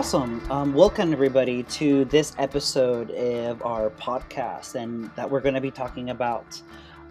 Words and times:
Awesome. 0.00 0.40
Um, 0.50 0.72
welcome, 0.72 1.12
everybody, 1.12 1.62
to 1.64 2.06
this 2.06 2.34
episode 2.38 3.10
of 3.10 3.62
our 3.62 3.90
podcast, 3.90 4.74
and 4.74 5.10
that 5.14 5.30
we're 5.30 5.42
going 5.42 5.56
to 5.56 5.60
be 5.60 5.70
talking 5.70 6.08
about 6.08 6.62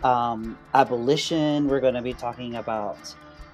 um, 0.03 0.57
abolition. 0.73 1.67
We're 1.67 1.81
going 1.81 1.93
to 1.93 2.01
be 2.01 2.15
talking 2.15 2.55
about 2.55 2.97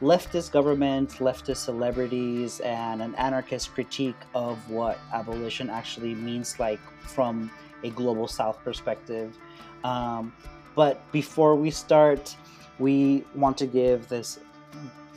leftist 0.02 0.54
government, 0.54 1.10
leftist 1.20 1.58
celebrities, 1.58 2.62
and 2.62 3.02
an 3.02 3.14
anarchist 3.16 3.74
critique 3.74 4.16
of 4.34 4.58
what 4.70 5.00
abolition 5.12 5.70
actually 5.70 6.16
means 6.16 6.58
like 6.58 6.80
from 7.02 7.52
a 7.84 7.90
global 7.90 8.30
south 8.30 8.64
perspective. 8.64 9.38
Um, 9.84 10.32
but 10.76 11.12
before 11.12 11.58
we 11.58 11.72
start, 11.72 12.34
we 12.80 13.26
want 13.36 13.58
to 13.58 13.66
give 13.66 14.08
this 14.08 14.40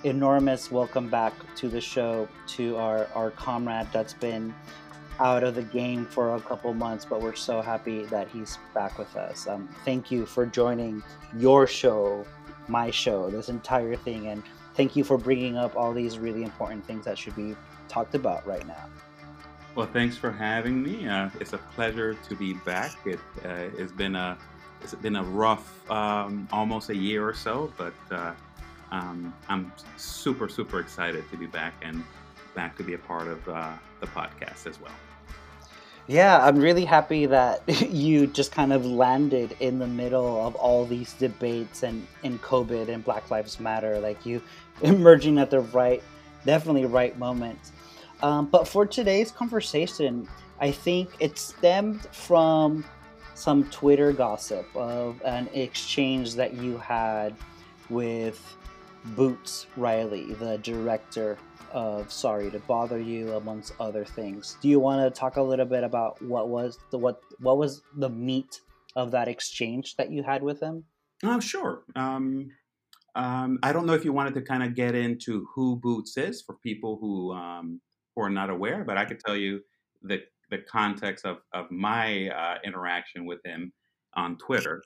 enormous 0.05 0.71
welcome 0.71 1.09
back 1.09 1.33
to 1.57 1.69
the 1.69 1.81
show 1.81 2.29
to 2.47 2.77
our, 2.77 3.09
our 3.15 3.31
comrade 3.33 3.87
that's 3.93 4.15
been 4.15 4.55
out 5.19 5.43
of 5.43 5.55
the 5.55 5.63
game 5.63 6.07
for 6.07 6.37
a 6.37 6.41
couple 6.41 6.73
months, 6.73 7.05
but 7.05 7.21
we're 7.21 7.35
so 7.35 7.61
happy 7.61 8.05
that 8.05 8.29
he's 8.29 8.59
back 8.75 8.99
with 8.99 9.15
us. 9.17 9.49
Um, 9.49 9.69
thank 9.85 10.11
you 10.11 10.27
for 10.27 10.47
joining 10.47 11.03
your 11.37 11.67
show, 11.67 12.25
my 12.69 12.91
show, 12.91 13.29
this 13.29 13.49
entire 13.49 13.97
thing, 13.97 14.29
and 14.29 14.43
thank 14.75 14.95
you 14.95 15.03
for 15.03 15.19
bringing 15.19 15.57
up 15.57 15.75
all 15.77 15.93
these 15.93 16.19
really 16.19 16.45
important 16.45 16.85
things 16.87 17.05
that 17.05 17.19
should 17.19 17.35
be 17.35 17.57
talked 17.89 18.15
about 18.15 18.47
right 18.47 18.67
now. 18.67 18.87
Well, 19.75 19.89
thanks 19.93 20.17
for 20.17 20.31
having 20.31 20.83
me. 20.83 21.09
Uh, 21.09 21.31
it's 21.41 21.53
a 21.53 21.59
pleasure 21.59 22.15
to 22.15 22.35
be 22.37 22.55
back. 22.55 22.93
It, 23.05 23.19
uh, 23.45 23.69
has 23.79 23.93
been 23.93 24.15
a 24.15 24.39
it's 24.81 24.95
been 24.95 25.17
a 25.17 25.25
rough 25.25 25.91
um, 25.91 26.49
almost 26.53 26.91
a 26.91 26.97
year 26.97 27.29
or 27.29 27.35
so, 27.35 27.73
but 27.77 27.95
uh, 28.13 28.33
um, 28.91 29.35
I'm 29.49 29.73
super, 29.97 30.49
super 30.49 30.81
excited 30.81 31.29
to 31.31 31.37
be 31.37 31.47
back 31.47 31.75
and 31.83 32.05
back 32.55 32.77
to 32.79 32.83
be 32.83 32.95
a 32.95 32.99
part 32.99 33.29
of 33.29 33.49
uh, 33.49 33.73
the 34.01 34.07
podcast 34.07 34.67
as 34.67 34.81
well. 34.81 34.93
Yeah, 36.07 36.43
I'm 36.43 36.57
really 36.57 36.87
happy 36.87 37.27
that 37.27 37.63
you 37.91 38.27
just 38.27 38.51
kind 38.51 38.73
of 38.73 38.87
landed 38.87 39.55
in 39.61 39.79
the 39.79 39.87
middle 39.87 40.45
of 40.47 40.55
all 40.55 40.87
these 40.87 41.13
debates 41.13 41.83
and 41.83 42.07
in 42.23 42.39
COVID 42.39 42.89
and 42.89 43.05
Black 43.05 43.31
Lives 43.31 43.61
Matter, 43.61 43.99
like 44.01 44.25
you 44.25 44.43
emerging 44.83 45.39
at 45.39 45.51
the 45.51 45.61
right, 45.61 46.03
definitely 46.47 46.87
right 46.87 47.19
moment. 47.19 47.59
Um, 48.23 48.47
but 48.47 48.67
for 48.67 48.87
today's 48.87 49.31
conversation, 49.31 50.27
I 50.61 50.73
think 50.73 51.11
it 51.21 51.39
stemmed 51.39 52.07
from 52.07 52.85
some 53.35 53.71
Twitter 53.71 54.13
gossip 54.13 54.67
of 54.75 55.23
an 55.25 55.49
exchange 55.53 56.35
that 56.35 56.55
you 56.55 56.79
had 56.79 57.37
with 57.91 58.57
Boots 59.17 59.67
Riley, 59.77 60.35
the 60.35 60.59
director 60.59 61.39
of 61.73 62.13
Sorry 62.13 62.51
to 62.51 62.59
Bother 62.61 62.99
You, 62.99 63.33
amongst 63.33 63.75
other 63.81 64.05
things. 64.05 64.57
Do 64.61 64.69
you 64.69 64.81
want 64.81 65.03
to 65.03 65.19
talk 65.19 65.37
a 65.37 65.43
little 65.43 65.67
bit 65.67 65.85
about 65.85 66.21
what 66.23 66.49
was 66.49 66.79
the 66.91 66.99
what 66.99 67.21
what 67.41 67.59
was 67.59 67.83
the 67.97 68.09
meat 68.09 68.61
of 68.97 69.11
that 69.13 69.29
exchange 69.29 69.97
that 69.97 70.11
you 70.11 70.23
had 70.23 70.43
with 70.43 70.61
him? 70.61 70.85
Oh, 71.25 71.41
sure. 71.41 71.83
Um, 71.97 72.51
um, 73.15 73.59
I 73.63 73.73
don't 73.73 73.87
know 73.87 73.95
if 73.95 74.05
you 74.05 74.13
wanted 74.13 74.35
to 74.35 74.43
kind 74.43 74.63
of 74.63 74.75
get 74.75 74.95
into 74.95 75.47
who 75.55 75.77
Boots 75.77 76.17
is 76.17 76.43
for 76.43 76.57
people 76.63 76.99
who 77.01 77.33
um, 77.33 77.81
who 78.15 78.23
are 78.23 78.31
not 78.31 78.51
aware, 78.51 78.85
but 78.85 78.97
I 78.97 79.05
could 79.05 79.21
tell 79.21 79.37
you 79.37 79.61
the 80.03 80.21
the 80.51 80.59
context 80.59 81.25
of 81.25 81.39
of 81.53 81.71
my 81.71 82.29
uh, 82.29 82.59
interaction 82.65 83.27
with 83.27 83.41
him 83.45 83.73
on 84.15 84.37
Twitter. 84.39 84.83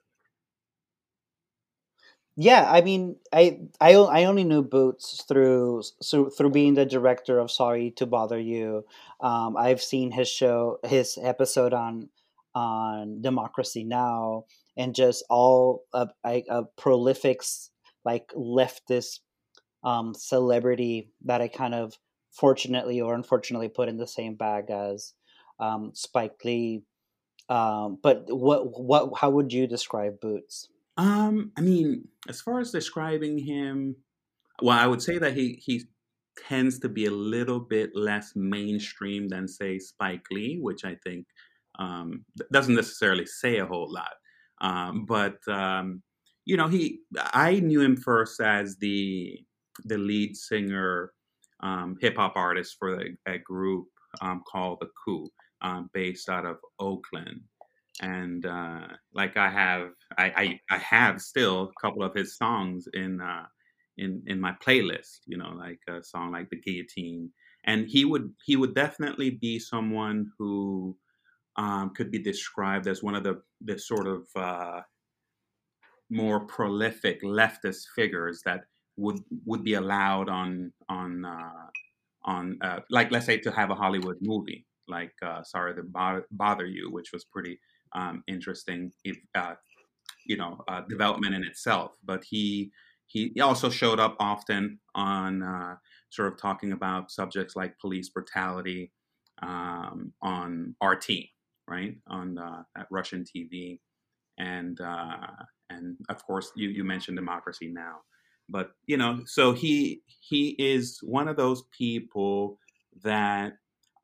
Yeah, 2.37 2.65
I 2.71 2.81
mean, 2.81 3.17
I 3.33 3.61
I 3.81 3.95
I 3.95 4.25
only 4.25 4.45
knew 4.45 4.63
Boots 4.63 5.23
through 5.29 5.83
so 6.01 6.31
through 6.31 6.51
being 6.51 6.75
the 6.75 6.87
director 6.87 7.39
of 7.39 7.51
Sorry 7.51 7.91
to 7.97 8.07
Bother 8.07 8.39
You. 8.41 8.87
Um, 9.21 9.57
I've 9.57 9.83
seen 9.83 10.11
his 10.13 10.29
show, 10.29 10.79
his 10.85 11.19
episode 11.23 11.75
on 11.75 12.09
on 12.55 13.21
Democracy 13.21 13.85
Now, 13.85 14.45
and 14.77 14.95
just 14.95 15.25
all 15.29 15.85
a, 15.93 16.09
a, 16.25 16.43
a 16.49 16.63
prolific 16.79 17.43
like 18.05 18.33
leftist 18.35 19.21
um, 19.85 20.15
celebrity 20.15 21.11
that 21.25 21.41
I 21.43 21.49
kind 21.49 21.75
of 21.75 21.95
fortunately 22.33 23.01
or 23.01 23.15
unfortunately 23.15 23.69
put 23.69 23.89
in 23.89 23.99
the 23.99 24.07
same 24.07 24.37
bag 24.37 24.71
as 24.71 25.15
um, 25.61 25.93
Spike 25.95 26.43
Lee. 26.45 26.83
Um, 27.49 27.99
but 28.03 28.25
what 28.29 28.81
what 28.81 29.19
how 29.21 29.31
would 29.31 29.53
you 29.53 29.67
describe 29.67 30.21
Boots? 30.21 30.69
Um, 30.97 31.53
I 31.57 31.61
mean, 31.61 32.09
as 32.29 32.41
far 32.41 32.61
as 32.61 32.71
describing 32.71 33.39
him, 33.39 33.97
well, 34.63 34.79
I 34.79 34.87
would 34.87 35.03
say 35.03 35.19
that 35.19 35.35
he 35.35 35.55
he 35.65 35.85
tends 36.49 36.79
to 36.81 36.89
be 36.89 37.07
a 37.07 37.11
little 37.11 37.61
bit 37.61 37.91
less 37.95 38.33
mainstream 38.37 39.29
than 39.29 39.49
say 39.49 39.79
Spike 39.79 40.27
Lee, 40.31 40.59
which 40.61 40.85
I 40.85 40.97
think 41.05 41.27
um, 41.79 42.25
doesn't 42.53 42.75
necessarily 42.75 43.27
say 43.27 43.59
a 43.59 43.67
whole 43.67 43.93
lot. 43.93 44.13
Um, 44.61 45.07
but 45.07 45.37
um, 45.49 46.03
you 46.45 46.57
know, 46.57 46.69
he 46.69 47.01
I 47.17 47.61
knew 47.61 47.81
him 47.81 47.97
first 47.97 48.41
as 48.41 48.77
the 48.79 49.41
the 49.85 49.99
lead 49.99 50.37
singer, 50.37 51.13
um, 51.61 51.97
hip 52.01 52.17
hop 52.17 52.35
artist 52.37 52.77
for 52.79 53.01
a, 53.01 53.07
a 53.27 53.39
group 53.39 53.89
um, 54.21 54.43
called 54.51 54.79
the 54.81 54.89
Coup, 55.05 55.29
um, 55.63 55.91
based 55.95 56.29
out 56.29 56.45
of 56.47 56.59
Oakland 56.79 57.41
and 58.01 58.47
uh, 58.47 58.87
like 59.13 59.37
I 59.37 59.49
have, 59.51 59.91
I, 60.17 60.25
I, 60.25 60.61
I 60.75 60.79
have 60.79 61.21
still 61.21 61.65
a 61.65 61.81
couple 61.81 62.03
of 62.03 62.15
his 62.15 62.37
songs 62.37 62.89
in 62.95 63.21
uh, 63.21 63.47
in 63.99 64.23
in 64.27 64.41
my 64.41 64.53
playlist. 64.65 65.21
You 65.27 65.39
know, 65.39 65.51
like 65.51 65.81
a 65.89 66.03
song 66.03 66.33
like 66.33 66.49
"The 66.51 66.61
Guillotine," 66.61 67.31
and 67.65 67.87
he 67.89 68.05
would 68.05 68.33
he 68.45 68.57
would 68.57 68.75
definitely 68.75 69.31
be 69.31 69.59
someone 69.59 70.31
who 70.39 70.97
um, 71.57 71.91
could 71.95 72.11
be 72.11 72.19
described 72.19 72.87
as 72.89 73.03
one 73.03 73.15
of 73.15 73.25
the 73.25 73.43
the 73.61 73.79
sort 73.79 74.07
of 74.07 74.27
uh, 74.37 74.81
more 76.11 76.41
prolific 76.47 77.23
leftist 77.23 77.85
figures 77.95 78.43
that 78.45 78.65
would 78.97 79.21
would 79.47 79.65
be 79.65 79.75
allowed 79.75 80.29
on 80.29 80.73
on 80.89 81.25
uh, 81.25 81.67
on 82.25 82.59
uh, 82.63 82.81
like 82.91 83.11
let's 83.11 83.27
say 83.27 83.39
to 83.39 83.51
have 83.51 83.71
a 83.71 83.75
Hollywood 83.75 84.19
movie 84.21 84.67
like 84.89 85.15
uh, 85.23 85.43
Sorry 85.43 85.75
to 85.75 85.83
Bother, 85.83 86.27
Bother 86.31 86.67
You, 86.67 86.91
which 86.91 87.13
was 87.13 87.25
pretty 87.25 87.59
um, 87.95 88.23
interesting, 88.27 88.93
uh, 89.35 89.55
you 90.27 90.37
know, 90.37 90.63
uh, 90.69 90.83
development 90.89 91.35
in 91.35 91.45
itself. 91.45 91.93
But 92.05 92.25
he 92.25 92.73
he 93.07 93.41
also 93.41 93.69
showed 93.69 94.01
up 94.01 94.17
often 94.19 94.79
on 94.95 95.43
uh, 95.43 95.77
sort 96.11 96.33
of 96.33 96.39
talking 96.39 96.73
about 96.73 97.11
subjects 97.11 97.55
like 97.55 97.79
police 97.79 98.09
brutality 98.09 98.93
um, 99.43 100.13
on 100.23 100.75
RT, 100.83 101.11
right, 101.69 101.97
on 102.07 102.39
uh, 102.39 102.63
Russian 102.91 103.25
TV, 103.25 103.81
and 104.39 104.81
uh, 104.81 105.27
and 105.69 105.97
of 106.09 106.25
course 106.25 106.53
you 106.57 106.71
you 106.71 106.85
mentioned 106.85 107.17
Democracy 107.17 107.69
Now. 107.69 108.01
But 108.49 108.71
you 108.87 108.97
know, 108.97 109.21
so 109.27 109.53
he 109.53 110.03
he 110.07 110.57
is 110.59 110.99
one 111.03 111.29
of 111.29 111.37
those 111.37 111.65
people 111.77 112.59
that 113.03 113.55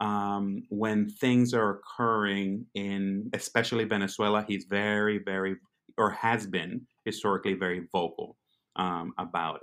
um, 0.00 0.62
when 0.68 1.08
things 1.08 1.54
are 1.54 1.78
occurring 1.78 2.66
in 2.74 3.30
especially 3.32 3.84
Venezuela, 3.84 4.44
he's 4.46 4.64
very, 4.64 5.18
very, 5.18 5.56
or 5.96 6.10
has 6.10 6.46
been 6.46 6.82
historically 7.04 7.54
very 7.54 7.88
vocal 7.92 8.36
um, 8.76 9.12
about 9.18 9.56
it. 9.56 9.62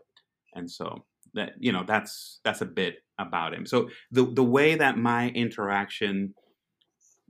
And 0.56 0.70
so 0.70 1.06
that 1.34 1.54
you 1.60 1.72
know 1.72 1.84
that's 1.86 2.40
that's 2.44 2.62
a 2.62 2.66
bit 2.66 2.98
about 3.20 3.54
him. 3.54 3.66
So 3.66 3.90
the 4.12 4.26
the 4.26 4.44
way 4.44 4.76
that 4.76 4.98
my 4.98 5.30
interaction 5.30 6.34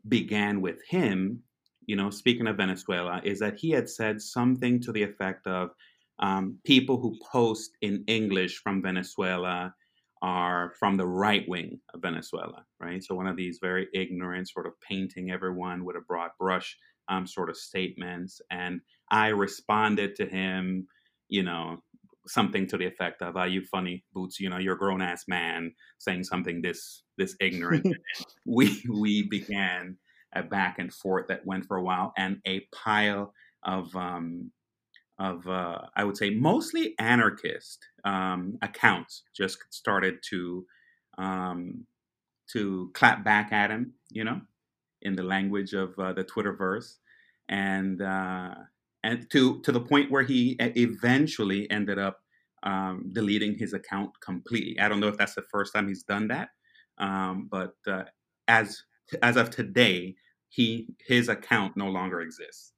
began 0.08 0.62
with 0.62 0.80
him, 0.88 1.42
you 1.86 1.96
know, 1.96 2.10
speaking 2.10 2.48
of 2.48 2.58
Venezuela, 2.58 3.22
is 3.24 3.40
that 3.40 3.58
he 3.58 3.72
had 3.72 3.90
said 3.90 4.22
something 4.22 4.80
to 4.82 4.92
the 4.92 5.04
effect 5.04 5.48
of 5.48 5.72
um, 6.20 6.58
people 6.66 7.00
who 7.00 7.18
post 7.32 7.72
in 7.82 8.04
English 8.08 8.58
from 8.58 8.82
Venezuela 8.82 9.74
are 10.26 10.74
from 10.80 10.98
the 10.98 11.06
right 11.06 11.48
wing 11.48 11.80
of 11.94 12.02
Venezuela, 12.02 12.66
right? 12.80 13.04
So 13.04 13.14
one 13.14 13.28
of 13.28 13.38
these 13.38 13.60
very 13.62 13.88
ignorant, 13.94 14.50
sort 14.50 14.66
of 14.66 14.74
painting 14.82 15.30
everyone 15.30 15.86
with 15.86 15.96
a 15.96 16.02
broad 16.02 16.32
brush 16.40 16.76
um, 17.10 17.28
sort 17.28 17.48
of 17.48 17.56
statements. 17.56 18.42
And 18.50 18.82
I 19.12 19.28
responded 19.28 20.16
to 20.16 20.26
him, 20.26 20.88
you 21.30 21.44
know, 21.44 21.78
something 22.26 22.66
to 22.70 22.78
the 22.78 22.88
effect 22.88 23.22
of, 23.22 23.38
"Are 23.38 23.48
you 23.48 23.62
funny, 23.66 24.04
Boots? 24.14 24.40
You 24.40 24.50
know, 24.50 24.58
you're 24.58 24.74
a 24.74 24.80
grown 24.80 25.00
ass 25.00 25.26
man 25.28 25.72
saying 26.00 26.24
something 26.24 26.60
this 26.64 27.04
this 27.20 27.36
ignorant." 27.40 27.86
we 28.48 28.84
we 28.92 29.30
began 29.30 29.96
a 30.36 30.42
back 30.42 30.80
and 30.80 30.92
forth 30.92 31.28
that 31.28 31.46
went 31.46 31.68
for 31.68 31.78
a 31.78 31.84
while, 31.84 32.14
and 32.18 32.40
a 32.48 32.68
pile 32.74 33.32
of 33.64 33.96
um, 33.96 34.52
of 35.20 35.48
uh, 35.48 35.80
I 35.96 36.04
would 36.04 36.18
say 36.18 36.30
mostly 36.32 36.96
anarchist 37.00 37.86
um, 38.04 38.58
accounts 38.62 39.24
just 39.36 39.60
started 39.72 40.16
to 40.30 40.66
um, 41.18 41.86
to 42.54 42.92
clap 42.94 43.24
back 43.24 43.52
at 43.54 43.72
him, 43.72 43.94
you 44.12 44.24
know, 44.24 44.42
in 45.02 45.16
the 45.16 45.24
language 45.24 45.74
of 45.74 45.98
uh, 46.00 46.14
the 46.14 46.24
Twitterverse, 46.24 46.96
and 47.50 48.02
uh, 48.02 48.56
and 49.04 49.30
to 49.32 49.62
to 49.62 49.72
the 49.72 49.82
point 49.82 50.12
where 50.12 50.24
he 50.24 50.58
eventually 50.60 51.70
ended 51.72 52.00
up 52.00 52.20
um, 52.64 53.10
deleting 53.14 53.58
his 53.58 53.74
account 53.74 54.12
completely. 54.22 54.80
I 54.80 54.90
don't 54.90 55.00
know 55.00 55.08
if 55.10 55.18
that's 55.18 55.36
the 55.36 55.44
first 55.52 55.74
time 55.74 55.88
he's 55.88 56.04
done 56.04 56.28
that, 56.30 56.50
Um, 56.98 57.48
but 57.52 57.76
uh, 57.88 58.06
as 58.48 58.84
as 59.22 59.38
of 59.38 59.50
today, 59.52 60.16
he 60.50 60.88
his 61.08 61.30
account 61.30 61.78
no 61.78 61.88
longer 61.90 62.22
exists. 62.22 62.74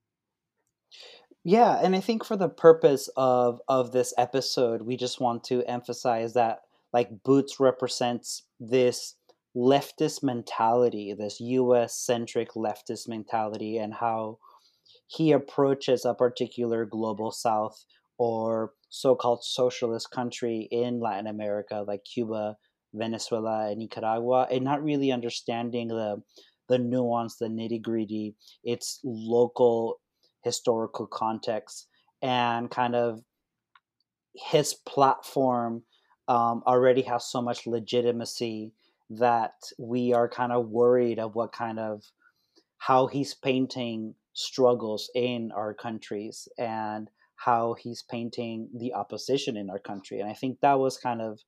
Yeah, 1.47 1.79
and 1.81 1.95
I 1.95 2.01
think 2.01 2.25
for 2.25 2.35
the 2.35 2.49
purpose 2.49 3.09
of 3.15 3.61
of 3.69 3.93
this 3.93 4.13
episode, 4.17 4.81
we 4.81 4.97
just 4.97 5.21
want 5.21 5.45
to 5.45 5.63
emphasize 5.63 6.33
that 6.33 6.59
like 6.91 7.23
Boots 7.23 7.57
represents 7.57 8.43
this 8.59 9.15
leftist 9.55 10.21
mentality, 10.23 11.15
this 11.17 11.39
US 11.39 11.95
centric 11.97 12.51
leftist 12.51 13.07
mentality 13.07 13.77
and 13.77 13.93
how 13.93 14.39
he 15.07 15.31
approaches 15.31 16.03
a 16.03 16.13
particular 16.13 16.83
global 16.83 17.31
south 17.31 17.85
or 18.17 18.73
so-called 18.89 19.41
socialist 19.41 20.11
country 20.11 20.67
in 20.69 20.99
Latin 20.99 21.27
America 21.27 21.85
like 21.87 22.03
Cuba, 22.03 22.57
Venezuela, 22.93 23.69
and 23.69 23.79
Nicaragua, 23.79 24.49
and 24.51 24.65
not 24.65 24.83
really 24.83 25.13
understanding 25.13 25.87
the 25.87 26.21
the 26.67 26.77
nuance, 26.77 27.37
the 27.37 27.47
nitty 27.47 27.81
gritty, 27.81 28.35
its 28.65 28.99
local 29.05 30.01
historical 30.47 31.07
context, 31.07 31.87
and 32.21 32.71
kind 32.71 32.95
of 32.95 33.21
his 34.33 34.73
platform 34.73 35.83
um, 36.27 36.63
already 36.65 37.03
has 37.03 37.25
so 37.25 37.41
much 37.41 37.67
legitimacy 37.67 38.71
that 39.09 39.53
we 39.79 40.13
are 40.13 40.27
kind 40.29 40.51
of 40.51 40.69
worried 40.69 41.19
of 41.19 41.35
what 41.35 41.51
kind 41.51 41.79
of 41.79 42.03
how 42.77 43.07
he's 43.07 43.33
painting 43.33 44.15
struggles 44.33 45.09
in 45.15 45.51
our 45.55 45.73
countries 45.73 46.47
and 46.57 47.09
how 47.35 47.75
he's 47.79 48.03
painting 48.03 48.69
the 48.73 48.93
opposition 48.93 49.57
in 49.57 49.69
our 49.69 49.79
country. 49.79 50.19
And 50.19 50.29
I 50.29 50.33
think 50.33 50.59
that 50.61 50.79
was 50.79 50.97
kind 50.97 51.21
of 51.21 51.39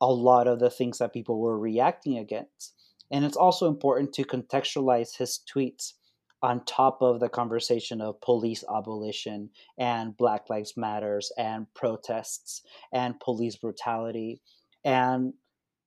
a 0.00 0.12
lot 0.12 0.46
of 0.46 0.58
the 0.58 0.70
things 0.70 0.98
that 0.98 1.12
people 1.12 1.38
were 1.38 1.58
reacting 1.58 2.18
against. 2.18 2.74
And 3.10 3.24
it's 3.24 3.36
also 3.36 3.68
important 3.68 4.12
to 4.14 4.24
contextualize 4.24 5.16
his 5.16 5.40
tweets 5.52 5.94
on 6.42 6.64
top 6.64 7.02
of 7.02 7.20
the 7.20 7.28
conversation 7.28 8.00
of 8.00 8.20
police 8.20 8.64
abolition 8.74 9.50
and 9.78 10.16
Black 10.16 10.48
Lives 10.48 10.74
Matters 10.76 11.32
and 11.36 11.66
protests 11.74 12.62
and 12.92 13.20
police 13.20 13.56
brutality 13.56 14.40
and 14.84 15.34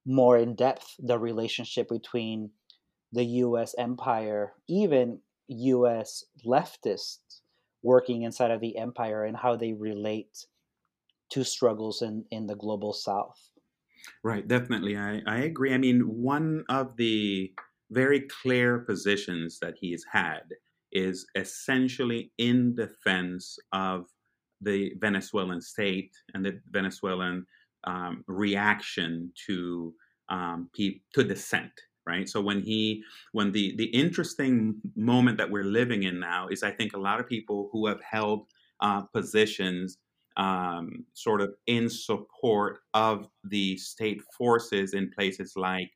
more 0.05 0.37
in 0.37 0.55
depth 0.55 0.95
the 0.99 1.17
relationship 1.17 1.89
between 1.89 2.51
the 3.11 3.23
US 3.23 3.73
empire, 3.77 4.53
even 4.67 5.19
US 5.47 6.25
leftists 6.45 7.41
working 7.81 8.23
inside 8.23 8.51
of 8.51 8.61
the 8.61 8.77
empire 8.77 9.25
and 9.25 9.37
how 9.37 9.55
they 9.55 9.73
relate 9.73 10.45
to 11.29 11.43
struggles 11.43 12.01
in, 12.01 12.25
in 12.31 12.47
the 12.47 12.55
global 12.55 12.93
south. 12.93 13.49
Right, 14.23 14.47
definitely. 14.47 14.97
I, 14.97 15.21
I 15.25 15.37
agree. 15.39 15.73
I 15.73 15.77
mean, 15.77 16.01
one 16.01 16.65
of 16.69 16.95
the 16.97 17.53
very 17.93 18.21
clear 18.21 18.79
positions 18.79 19.59
that 19.59 19.75
he's 19.79 20.05
had 20.11 20.43
is 20.91 21.25
essentially 21.35 22.31
in 22.37 22.75
defense 22.75 23.57
of 23.71 24.05
the 24.61 24.93
Venezuelan 24.99 25.61
state 25.61 26.13
and 26.33 26.45
the 26.45 26.59
Venezuelan 26.71 27.45
um, 27.85 28.23
reaction 28.27 29.31
to 29.47 29.93
um, 30.29 30.69
pe- 30.75 31.01
to 31.13 31.23
dissent. 31.23 31.71
Right. 32.05 32.27
So 32.27 32.41
when 32.41 32.61
he 32.61 33.01
when 33.31 33.51
the 33.53 33.75
the 33.77 33.85
interesting 33.85 34.75
moment 34.95 35.37
that 35.37 35.49
we're 35.49 35.63
living 35.63 36.03
in 36.03 36.19
now 36.19 36.49
is 36.49 36.61
I 36.61 36.71
think 36.71 36.93
a 36.93 36.99
lot 36.99 37.21
of 37.21 37.29
people 37.29 37.69
who 37.71 37.87
have 37.87 38.01
held 38.01 38.47
uh, 38.81 39.03
positions 39.03 39.97
um, 40.35 41.05
sort 41.13 41.41
of 41.41 41.53
in 41.67 41.89
support 41.89 42.79
of 42.93 43.29
the 43.43 43.77
state 43.77 44.21
forces 44.37 44.93
in 44.93 45.11
places 45.11 45.53
like 45.55 45.91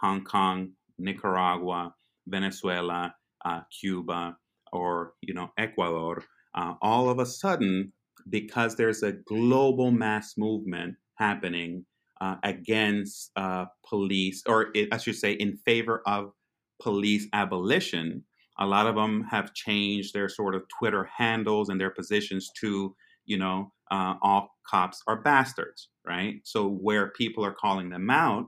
Hong 0.00 0.22
Kong, 0.22 0.70
Nicaragua, 0.98 1.94
Venezuela, 2.26 3.14
uh, 3.44 3.60
Cuba, 3.80 4.36
or 4.72 5.14
you 5.22 5.34
know 5.34 5.50
Ecuador, 5.58 6.22
uh, 6.54 6.74
all 6.82 7.08
of 7.08 7.18
a 7.18 7.26
sudden, 7.26 7.92
because 8.28 8.76
there's 8.76 9.02
a 9.02 9.12
global 9.12 9.90
mass 9.90 10.34
movement 10.36 10.96
happening 11.16 11.84
uh, 12.20 12.36
against 12.42 13.30
uh, 13.36 13.66
police, 13.88 14.42
or 14.46 14.68
it, 14.74 14.88
I 14.92 14.98
should 14.98 15.16
say, 15.16 15.32
in 15.32 15.56
favor 15.64 16.02
of 16.06 16.32
police 16.80 17.26
abolition, 17.32 18.24
a 18.58 18.66
lot 18.66 18.86
of 18.86 18.96
them 18.96 19.24
have 19.30 19.54
changed 19.54 20.14
their 20.14 20.28
sort 20.28 20.54
of 20.54 20.62
Twitter 20.78 21.08
handles 21.16 21.68
and 21.68 21.80
their 21.80 21.90
positions 21.90 22.50
to, 22.60 22.94
you 23.24 23.38
know, 23.38 23.72
uh, 23.90 24.14
all 24.22 24.50
cops 24.68 25.02
are 25.06 25.22
bastards, 25.22 25.88
right? 26.06 26.40
So 26.44 26.68
where 26.68 27.08
people 27.10 27.44
are 27.44 27.54
calling 27.54 27.88
them 27.90 28.10
out 28.10 28.46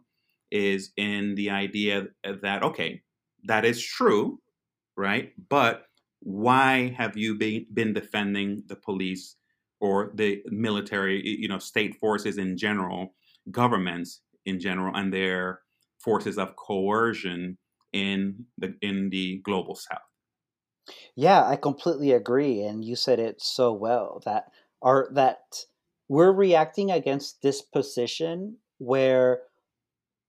is 0.51 0.93
in 0.97 1.35
the 1.35 1.51
idea 1.51 2.09
that 2.25 2.63
okay, 2.63 3.03
that 3.45 3.65
is 3.65 3.83
true, 3.83 4.41
right? 4.97 5.33
But 5.49 5.87
why 6.21 6.89
have 6.99 7.17
you 7.17 7.35
been, 7.37 7.67
been 7.73 7.95
defending 7.95 8.65
the 8.67 8.77
police 8.77 9.37
or 9.81 10.13
the 10.15 10.43
military, 10.47 11.27
you 11.27 11.49
know, 11.49 11.59
state 11.59 11.97
forces 11.99 12.37
in 12.37 12.59
general, 12.59 13.15
governments 13.51 14.23
in 14.45 14.61
general, 14.61 14.95
and 14.95 15.13
their 15.13 15.63
forces 15.99 16.39
of 16.39 16.57
coercion 16.57 17.59
in 17.93 18.47
the 18.59 18.75
in 18.83 19.11
the 19.11 19.39
global 19.39 19.75
south? 19.75 20.01
Yeah, 21.15 21.47
I 21.47 21.57
completely 21.57 22.13
agree, 22.13 22.63
and 22.63 22.85
you 22.85 22.97
said 22.97 23.19
it 23.19 23.41
so 23.41 23.73
well 23.73 24.21
that 24.25 24.53
are 24.83 25.09
that 25.13 25.65
we're 26.09 26.33
reacting 26.33 26.91
against 26.91 27.43
this 27.43 27.63
position 27.63 28.59
where 28.79 29.43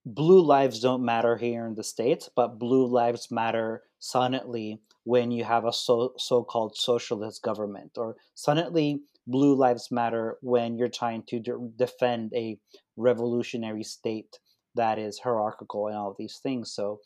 blue 0.06 0.42
lives 0.42 0.80
don't 0.80 1.06
matter 1.06 1.38
here 1.38 1.66
in 1.66 1.76
the 1.76 1.84
states, 1.84 2.30
but 2.36 2.60
blue 2.60 2.86
lives 2.86 3.30
matter 3.32 3.84
suddenly 4.00 4.82
when 5.04 5.32
you 5.32 5.44
have 5.44 5.66
a 5.66 5.74
so, 5.74 6.14
so-called 6.18 6.76
socialist 6.76 7.42
government, 7.42 7.92
or 7.98 8.16
suddenly 8.36 9.02
blue 9.28 9.56
lives 9.56 9.90
matter 9.92 10.38
when 10.42 10.78
you're 10.78 10.88
trying 10.88 11.24
to 11.24 11.40
de- 11.40 11.70
defend 11.76 12.34
a 12.36 12.58
revolutionary 12.98 13.84
state 13.84 14.40
that 14.76 14.98
is 15.00 15.20
hierarchical 15.20 15.88
and 15.88 15.98
all 15.98 16.16
these 16.18 16.40
things. 16.42 16.72
So 16.72 17.00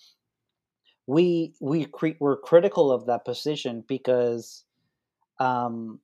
we 1.08 1.54
we 1.62 1.86
cre- 1.86 2.20
we're 2.20 2.38
critical 2.38 2.92
of 2.92 3.06
that 3.06 3.25
position 3.25 3.84
because 3.88 4.66
um, 5.40 6.00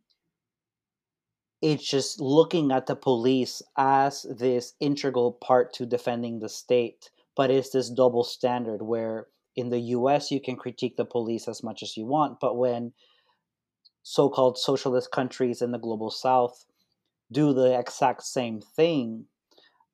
it's 1.62 1.88
just 1.88 2.20
looking 2.20 2.72
at 2.72 2.88
the 2.88 2.96
police 2.96 3.62
as 3.78 4.24
this 4.24 4.74
integral 4.80 5.34
part 5.34 5.74
to 5.74 5.86
defending 5.86 6.40
the 6.40 6.50
state 6.50 7.10
but 7.36 7.50
it's 7.50 7.70
this 7.70 7.90
double 7.90 8.24
standard 8.24 8.82
where 8.82 9.28
in 9.56 9.70
the 9.70 9.80
US 9.80 10.32
you 10.32 10.42
can 10.42 10.56
critique 10.56 10.98
the 10.98 11.06
police 11.06 11.48
as 11.48 11.64
much 11.64 11.84
as 11.84 11.96
you 11.96 12.06
want 12.06 12.40
but 12.40 12.58
when 12.58 12.94
so-called 14.04 14.58
socialist 14.58 15.12
countries 15.12 15.62
in 15.62 15.72
the 15.72 15.78
global 15.78 16.10
south 16.10 16.66
do 17.32 17.54
the 17.54 17.78
exact 17.78 18.24
same 18.24 18.60
thing 18.60 19.26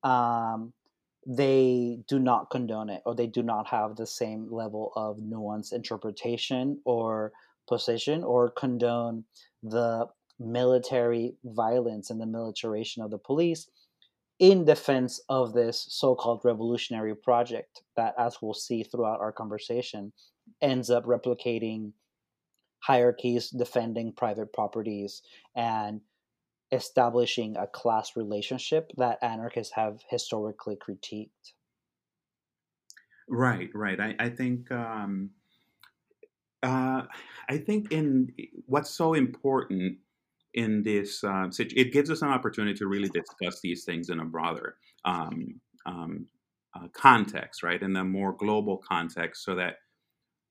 um, 0.04 0.74
they 1.28 2.00
do 2.08 2.20
not 2.20 2.50
condone 2.50 2.90
it 2.90 3.02
or 3.06 3.14
they 3.14 3.28
do 3.28 3.44
not 3.44 3.68
have 3.68 3.96
the 3.96 4.08
same 4.08 4.48
level 4.50 4.94
of 4.96 5.20
nuance 5.20 5.74
interpretation 5.74 6.80
or 6.86 7.34
position 7.68 8.24
or 8.24 8.50
condone 8.50 9.26
the 9.62 10.08
military 10.40 11.36
violence 11.44 12.10
and 12.10 12.22
the 12.22 12.26
militarization 12.26 13.04
of 13.04 13.12
the 13.12 13.18
police 13.18 13.68
in 14.40 14.66
defense 14.66 15.20
of 15.30 15.54
this 15.54 15.88
so-called 15.90 16.42
revolutionary 16.44 17.16
project 17.16 17.82
that 17.96 18.14
as 18.20 18.38
we'll 18.42 18.54
see 18.54 18.84
throughout 18.84 19.20
our 19.20 19.32
conversation 19.32 20.12
ends 20.62 20.90
up 20.90 21.06
replicating 21.06 21.92
hierarchies 22.80 23.50
defending 23.50 24.14
private 24.14 24.54
properties 24.54 25.24
and 25.56 26.02
establishing 26.72 27.58
a 27.58 27.66
class 27.66 28.16
relationship 28.16 28.92
that 28.98 29.18
anarchists 29.24 29.74
have 29.74 30.02
historically 30.10 30.76
critiqued. 30.76 31.54
Right 33.28 33.70
right. 33.74 34.00
I, 34.00 34.16
I 34.20 34.30
think 34.30 34.72
um, 34.72 35.32
uh, 36.64 37.04
i 37.50 37.58
think 37.58 37.92
in 37.92 38.32
what's 38.66 38.90
so 38.90 39.14
important 39.14 39.98
in 40.58 40.82
this 40.82 41.24
uh, 41.24 41.48
it 41.60 41.94
gives 41.94 42.10
us 42.10 42.24
an 42.24 42.30
opportunity 42.30 42.74
to 42.74 42.88
really 42.88 43.10
discuss 43.10 43.62
these 43.62 43.86
things 43.86 44.10
in 44.10 44.20
a 44.20 44.26
broader 44.26 44.76
um, 45.06 45.62
um, 45.86 46.26
uh, 46.76 46.88
context, 46.94 47.62
right, 47.62 47.82
in 47.82 47.96
a 47.96 48.04
more 48.04 48.34
global 48.34 48.78
context, 48.78 49.46
so 49.46 49.54
that 49.56 49.76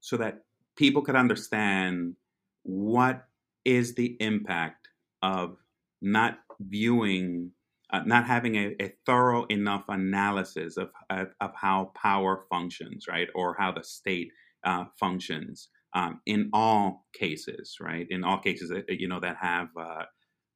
so 0.00 0.16
that 0.16 0.44
people 0.76 1.02
could 1.02 1.16
understand 1.16 2.14
what 2.62 3.26
is 3.64 3.96
the 3.96 4.16
impact 4.20 4.88
of 5.22 5.56
not 6.00 6.38
viewing, 6.60 7.50
uh, 7.92 8.02
not 8.06 8.26
having 8.26 8.54
a, 8.54 8.76
a, 8.80 8.92
thorough 9.06 9.44
enough 9.46 9.84
analysis 9.88 10.76
of, 10.76 10.90
of, 11.10 11.28
of 11.40 11.50
how 11.56 11.90
power 11.96 12.44
functions, 12.48 13.06
right, 13.08 13.28
or 13.34 13.56
how 13.58 13.72
the 13.72 13.82
state 13.82 14.30
uh, 14.62 14.84
functions 15.00 15.68
um, 15.96 16.20
in 16.26 16.50
all 16.52 17.06
cases, 17.14 17.78
right? 17.80 18.06
In 18.10 18.22
all 18.22 18.38
cases, 18.38 18.70
uh, 18.70 18.82
you 18.90 19.08
know, 19.08 19.18
that 19.20 19.36
have 19.40 19.68
uh, 19.80 20.04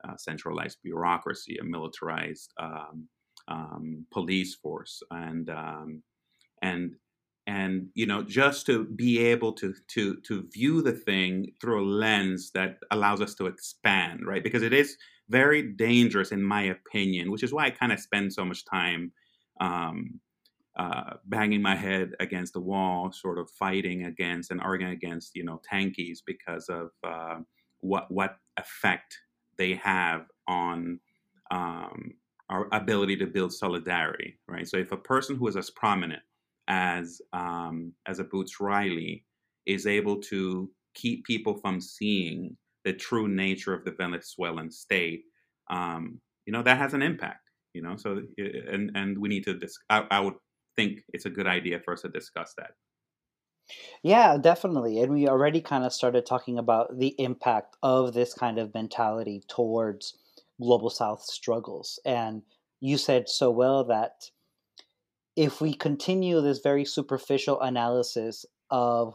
uh, 0.06 0.16
centralized 0.18 0.78
bureaucracy, 0.84 1.56
a 1.58 1.64
militarized 1.64 2.52
um, 2.60 3.08
um, 3.48 4.06
police 4.12 4.54
force, 4.56 5.02
and 5.10 5.48
um, 5.48 6.02
and 6.60 6.94
and 7.46 7.88
you 7.94 8.04
know 8.04 8.22
just 8.22 8.66
to 8.66 8.84
be 8.84 9.18
able 9.18 9.54
to 9.54 9.74
to 9.88 10.16
to 10.26 10.46
view 10.52 10.82
the 10.82 10.92
thing 10.92 11.46
through 11.58 11.82
a 11.82 11.88
lens 11.88 12.50
that 12.52 12.76
allows 12.90 13.22
us 13.22 13.34
to 13.34 13.46
expand 13.46 14.20
right 14.26 14.44
because 14.44 14.62
it 14.62 14.74
is 14.74 14.98
very 15.30 15.62
dangerous 15.62 16.32
in 16.32 16.42
my 16.42 16.64
opinion 16.64 17.30
which 17.30 17.42
is 17.42 17.50
why 17.50 17.64
i 17.64 17.70
kind 17.70 17.92
of 17.92 17.98
spend 17.98 18.30
so 18.30 18.44
much 18.44 18.62
time 18.66 19.10
um, 19.62 20.20
uh, 20.80 21.14
banging 21.26 21.62
my 21.62 21.76
head 21.76 22.12
against 22.20 22.52
the 22.54 22.60
wall 22.60 23.12
sort 23.12 23.38
of 23.38 23.50
fighting 23.50 24.06
against 24.06 24.50
and 24.50 24.60
arguing 24.60 24.92
against 24.92 25.36
you 25.36 25.44
know 25.44 25.60
tankies 25.70 26.18
because 26.26 26.68
of 26.68 26.90
uh, 27.04 27.38
what 27.80 28.10
what 28.10 28.36
effect 28.56 29.18
they 29.58 29.74
have 29.74 30.26
on 30.48 30.98
um, 31.50 32.12
our 32.48 32.68
ability 32.72 33.16
to 33.16 33.26
build 33.26 33.52
solidarity 33.52 34.38
right 34.48 34.66
so 34.66 34.76
if 34.76 34.92
a 34.92 34.96
person 34.96 35.36
who 35.36 35.46
is 35.48 35.56
as 35.56 35.70
prominent 35.70 36.22
as 36.70 37.20
um, 37.32 37.92
as 38.06 38.20
a 38.20 38.24
Boots 38.24 38.60
Riley 38.60 39.24
is 39.66 39.86
able 39.86 40.16
to 40.22 40.70
keep 40.94 41.24
people 41.24 41.58
from 41.58 41.80
seeing 41.80 42.56
the 42.84 42.92
true 42.92 43.28
nature 43.28 43.74
of 43.74 43.84
the 43.84 43.90
Venezuelan 43.90 44.70
state, 44.70 45.24
um, 45.68 46.20
you 46.46 46.52
know 46.52 46.62
that 46.62 46.78
has 46.78 46.94
an 46.94 47.02
impact. 47.02 47.50
You 47.74 47.82
know, 47.82 47.96
so 47.96 48.22
and 48.38 48.90
and 48.94 49.18
we 49.18 49.28
need 49.28 49.44
to. 49.44 49.54
Dis- 49.58 49.78
I, 49.90 50.06
I 50.10 50.20
would 50.20 50.34
think 50.80 51.04
it's 51.12 51.26
a 51.26 51.30
good 51.30 51.46
idea 51.46 51.80
for 51.80 51.92
us 51.92 52.02
to 52.02 52.08
discuss 52.08 52.54
that. 52.56 52.72
Yeah, 54.02 54.36
definitely. 54.38 55.00
And 55.00 55.12
we 55.12 55.28
already 55.28 55.60
kind 55.60 55.84
of 55.84 55.92
started 55.92 56.26
talking 56.26 56.58
about 56.58 56.98
the 56.98 57.14
impact 57.18 57.76
of 57.82 58.14
this 58.14 58.34
kind 58.34 58.58
of 58.58 58.74
mentality 58.74 59.42
towards 59.48 60.16
global 60.60 60.90
south 60.90 61.22
struggles. 61.22 62.00
And 62.04 62.42
you 62.80 62.98
said 62.98 63.28
so 63.28 63.50
well 63.50 63.84
that 63.84 64.30
if 65.36 65.60
we 65.60 65.72
continue 65.74 66.40
this 66.40 66.58
very 66.58 66.84
superficial 66.84 67.60
analysis 67.60 68.44
of 68.70 69.14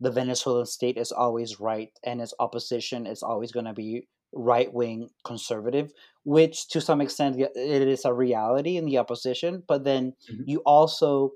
the 0.00 0.10
Venezuelan 0.10 0.66
state 0.66 0.96
is 0.96 1.12
always 1.12 1.60
right 1.60 1.90
and 2.04 2.20
its 2.20 2.34
opposition 2.40 3.06
is 3.06 3.22
always 3.22 3.52
going 3.52 3.66
to 3.66 3.74
be 3.74 4.08
right 4.32 4.72
wing 4.72 5.10
conservative, 5.24 5.92
which 6.24 6.68
to 6.68 6.80
some 6.80 7.00
extent 7.00 7.38
it 7.38 7.88
is 7.88 8.04
a 8.04 8.12
reality 8.12 8.76
in 8.76 8.86
the 8.86 8.98
opposition. 8.98 9.62
But 9.66 9.84
then 9.84 10.14
mm-hmm. 10.30 10.42
you 10.46 10.62
also 10.64 11.32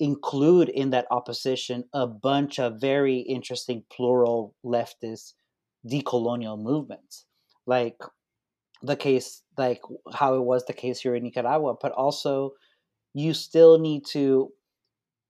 include 0.00 0.68
in 0.68 0.90
that 0.90 1.06
opposition 1.10 1.84
a 1.92 2.06
bunch 2.06 2.58
of 2.58 2.80
very 2.80 3.18
interesting 3.18 3.84
plural 3.92 4.54
leftist 4.64 5.34
decolonial 5.86 6.60
movements, 6.60 7.26
like 7.66 7.98
the 8.82 8.96
case, 8.96 9.42
like 9.56 9.80
how 10.12 10.34
it 10.34 10.42
was 10.42 10.64
the 10.64 10.72
case 10.72 11.00
here 11.00 11.14
in 11.14 11.22
Nicaragua, 11.22 11.74
but 11.80 11.92
also 11.92 12.52
you 13.14 13.34
still 13.34 13.78
need 13.78 14.04
to 14.06 14.50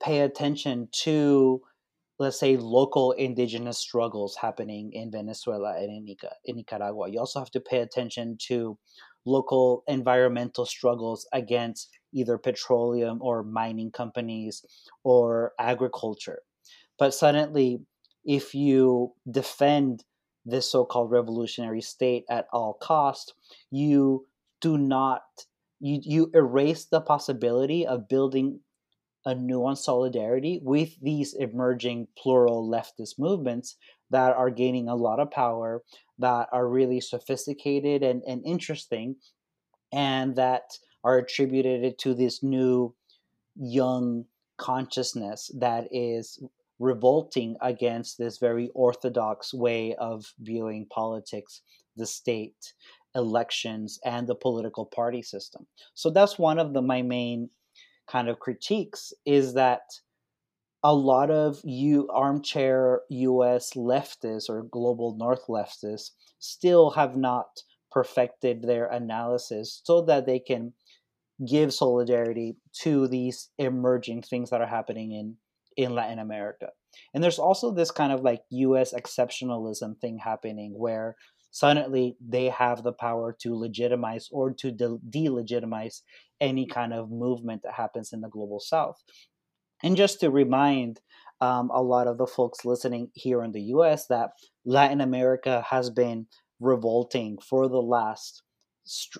pay 0.03 0.21
attention 0.21 0.89
to 0.91 1.61
let's 2.23 2.39
say 2.39 2.57
local 2.57 3.13
indigenous 3.13 3.79
struggles 3.79 4.37
happening 4.37 4.93
in 4.93 5.11
Venezuela 5.11 5.77
and 5.77 5.91
in, 5.91 6.05
Nica- 6.05 6.37
in 6.45 6.57
Nicaragua. 6.57 7.11
You 7.11 7.19
also 7.19 7.41
have 7.41 7.51
to 7.51 7.61
pay 7.61 7.79
attention 7.79 8.37
to 8.47 8.79
local 9.27 9.83
environmental 9.89 10.65
struggles 10.65 11.27
against 11.33 11.91
either 12.13 12.39
petroleum 12.39 13.19
or 13.21 13.43
mining 13.43 13.91
companies 13.91 14.65
or 15.03 15.53
agriculture. 15.59 16.43
But 16.97 17.13
suddenly, 17.13 17.81
if 18.25 18.55
you 18.55 19.15
defend 19.29 20.05
this 20.47 20.71
so-called 20.71 21.11
revolutionary 21.11 21.81
state 21.81 22.25
at 22.31 22.47
all 22.53 22.75
cost, 22.75 23.35
you 23.71 24.27
do 24.61 24.79
not 24.79 25.23
you 25.81 25.99
you 26.05 26.31
erase 26.35 26.85
the 26.85 27.01
possibility 27.01 27.85
of 27.85 28.09
building 28.09 28.61
a 29.25 29.35
nuanced 29.35 29.79
solidarity 29.79 30.61
with 30.63 30.99
these 31.01 31.35
emerging 31.35 32.09
plural 32.17 32.69
leftist 32.69 33.19
movements 33.19 33.77
that 34.11 34.35
are 34.35 34.51
gaining 34.51 34.89
a 34.89 34.95
lot 34.95 35.21
of 35.21 35.31
power, 35.31 35.83
that 36.19 36.49
are 36.53 36.69
really 36.69 37.01
sophisticated 37.01 38.03
and, 38.03 38.23
and 38.27 38.45
interesting, 38.45 39.17
and 39.93 40.37
that 40.37 40.79
are 41.05 41.19
attributed 41.19 41.99
to 41.99 42.15
this 42.15 42.43
new 42.43 42.95
young 43.57 44.25
consciousness 44.57 45.51
that 45.59 45.89
is 45.91 46.43
revolting 46.79 47.57
against 47.61 48.19
this 48.19 48.39
very 48.39 48.71
orthodox 48.75 49.55
way 49.55 49.95
of 49.97 50.25
viewing 50.41 50.87
politics, 50.91 51.63
the 51.97 52.07
state, 52.07 52.73
elections 53.15 53.99
and 54.05 54.27
the 54.27 54.35
political 54.35 54.87
party 54.87 55.23
system. 55.23 55.67
So 55.95 56.11
that's 56.11 56.39
one 56.39 56.59
of 56.59 56.73
the 56.73 56.83
my 56.83 57.03
main 57.03 57.51
kind 58.11 58.29
of 58.29 58.39
critiques 58.39 59.13
is 59.25 59.55
that 59.55 59.83
a 60.85 60.95
lot 60.95 61.31
of 61.31 61.61
you 61.65 62.09
armchair 62.13 63.03
US 63.09 63.73
leftists 63.75 64.49
or 64.49 64.65
global 64.65 65.17
north 65.17 65.47
leftists 65.49 66.11
still 66.39 66.91
have 66.91 67.17
not 67.17 67.47
perfected 67.91 68.63
their 68.63 68.87
analysis 68.87 69.81
so 69.85 70.03
that 70.03 70.27
they 70.27 70.39
can 70.39 70.73
give 71.47 71.73
solidarity 71.73 72.57
to 72.81 73.07
these 73.09 73.51
emerging 73.59 74.23
things 74.23 74.51
that 74.51 74.61
are 74.61 74.67
happening 74.67 75.13
in 75.13 75.37
in 75.77 75.95
Latin 75.95 76.19
America. 76.19 76.69
And 77.15 77.25
there's 77.25 77.39
also 77.39 77.73
this 77.73 77.91
kind 77.91 78.13
of 78.13 78.23
like 78.23 78.43
US 78.51 78.93
exceptionalism 78.93 79.99
thing 79.99 80.19
happening 80.19 80.75
where 80.77 81.17
suddenly 81.53 82.17
they 82.21 82.47
have 82.49 82.83
the 82.83 82.93
power 82.93 83.37
to 83.41 83.55
legitimize 83.55 84.29
or 84.33 84.53
to 84.55 84.73
de- 84.73 84.99
delegitimize 85.09 86.03
any 86.41 86.67
kind 86.67 86.93
of 86.93 87.11
movement 87.11 87.63
that 87.63 87.75
happens 87.75 88.13
in 88.13 88.21
the 88.21 88.29
global 88.29 88.59
south. 88.59 89.01
And 89.85 89.97
just 89.97 90.19
to 90.21 90.31
remind 90.31 91.01
um, 91.41 91.71
a 91.71 91.83
lot 91.83 92.07
of 92.07 92.19
the 92.19 92.27
folks 92.27 92.65
listening 92.65 93.11
here 93.15 93.43
in 93.45 93.53
the 93.53 93.63
US 93.75 94.07
that 94.07 94.31
Latin 94.65 95.01
America 95.01 95.65
has 95.69 95.91
been 95.91 96.27
revolting 96.59 97.39
for 97.39 97.69
the 97.69 97.83
last, 97.83 98.43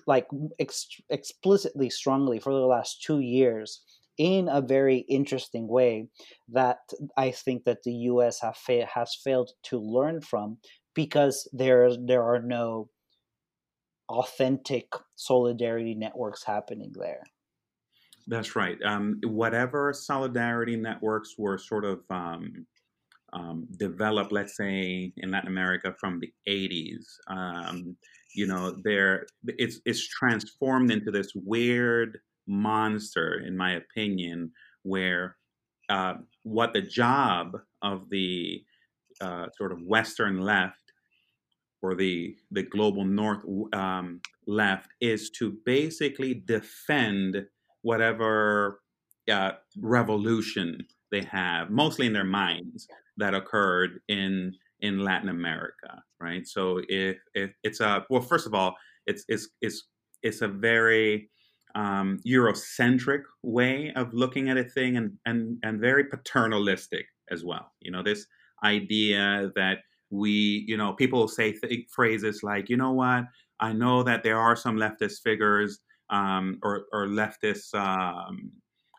like 0.07 0.27
ex- 0.59 1.01
explicitly 1.09 1.89
strongly 1.89 2.39
for 2.39 2.51
the 2.51 2.65
last 2.65 3.03
two 3.03 3.19
years 3.19 3.81
in 4.17 4.47
a 4.47 4.61
very 4.61 4.99
interesting 5.09 5.67
way 5.67 6.07
that 6.49 6.79
I 7.17 7.31
think 7.31 7.65
that 7.65 7.83
the 7.83 7.93
U.S. 7.93 8.39
Have 8.41 8.57
fa- 8.57 8.87
has 8.93 9.15
failed 9.15 9.51
to 9.63 9.79
learn 9.79 10.21
from 10.21 10.57
because 10.93 11.47
there 11.53 11.89
there 11.97 12.23
are 12.23 12.41
no 12.41 12.89
authentic 14.09 14.87
solidarity 15.15 15.95
networks 15.95 16.43
happening 16.43 16.91
there. 16.95 17.23
That's 18.27 18.55
right. 18.55 18.77
Um, 18.85 19.19
whatever 19.23 19.91
solidarity 19.93 20.77
networks 20.77 21.35
were 21.37 21.57
sort 21.57 21.83
of 21.83 22.01
um, 22.09 22.65
um, 23.33 23.67
developed, 23.77 24.31
let's 24.31 24.55
say 24.55 25.11
in 25.17 25.31
Latin 25.31 25.49
America 25.49 25.93
from 25.99 26.19
the 26.19 26.31
80s, 26.47 27.05
um, 27.27 27.97
you 28.33 28.47
know, 28.47 28.75
there 28.83 29.25
it's 29.45 29.79
it's 29.85 30.07
transformed 30.07 30.91
into 30.91 31.11
this 31.11 31.31
weird 31.35 32.19
monster, 32.47 33.41
in 33.45 33.55
my 33.55 33.73
opinion, 33.73 34.51
where 34.83 35.37
uh, 35.89 36.15
what 36.43 36.73
the 36.73 36.81
job 36.81 37.57
of 37.81 38.09
the 38.09 38.63
uh, 39.21 39.47
sort 39.57 39.71
of 39.71 39.81
Western 39.83 40.39
left 40.39 40.82
or 41.83 41.93
the 41.93 42.35
the 42.49 42.63
global 42.63 43.03
north 43.03 43.41
um, 43.73 44.21
left 44.47 44.89
is 45.01 45.29
to 45.29 45.57
basically 45.65 46.33
defend 46.45 47.45
whatever 47.81 48.79
uh, 49.29 49.51
revolution 49.77 50.79
they 51.11 51.21
have, 51.21 51.69
mostly 51.69 52.07
in 52.07 52.13
their 52.13 52.23
minds, 52.23 52.87
that 53.17 53.35
occurred 53.35 53.99
in 54.07 54.53
in 54.79 54.99
Latin 54.99 55.29
America, 55.29 56.01
right? 56.19 56.47
So 56.47 56.81
if, 56.89 57.17
if 57.35 57.51
it's 57.63 57.79
a 57.79 58.05
well, 58.09 58.21
first 58.21 58.47
of 58.47 58.53
all, 58.53 58.75
it's 59.05 59.25
it's 59.27 59.49
it's 59.61 59.87
it's 60.23 60.41
a 60.41 60.47
very 60.47 61.29
um, 61.75 62.19
Eurocentric 62.25 63.23
way 63.43 63.91
of 63.95 64.13
looking 64.13 64.49
at 64.49 64.57
a 64.57 64.63
thing, 64.63 64.95
and 64.97 65.17
and 65.25 65.57
and 65.63 65.81
very 65.81 66.05
paternalistic 66.05 67.05
as 67.29 67.43
well. 67.43 67.71
You 67.81 67.91
know, 67.91 68.03
this 68.03 68.25
idea 68.63 69.51
that 69.55 69.79
we, 70.13 70.63
you 70.67 70.77
know, 70.77 70.93
people 70.93 71.27
say 71.27 71.53
th- 71.53 71.87
phrases 71.89 72.43
like, 72.43 72.69
you 72.69 72.77
know 72.77 72.91
what, 72.91 73.25
I 73.59 73.73
know 73.73 74.03
that 74.03 74.23
there 74.23 74.39
are 74.39 74.55
some 74.55 74.77
leftist 74.77 75.21
figures 75.23 75.79
um, 76.09 76.59
or, 76.61 76.83
or 76.93 77.07
leftist 77.07 77.73
um, 77.73 78.51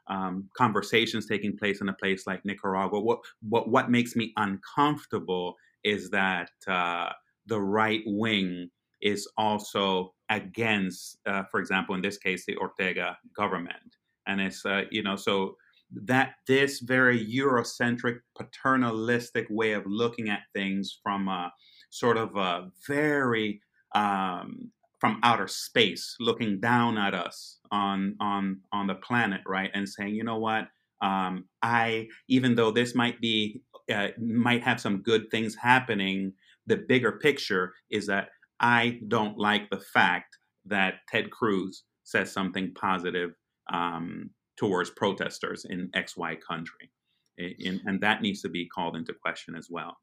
um, 0.08 0.48
conversations 0.56 1.26
taking 1.26 1.56
place 1.56 1.80
in 1.80 1.88
a 1.88 1.94
place 1.94 2.26
like 2.26 2.44
Nicaragua. 2.44 3.00
What, 3.00 3.20
what, 3.48 3.68
what 3.68 3.90
makes 3.90 4.16
me 4.16 4.32
uncomfortable 4.36 5.54
is 5.84 6.10
that 6.10 6.50
uh, 6.66 7.10
the 7.46 7.60
right 7.60 8.02
wing 8.06 8.68
is 9.00 9.28
also 9.36 10.14
against, 10.30 11.18
uh, 11.26 11.44
for 11.50 11.60
example, 11.60 11.94
in 11.94 12.02
this 12.02 12.18
case, 12.18 12.44
the 12.44 12.56
Ortega 12.56 13.16
government. 13.36 13.96
And 14.26 14.40
it's, 14.40 14.66
uh, 14.66 14.82
you 14.90 15.02
know, 15.02 15.16
so 15.16 15.56
that 16.02 16.34
this 16.46 16.80
very 16.80 17.18
Eurocentric, 17.24 18.18
paternalistic 18.36 19.46
way 19.50 19.72
of 19.72 19.84
looking 19.86 20.28
at 20.28 20.40
things 20.52 20.98
from 21.02 21.28
a 21.28 21.52
sort 21.90 22.16
of 22.16 22.36
a 22.36 22.70
very 22.86 23.60
um, 23.94 24.70
from 25.00 25.20
outer 25.22 25.48
space, 25.48 26.16
looking 26.18 26.60
down 26.60 26.98
at 26.98 27.14
us 27.14 27.58
on 27.70 28.16
on 28.20 28.60
on 28.72 28.86
the 28.86 28.94
planet, 28.96 29.40
right, 29.46 29.70
and 29.74 29.88
saying, 29.88 30.14
you 30.14 30.24
know 30.24 30.38
what, 30.38 30.68
Um, 31.02 31.44
I, 31.62 32.08
even 32.28 32.54
though 32.54 32.72
this 32.72 32.94
might 32.94 33.20
be, 33.20 33.60
uh, 33.92 34.08
might 34.18 34.62
have 34.62 34.80
some 34.80 35.02
good 35.02 35.30
things 35.30 35.54
happening, 35.54 36.32
the 36.66 36.76
bigger 36.88 37.12
picture 37.12 37.74
is 37.90 38.06
that 38.06 38.28
I 38.60 39.00
don't 39.08 39.36
like 39.36 39.68
the 39.68 39.84
fact 39.92 40.38
that 40.64 40.94
Ted 41.10 41.30
Cruz 41.30 41.84
says 42.04 42.32
something 42.32 42.72
positive 42.74 43.30
um, 43.72 44.30
towards 44.56 44.90
protesters 44.90 45.64
in 45.64 45.90
XY 45.94 46.40
country. 46.40 46.90
And 47.38 48.00
that 48.00 48.22
needs 48.22 48.42
to 48.42 48.48
be 48.48 48.66
called 48.66 48.96
into 48.96 49.12
question 49.12 49.54
as 49.56 49.68
well. 49.70 49.96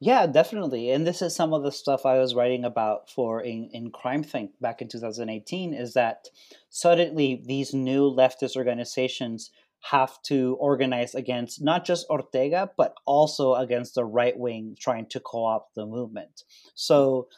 Yeah, 0.00 0.26
definitely. 0.26 0.90
And 0.90 1.06
this 1.06 1.20
is 1.20 1.34
some 1.34 1.52
of 1.52 1.64
the 1.64 1.72
stuff 1.72 2.06
I 2.06 2.18
was 2.18 2.34
writing 2.34 2.64
about 2.64 3.10
for 3.10 3.40
in, 3.40 3.70
in 3.72 3.90
CrimethInc 3.90 4.50
back 4.60 4.80
in 4.80 4.88
2018 4.88 5.74
is 5.74 5.94
that 5.94 6.28
suddenly 6.70 7.42
these 7.44 7.74
new 7.74 8.02
leftist 8.10 8.56
organizations 8.56 9.50
have 9.90 10.22
to 10.22 10.56
organize 10.60 11.14
against 11.14 11.62
not 11.62 11.84
just 11.84 12.08
Ortega, 12.08 12.70
but 12.76 12.94
also 13.04 13.54
against 13.54 13.94
the 13.94 14.04
right 14.04 14.38
wing 14.38 14.76
trying 14.78 15.06
to 15.06 15.20
co 15.20 15.44
opt 15.44 15.74
the 15.74 15.84
movement. 15.84 16.44
So 16.74 17.28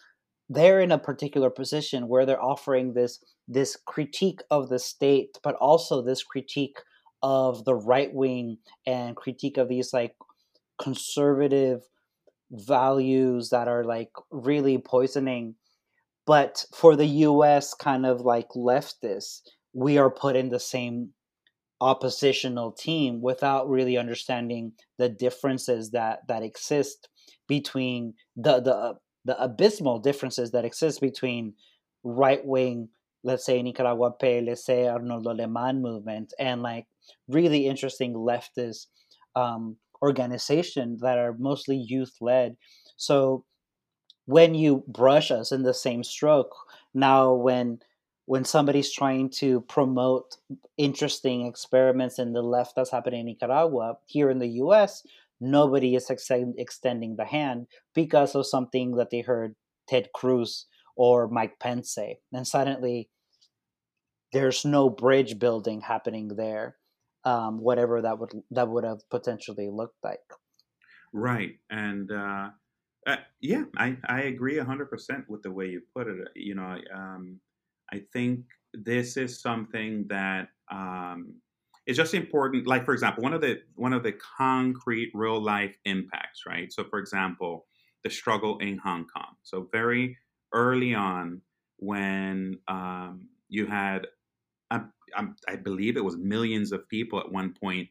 they're 0.49 0.81
in 0.81 0.93
a 0.93 0.99
particular 0.99 1.51
position 1.51 2.07
where 2.07 2.25
they're 2.25 2.43
offering 2.43 2.93
this 2.93 3.25
this 3.49 3.77
critique 3.87 4.41
of 4.51 4.69
the 4.69 4.79
state, 4.79 5.39
but 5.43 5.55
also 5.57 6.03
this 6.03 6.23
critique 6.23 6.79
of 7.23 7.65
the 7.65 7.75
right 7.75 8.13
wing 8.13 8.59
and 8.87 9.17
critique 9.17 9.57
of 9.57 9.69
these 9.69 9.93
like 9.93 10.15
conservative 10.79 11.83
values 12.51 13.51
that 13.51 13.69
are 13.69 13.85
like 13.85 14.11
really 14.31 14.79
poisoning. 14.79 15.55
But 16.27 16.65
for 16.75 16.97
the 16.97 17.07
US 17.07 17.75
kind 17.75 18.05
of 18.05 18.21
like 18.21 18.49
leftists, 18.51 19.41
we 19.73 19.99
are 19.99 20.11
put 20.11 20.37
in 20.37 20.49
the 20.49 20.61
same 20.61 21.11
oppositional 21.81 22.73
team 22.73 23.21
without 23.21 23.69
really 23.69 23.99
understanding 23.99 24.73
the 24.99 25.09
differences 25.09 25.91
that 25.91 26.21
that 26.27 26.43
exist 26.43 27.09
between 27.49 28.15
the 28.35 28.61
the 28.61 28.95
the 29.25 29.43
abysmal 29.43 29.99
differences 29.99 30.53
that 30.53 30.65
exist 30.65 31.01
between 31.01 31.53
right 32.03 32.45
wing 32.47 32.89
let's 33.27 33.45
say 33.45 33.61
Nicaragua 33.61 34.13
PLC, 34.13 34.87
Arnoldo 34.87 35.35
Alemán 35.35 35.81
movement, 35.81 36.33
and 36.39 36.63
like 36.63 36.87
really 37.27 37.67
interesting 37.67 38.15
leftist 38.15 38.87
um, 39.35 39.77
organizations 40.01 41.01
that 41.01 41.19
are 41.19 41.35
mostly 41.37 41.77
youth 41.77 42.15
led. 42.21 42.57
So 42.97 43.45
when 44.27 44.55
you 44.55 44.85
brush 44.87 45.33
us 45.33 45.51
in 45.51 45.65
the 45.65 45.75
same 45.75 46.05
stroke, 46.05 46.55
now 46.95 47.35
when 47.35 47.81
when 48.27 48.45
somebody's 48.45 48.93
trying 48.93 49.31
to 49.31 49.61
promote 49.63 50.37
interesting 50.77 51.47
experiments 51.47 52.19
in 52.21 52.33
the 52.33 52.43
left 52.43 52.75
that's 52.77 52.91
happening 52.91 53.21
in 53.21 53.27
Nicaragua, 53.27 53.99
here 54.07 54.31
in 54.31 54.39
the 54.39 54.63
US, 54.65 55.03
nobody 55.41 55.95
is 55.97 56.11
ex- 56.11 56.31
extending 56.31 57.17
the 57.17 57.25
hand 57.25 57.67
because 57.93 58.35
of 58.37 58.47
something 58.47 58.97
that 58.97 59.11
they 59.11 59.21
heard 59.21 59.55
Ted 59.89 60.09
Cruz 60.13 60.67
or 60.97 61.29
Mike 61.29 61.59
Pence 61.61 61.93
say. 61.93 62.19
And 62.33 62.47
suddenly 62.47 63.09
there's 64.33 64.65
no 64.65 64.91
bridge 64.91 65.39
building 65.39 65.81
happening 65.81 66.29
there, 66.29 66.77
um, 67.25 67.61
whatever 67.61 68.03
that 68.03 68.19
would 68.19 68.33
that 68.51 68.69
would 68.69 68.85
have 68.85 69.09
potentially 69.11 69.69
looked 69.71 70.03
like. 70.03 70.21
Right, 71.13 71.59
and 71.71 72.11
uh, 72.11 72.51
uh, 73.07 73.17
yeah, 73.41 73.65
I 73.77 73.97
I 74.09 74.23
agree 74.23 74.59
hundred 74.59 74.91
percent 74.91 75.25
with 75.29 75.43
the 75.43 75.51
way 75.53 75.67
you 75.67 75.83
put 75.95 76.09
it. 76.09 76.29
You 76.35 76.55
know, 76.57 76.79
um, 76.95 77.41
I 77.93 78.03
think 78.13 78.41
this 78.75 79.17
is 79.17 79.41
something 79.41 80.07
that 80.09 80.49
um, 80.71 81.35
is 81.87 81.97
just 81.97 82.15
important. 82.15 82.67
Like 82.67 82.85
for 82.85 82.93
example, 82.93 83.23
one 83.23 83.33
of 83.33 83.41
the 83.41 83.63
one 83.75 83.93
of 83.93 84.03
the 84.03 84.13
concrete 84.13 85.11
real 85.15 85.41
life 85.41 85.77
impacts, 85.85 86.45
right? 86.47 86.73
So 86.73 86.85
for 86.85 86.99
example, 86.99 87.67
the 88.03 88.11
struggle 88.11 88.59
in 88.59 88.79
Hong 88.79 89.07
Kong. 89.07 89.37
So 89.43 89.69
very 89.73 90.19
early 90.53 90.95
on, 90.95 91.41
when 91.79 92.59
um, 92.69 93.29
you 93.49 93.67
had 93.67 94.07
I, 94.71 94.81
I, 95.49 95.57
believe 95.57 95.97
it 95.97 96.05
was 96.05 96.17
millions 96.17 96.73
of 96.73 96.89
people 96.89 97.21
at 97.21 97.31
one 97.31 97.55
point 97.55 97.89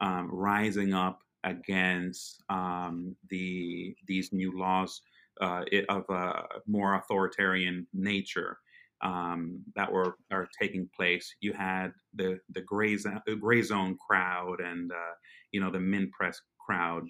um, 0.00 0.28
rising 0.30 0.94
up 0.94 1.20
against 1.44 2.42
um, 2.48 3.16
the 3.28 3.94
these 4.06 4.32
new 4.32 4.56
laws 4.56 5.00
uh, 5.40 5.64
of 5.88 6.04
a 6.08 6.44
more 6.66 6.94
authoritarian 6.94 7.86
nature 7.92 8.58
um, 9.02 9.60
that 9.74 9.90
were 9.90 10.16
are 10.30 10.48
taking 10.60 10.88
place. 10.94 11.34
You 11.40 11.52
had 11.52 11.92
the 12.14 12.38
the 12.50 12.62
Grayzone, 12.62 13.20
gray 13.40 13.62
zone 13.62 13.98
crowd 14.06 14.60
and 14.60 14.90
uh, 14.92 15.14
you 15.50 15.60
know 15.60 15.70
the 15.70 15.78
MintPress 15.78 16.36
crowd 16.64 17.04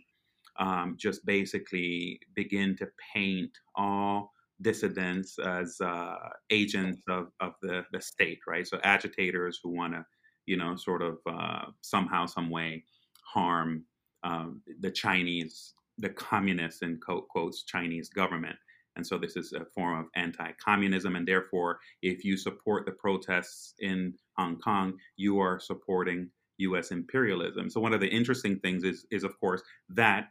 um, 0.58 0.96
just 0.98 1.24
basically 1.26 2.20
begin 2.34 2.76
to 2.76 2.88
paint 3.14 3.50
all 3.74 4.32
dissidents 4.62 5.38
as 5.38 5.76
uh, 5.80 6.16
agents 6.50 7.02
of, 7.08 7.28
of 7.40 7.52
the, 7.62 7.84
the 7.92 8.00
state, 8.00 8.38
right? 8.46 8.66
So 8.66 8.78
agitators 8.84 9.60
who 9.62 9.70
want 9.70 9.94
to, 9.94 10.04
you 10.46 10.56
know, 10.56 10.76
sort 10.76 11.02
of 11.02 11.18
uh, 11.26 11.66
somehow, 11.82 12.26
some 12.26 12.50
way 12.50 12.84
harm 13.24 13.84
um, 14.24 14.62
the 14.80 14.90
Chinese, 14.90 15.74
the 15.98 16.08
communist, 16.08 16.82
in 16.82 16.98
quote, 17.04 17.28
quotes, 17.28 17.64
Chinese 17.64 18.08
government. 18.08 18.56
And 18.96 19.06
so 19.06 19.18
this 19.18 19.36
is 19.36 19.52
a 19.52 19.64
form 19.74 19.98
of 19.98 20.06
anti-communism, 20.16 21.16
and 21.16 21.26
therefore, 21.26 21.78
if 22.02 22.24
you 22.24 22.36
support 22.36 22.84
the 22.84 22.92
protests 22.92 23.74
in 23.78 24.14
Hong 24.36 24.58
Kong, 24.58 24.94
you 25.16 25.40
are 25.40 25.58
supporting 25.58 26.28
U.S. 26.58 26.90
imperialism. 26.90 27.70
So 27.70 27.80
one 27.80 27.94
of 27.94 28.00
the 28.00 28.08
interesting 28.08 28.58
things 28.60 28.84
is, 28.84 29.06
is 29.10 29.24
of 29.24 29.38
course, 29.40 29.62
that 29.88 30.28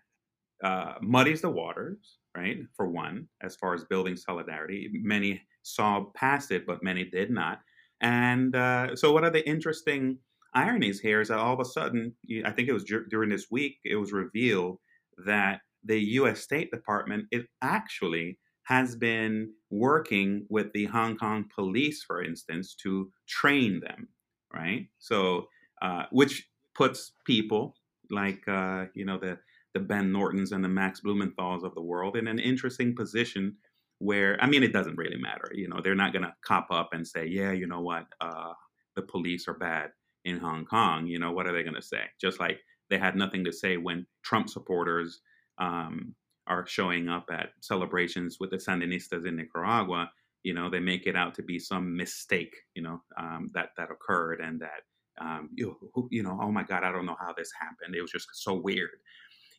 uh, 0.63 0.93
muddies 1.01 1.41
the 1.41 1.49
waters 1.49 2.19
right? 2.35 2.57
For 2.75 2.87
one, 2.87 3.27
as 3.41 3.55
far 3.55 3.73
as 3.73 3.83
building 3.85 4.15
solidarity, 4.15 4.89
many 4.93 5.41
saw 5.63 6.05
past 6.15 6.51
it, 6.51 6.65
but 6.65 6.83
many 6.83 7.05
did 7.05 7.29
not. 7.29 7.59
And 8.01 8.55
uh, 8.55 8.95
so, 8.95 9.11
one 9.11 9.23
of 9.23 9.33
the 9.33 9.47
interesting 9.47 10.17
ironies 10.53 10.99
here 10.99 11.21
is 11.21 11.27
that 11.29 11.37
all 11.37 11.53
of 11.53 11.59
a 11.59 11.65
sudden, 11.65 12.15
I 12.45 12.51
think 12.51 12.67
it 12.67 12.73
was 12.73 12.85
during 13.09 13.29
this 13.29 13.47
week, 13.51 13.77
it 13.85 13.95
was 13.95 14.11
revealed 14.11 14.79
that 15.25 15.61
the 15.83 15.99
U.S. 15.99 16.41
State 16.41 16.71
Department 16.71 17.25
it 17.31 17.45
actually 17.61 18.39
has 18.63 18.95
been 18.95 19.51
working 19.69 20.45
with 20.49 20.71
the 20.73 20.85
Hong 20.85 21.17
Kong 21.17 21.45
police, 21.53 22.03
for 22.03 22.23
instance, 22.23 22.75
to 22.75 23.11
train 23.27 23.81
them, 23.81 24.07
right? 24.53 24.87
So, 24.99 25.47
uh, 25.81 26.03
which 26.11 26.47
puts 26.75 27.13
people 27.25 27.75
like 28.09 28.47
uh, 28.47 28.85
you 28.93 29.05
know 29.05 29.17
the 29.17 29.37
the 29.73 29.79
Ben 29.79 30.11
Nortons 30.11 30.51
and 30.51 30.63
the 30.63 30.69
Max 30.69 31.01
Blumenthals 31.01 31.63
of 31.63 31.75
the 31.75 31.81
world 31.81 32.17
in 32.17 32.27
an 32.27 32.39
interesting 32.39 32.95
position 32.95 33.55
where, 33.99 34.37
I 34.41 34.47
mean, 34.47 34.63
it 34.63 34.73
doesn't 34.73 34.97
really 34.97 35.17
matter. 35.17 35.51
You 35.53 35.67
know, 35.67 35.79
they're 35.81 35.95
not 35.95 36.13
going 36.13 36.23
to 36.23 36.33
cop 36.43 36.67
up 36.71 36.89
and 36.93 37.07
say, 37.07 37.25
yeah, 37.27 37.51
you 37.51 37.67
know 37.67 37.81
what, 37.81 38.05
uh, 38.19 38.53
the 38.95 39.03
police 39.03 39.47
are 39.47 39.53
bad 39.53 39.91
in 40.25 40.37
Hong 40.37 40.65
Kong. 40.65 41.05
You 41.07 41.19
know, 41.19 41.31
what 41.31 41.47
are 41.47 41.53
they 41.53 41.63
going 41.63 41.75
to 41.75 41.81
say? 41.81 42.03
Just 42.19 42.39
like 42.39 42.59
they 42.89 42.97
had 42.97 43.15
nothing 43.15 43.45
to 43.45 43.53
say 43.53 43.77
when 43.77 44.05
Trump 44.23 44.49
supporters 44.49 45.21
um, 45.59 46.15
are 46.47 46.65
showing 46.65 47.09
up 47.09 47.29
at 47.31 47.49
celebrations 47.61 48.37
with 48.39 48.49
the 48.49 48.57
Sandinistas 48.57 49.27
in 49.27 49.35
Nicaragua. 49.35 50.11
You 50.43 50.55
know, 50.55 50.69
they 50.69 50.79
make 50.79 51.05
it 51.05 51.15
out 51.15 51.35
to 51.35 51.43
be 51.43 51.59
some 51.59 51.95
mistake, 51.95 52.55
you 52.73 52.81
know, 52.81 53.01
um, 53.17 53.51
that 53.53 53.69
that 53.77 53.91
occurred 53.91 54.41
and 54.41 54.59
that 54.59 54.81
um, 55.19 55.49
you, 55.53 55.77
you 56.09 56.23
know, 56.23 56.39
oh 56.41 56.51
my 56.51 56.63
God, 56.63 56.83
I 56.83 56.91
don't 56.91 57.05
know 57.05 57.17
how 57.19 57.33
this 57.37 57.51
happened. 57.59 57.95
It 57.95 58.01
was 58.01 58.11
just 58.11 58.27
so 58.33 58.55
weird 58.55 58.89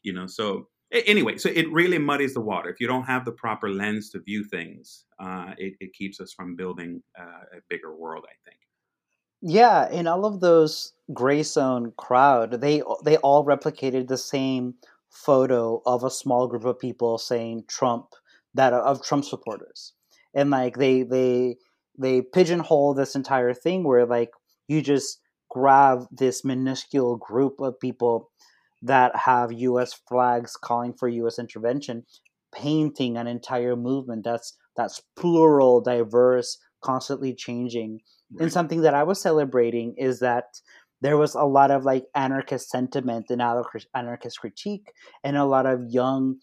you 0.03 0.13
know 0.13 0.27
so 0.27 0.69
anyway 0.93 1.37
so 1.37 1.49
it 1.49 1.71
really 1.73 1.99
muddies 1.99 2.35
the 2.35 2.41
water. 2.41 2.69
If 2.69 2.81
you 2.81 2.87
don't 2.87 3.05
have 3.05 3.25
the 3.25 3.33
proper 3.33 3.69
lens 3.69 4.11
to 4.11 4.21
view 4.21 4.45
things 4.45 5.05
uh, 5.19 5.53
it, 5.59 5.75
it, 5.81 5.93
keeps 5.93 6.21
us 6.21 6.33
from 6.33 6.57
building 6.57 7.03
uh, 7.19 7.57
a 7.57 7.61
bigger 7.69 7.95
world 7.95 8.25
i 8.29 8.37
think. 8.45 8.59
Yeah 9.41 9.91
in 9.91 10.07
all 10.07 10.25
of 10.25 10.41
those 10.41 10.93
Grayzone 11.13 11.95
crowd. 11.97 12.61
They 12.61 12.83
they 13.05 13.17
all 13.19 13.45
replicated 13.45 14.09
the 14.09 14.19
same 14.19 14.75
photo 15.11 15.83
of 15.85 16.05
a 16.05 16.11
small 16.11 16.49
group 16.49 16.65
of 16.65 16.79
people 16.79 17.19
saying 17.19 17.65
trump 17.69 18.15
that 18.55 18.73
of 18.73 19.03
trump 19.03 19.25
supporters. 19.25 19.93
And 20.35 20.51
like 20.51 20.77
they 20.77 21.03
they 21.03 21.57
they 21.99 22.23
pigeonhole 22.23 22.95
this 22.95 23.15
entire 23.15 23.55
thing 23.55 23.85
where 23.85 24.07
like 24.07 24.31
you 24.69 24.81
just 24.81 25.21
grab 25.51 26.07
this 26.11 26.45
minuscule 26.45 27.17
group 27.17 27.61
of 27.61 27.79
people 27.79 28.31
that 28.83 29.15
have 29.17 29.53
U.S. 29.53 29.95
flags 30.09 30.57
calling 30.57 30.93
for 30.93 31.09
U.S. 31.09 31.39
intervention, 31.39 32.05
painting 32.55 33.17
an 33.17 33.27
entire 33.27 33.77
movement 33.77 34.25
that's 34.25 34.57
that's 34.77 35.03
plural, 35.17 35.81
diverse, 35.81 36.59
constantly 36.83 37.35
changing. 37.35 38.01
Right. 38.33 38.45
And 38.45 38.53
something 38.53 38.81
that 38.83 38.95
I 38.95 39.03
was 39.03 39.21
celebrating 39.21 39.95
is 39.99 40.21
that 40.21 40.45
there 41.01 41.17
was 41.17 41.35
a 41.35 41.45
lot 41.45 41.71
of 41.71 41.85
like 41.85 42.05
anarchist 42.15 42.71
sentiment 42.71 43.27
and 43.29 43.43
anarchist 43.43 44.41
critique, 44.41 44.93
and 45.25 45.37
a 45.37 45.45
lot 45.45 45.67
of 45.67 45.81
young 45.89 46.37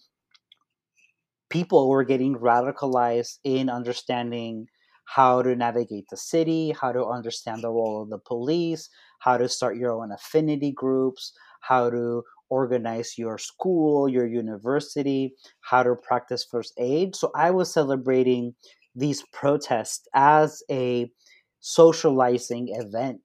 people 1.49 1.89
were 1.89 2.03
getting 2.03 2.35
radicalized 2.35 3.39
in 3.43 3.69
understanding 3.69 4.67
how 5.05 5.41
to 5.41 5.55
navigate 5.55 6.05
the 6.11 6.17
city, 6.17 6.73
how 6.79 6.91
to 6.91 7.03
understand 7.03 7.63
the 7.63 7.69
role 7.69 8.03
of 8.03 8.09
the 8.09 8.19
police, 8.19 8.89
how 9.19 9.37
to 9.37 9.49
start 9.49 9.75
your 9.75 9.91
own 9.91 10.11
affinity 10.11 10.71
groups, 10.71 11.33
how 11.59 11.89
to 11.89 12.23
organize 12.49 13.17
your 13.17 13.37
school, 13.37 14.09
your 14.09 14.25
university, 14.25 15.35
how 15.61 15.83
to 15.83 15.95
practice 15.95 16.45
first 16.49 16.73
aid. 16.77 17.15
So 17.15 17.31
I 17.35 17.51
was 17.51 17.71
celebrating 17.71 18.55
these 18.95 19.23
protests 19.31 20.07
as 20.15 20.63
a 20.69 21.11
socializing 21.59 22.69
event 22.71 23.21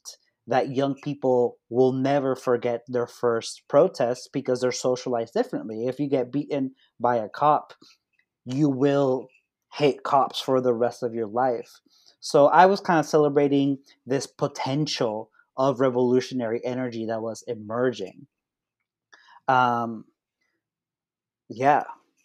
that 0.46 0.74
young 0.74 0.94
people 1.02 1.56
will 1.70 1.92
never 1.92 2.36
forget 2.36 2.82
their 2.86 3.06
first 3.06 3.62
protest 3.68 4.28
because 4.32 4.60
they're 4.60 4.72
socialized 4.72 5.32
differently. 5.32 5.86
If 5.86 5.98
you 5.98 6.08
get 6.08 6.30
beaten 6.30 6.72
by 7.00 7.16
a 7.16 7.28
cop, 7.28 7.72
you 8.44 8.68
will 8.68 9.28
hate 9.72 10.02
cops 10.02 10.40
for 10.40 10.60
the 10.60 10.74
rest 10.74 11.02
of 11.02 11.14
your 11.14 11.26
life. 11.26 11.80
So 12.20 12.46
I 12.46 12.66
was 12.66 12.80
kind 12.80 13.00
of 13.00 13.06
celebrating 13.06 13.78
this 14.06 14.26
potential 14.26 15.30
of 15.56 15.80
revolutionary 15.80 16.64
energy 16.64 17.06
that 17.06 17.22
was 17.22 17.42
emerging. 17.42 18.26
Um, 19.48 20.04
yeah. 21.48 21.84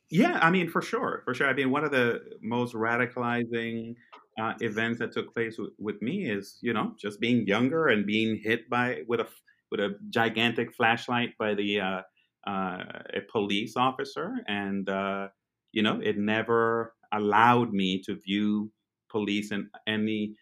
Yeah, 0.09 0.39
I 0.41 0.49
mean, 0.49 0.69
for 0.69 0.81
sure, 0.81 1.21
for 1.23 1.33
sure. 1.35 1.47
I 1.47 1.53
mean, 1.53 1.69
one 1.69 1.83
of 1.83 1.91
the 1.91 2.37
most 2.41 2.73
radicalizing 2.73 3.95
uh, 4.41 4.53
events 4.59 4.97
that 4.99 5.11
took 5.11 5.33
place 5.33 5.57
w- 5.57 5.73
with 5.77 6.01
me 6.01 6.29
is, 6.29 6.57
you 6.61 6.73
know, 6.73 6.95
just 6.97 7.19
being 7.19 7.45
younger 7.45 7.87
and 7.87 8.05
being 8.07 8.37
hit 8.37 8.69
by 8.69 9.03
with 9.07 9.19
a 9.19 9.27
with 9.69 9.79
a 9.79 9.99
gigantic 10.09 10.73
flashlight 10.73 11.37
by 11.37 11.53
the 11.53 11.79
uh, 11.79 12.01
uh, 12.47 13.03
a 13.13 13.21
police 13.31 13.77
officer, 13.77 14.33
and 14.47 14.89
uh, 14.89 15.29
you 15.73 15.83
know, 15.83 15.99
it 16.01 16.17
never 16.17 16.95
allowed 17.11 17.71
me 17.71 18.01
to 18.01 18.15
view 18.15 18.71
police 19.09 19.51
in 19.51 19.69
any 19.85 20.35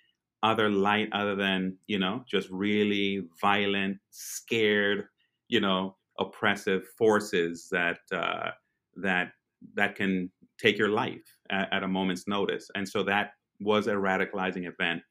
other 0.43 0.69
light 0.69 1.09
other 1.11 1.35
than 1.35 1.77
you 1.87 1.99
know 1.99 2.23
just 2.29 2.49
really 2.49 3.27
violent, 3.41 3.97
scared, 4.11 5.05
you 5.47 5.59
know, 5.59 5.95
oppressive 6.19 6.83
forces 6.97 7.67
that 7.71 7.99
uh, 8.11 8.51
that 8.95 9.31
that 9.75 9.95
can 9.95 10.31
take 10.59 10.77
your 10.77 10.89
life 10.89 11.37
at, 11.49 11.71
at, 11.71 11.83
a 11.83 11.87
moment's 11.87 12.27
notice. 12.27 12.69
And 12.75 12.87
so 12.87 13.03
that 13.03 13.31
was 13.59 13.87
a 13.87 13.93
radicalizing 13.93 14.67
event. 14.67 15.01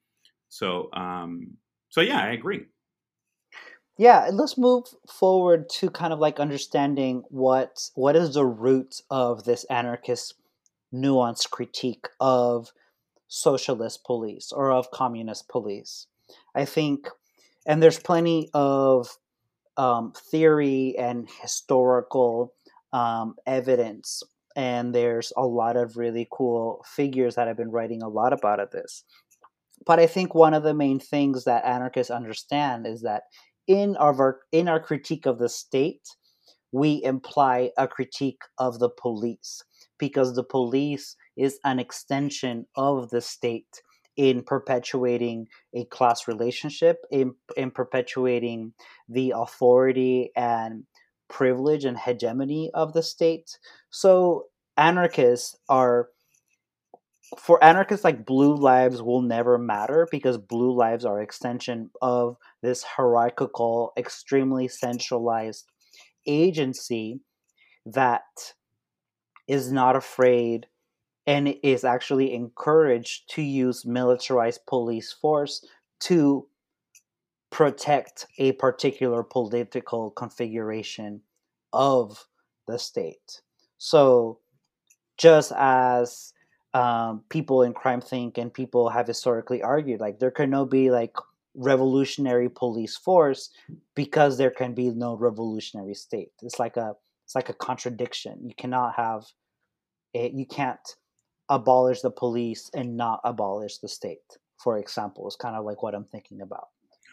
So 0.49 0.89
um, 0.93 1.57
so 1.89 2.01
yeah, 2.01 2.21
I 2.21 2.31
agree. 2.31 2.65
Yeah, 3.97 4.29
let's 4.31 4.57
move 4.57 4.83
forward 5.09 5.69
to 5.69 5.89
kind 5.89 6.13
of 6.13 6.19
like 6.19 6.39
understanding 6.39 7.23
what 7.29 7.89
what 7.95 8.15
is 8.15 8.35
the 8.35 8.45
root 8.45 9.01
of 9.09 9.43
this 9.43 9.63
anarchist 9.65 10.35
nuanced 10.93 11.49
critique 11.49 12.07
of 12.19 12.71
socialist 13.27 14.03
police 14.05 14.51
or 14.51 14.71
of 14.71 14.91
communist 14.91 15.47
police. 15.49 16.07
I 16.55 16.65
think, 16.65 17.07
and 17.65 17.81
there's 17.81 17.99
plenty 17.99 18.49
of 18.53 19.09
um, 19.77 20.13
theory 20.31 20.95
and 20.97 21.27
historical 21.41 22.53
um, 22.93 23.35
evidence, 23.45 24.23
and 24.55 24.93
there's 24.93 25.31
a 25.37 25.45
lot 25.45 25.77
of 25.77 25.97
really 25.97 26.27
cool 26.31 26.83
figures 26.85 27.35
that 27.35 27.47
have 27.47 27.57
been 27.57 27.71
writing 27.71 28.01
a 28.01 28.09
lot 28.09 28.33
about 28.33 28.59
of 28.59 28.71
this. 28.71 29.03
But 29.85 29.99
I 29.99 30.07
think 30.07 30.33
one 30.33 30.53
of 30.53 30.63
the 30.63 30.73
main 30.73 30.99
things 30.99 31.43
that 31.43 31.65
anarchists 31.65 32.11
understand 32.11 32.87
is 32.87 33.01
that 33.03 33.23
in 33.67 33.95
our 33.97 34.39
in 34.51 34.67
our 34.67 34.79
critique 34.79 35.25
of 35.25 35.37
the 35.37 35.49
state, 35.49 36.07
we 36.71 37.01
imply 37.03 37.71
a 37.77 37.87
critique 37.87 38.41
of 38.57 38.79
the 38.79 38.89
police 38.89 39.63
because 39.97 40.35
the 40.35 40.43
police 40.43 41.15
is 41.37 41.59
an 41.63 41.79
extension 41.79 42.65
of 42.75 43.09
the 43.09 43.21
state 43.21 43.81
in 44.15 44.41
perpetuating 44.43 45.47
a 45.75 45.85
class 45.85 46.27
relationship, 46.27 47.05
in, 47.11 47.35
in 47.55 47.69
perpetuating 47.69 48.73
the 49.07 49.31
authority 49.35 50.31
and 50.35 50.83
privilege 51.29 51.85
and 51.85 51.97
hegemony 51.97 52.71
of 52.73 52.93
the 52.93 53.03
state. 53.03 53.59
So 53.91 54.45
anarchists 54.75 55.55
are 55.69 56.09
for 57.37 57.61
anarchists 57.61 58.05
like 58.05 58.25
blue 58.25 58.55
lives 58.55 59.01
will 59.01 59.21
never 59.21 59.57
matter 59.57 60.07
because 60.09 60.37
blue 60.37 60.73
lives 60.73 61.03
are 61.03 61.21
extension 61.21 61.89
of 62.01 62.37
this 62.61 62.83
hierarchical 62.83 63.91
extremely 63.97 64.69
centralized 64.69 65.65
agency 66.25 67.19
that 67.85 68.21
is 69.47 69.71
not 69.71 69.95
afraid 69.95 70.67
and 71.27 71.53
is 71.61 71.83
actually 71.83 72.33
encouraged 72.33 73.29
to 73.31 73.41
use 73.41 73.85
militarized 73.85 74.65
police 74.65 75.11
force 75.11 75.63
to 75.99 76.47
protect 77.51 78.25
a 78.37 78.53
particular 78.53 79.23
political 79.23 80.11
configuration 80.11 81.21
of 81.73 82.27
the 82.67 82.79
state. 82.79 83.41
So, 83.77 84.39
just 85.17 85.51
as 85.55 86.33
um, 86.73 87.23
people 87.29 87.63
in 87.63 87.73
CrimethInc 87.73 88.37
and 88.37 88.53
people 88.53 88.89
have 88.89 89.07
historically 89.07 89.61
argued, 89.61 89.99
like 89.99 90.19
there 90.19 90.31
can 90.31 90.49
no 90.49 90.65
be 90.65 90.91
like 90.91 91.15
revolutionary 91.55 92.49
police 92.49 92.95
force 92.95 93.49
because 93.95 94.37
there 94.37 94.51
can 94.51 94.73
be 94.73 94.89
no 94.91 95.15
revolutionary 95.15 95.95
state. 95.95 96.31
It's 96.41 96.59
like 96.59 96.77
a 96.77 96.93
it's 97.25 97.35
like 97.35 97.49
a 97.49 97.53
contradiction. 97.53 98.39
You 98.43 98.53
cannot 98.55 98.95
have 98.95 99.25
it. 100.13 100.33
You 100.33 100.45
can't 100.45 100.79
abolish 101.49 102.01
the 102.01 102.11
police 102.11 102.69
and 102.73 102.97
not 102.97 103.21
abolish 103.23 103.77
the 103.77 103.87
state, 103.87 104.37
for 104.61 104.77
example, 104.77 105.27
is 105.27 105.35
kind 105.35 105.55
of 105.55 105.65
like 105.65 105.83
what 105.83 105.95
I'm 105.95 106.05
thinking 106.05 106.41
about. 106.41 106.67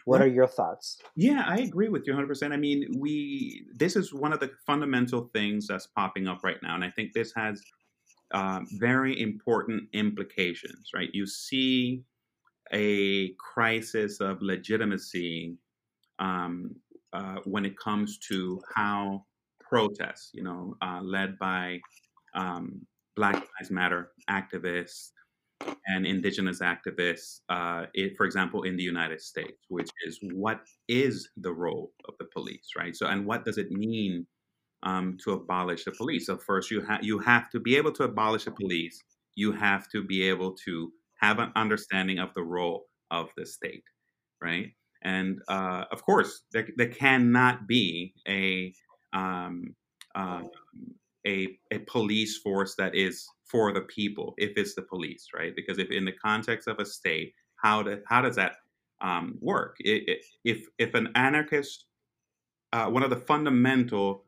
What 0.05 0.21
are 0.21 0.27
your 0.27 0.47
thoughts? 0.47 1.01
Yeah, 1.15 1.43
I 1.47 1.57
agree 1.57 1.89
with 1.89 2.05
you 2.05 2.13
100%. 2.13 2.51
I 2.51 2.57
mean, 2.57 2.99
we 2.99 3.65
this 3.73 3.95
is 3.95 4.13
one 4.13 4.33
of 4.33 4.39
the 4.39 4.51
fundamental 4.65 5.31
things 5.33 5.67
that's 5.67 5.87
popping 5.87 6.27
up 6.27 6.43
right 6.43 6.61
now, 6.61 6.75
and 6.75 6.83
I 6.83 6.91
think 6.91 7.13
this 7.13 7.33
has 7.35 7.63
uh, 8.31 8.59
very 8.73 9.19
important 9.19 9.89
implications. 9.93 10.91
Right, 10.93 11.09
you 11.13 11.25
see 11.25 12.03
a 12.71 13.29
crisis 13.33 14.19
of 14.21 14.41
legitimacy 14.41 15.57
um, 16.19 16.75
uh, 17.13 17.37
when 17.45 17.65
it 17.65 17.77
comes 17.77 18.19
to 18.29 18.61
how 18.75 19.25
protests, 19.59 20.31
you 20.33 20.43
know, 20.43 20.75
uh, 20.81 20.99
led 21.01 21.37
by 21.39 21.79
um, 22.35 22.85
Black 23.15 23.35
Lives 23.35 23.71
Matter 23.71 24.11
activists 24.29 25.11
and 25.87 26.05
indigenous 26.05 26.59
activists, 26.59 27.39
uh, 27.49 27.85
it, 27.93 28.15
for 28.17 28.25
example, 28.25 28.63
in 28.63 28.75
the 28.75 28.83
United 28.83 29.21
States, 29.21 29.65
which 29.69 29.89
is 30.05 30.19
what 30.33 30.61
is 30.87 31.29
the 31.37 31.51
role 31.51 31.91
of 32.07 32.15
the 32.19 32.25
police, 32.33 32.71
right? 32.77 32.95
So, 32.95 33.07
and 33.07 33.25
what 33.25 33.45
does 33.45 33.57
it 33.57 33.71
mean 33.71 34.27
um, 34.83 35.17
to 35.23 35.31
abolish 35.31 35.85
the 35.85 35.91
police? 35.91 36.27
So, 36.27 36.37
first, 36.37 36.71
you 36.71 36.81
have 36.81 37.03
you 37.03 37.19
have 37.19 37.49
to 37.51 37.59
be 37.59 37.77
able 37.77 37.93
to 37.93 38.03
abolish 38.03 38.45
the 38.45 38.51
police. 38.51 39.01
You 39.35 39.51
have 39.53 39.89
to 39.91 40.03
be 40.03 40.27
able 40.27 40.55
to 40.65 40.91
have 41.19 41.39
an 41.39 41.51
understanding 41.55 42.19
of 42.19 42.33
the 42.35 42.43
role 42.43 42.85
of 43.11 43.29
the 43.37 43.45
state, 43.45 43.83
right? 44.41 44.71
And 45.03 45.39
uh, 45.47 45.85
of 45.91 46.03
course, 46.03 46.41
there, 46.51 46.67
there 46.77 46.89
cannot 46.89 47.67
be 47.67 48.13
a 48.27 48.73
um, 49.13 49.75
uh, 50.15 50.41
a, 51.25 51.57
a 51.71 51.79
police 51.79 52.37
force 52.37 52.75
that 52.75 52.95
is 52.95 53.27
for 53.45 53.73
the 53.73 53.81
people 53.81 54.33
if 54.37 54.53
it's 54.57 54.75
the 54.75 54.81
police 54.81 55.27
right? 55.35 55.55
Because 55.55 55.77
if 55.77 55.91
in 55.91 56.05
the 56.05 56.11
context 56.11 56.67
of 56.67 56.79
a 56.79 56.85
state 56.85 57.33
how, 57.57 57.81
do, 57.81 57.99
how 58.07 58.21
does 58.21 58.35
that 58.35 58.57
um, 59.01 59.37
work? 59.41 59.77
It, 59.79 60.07
it, 60.07 60.25
if 60.43 60.67
if 60.77 60.93
an 60.93 61.09
anarchist 61.15 61.85
uh, 62.73 62.87
one 62.87 63.03
of 63.03 63.09
the 63.09 63.15
fundamental 63.15 64.25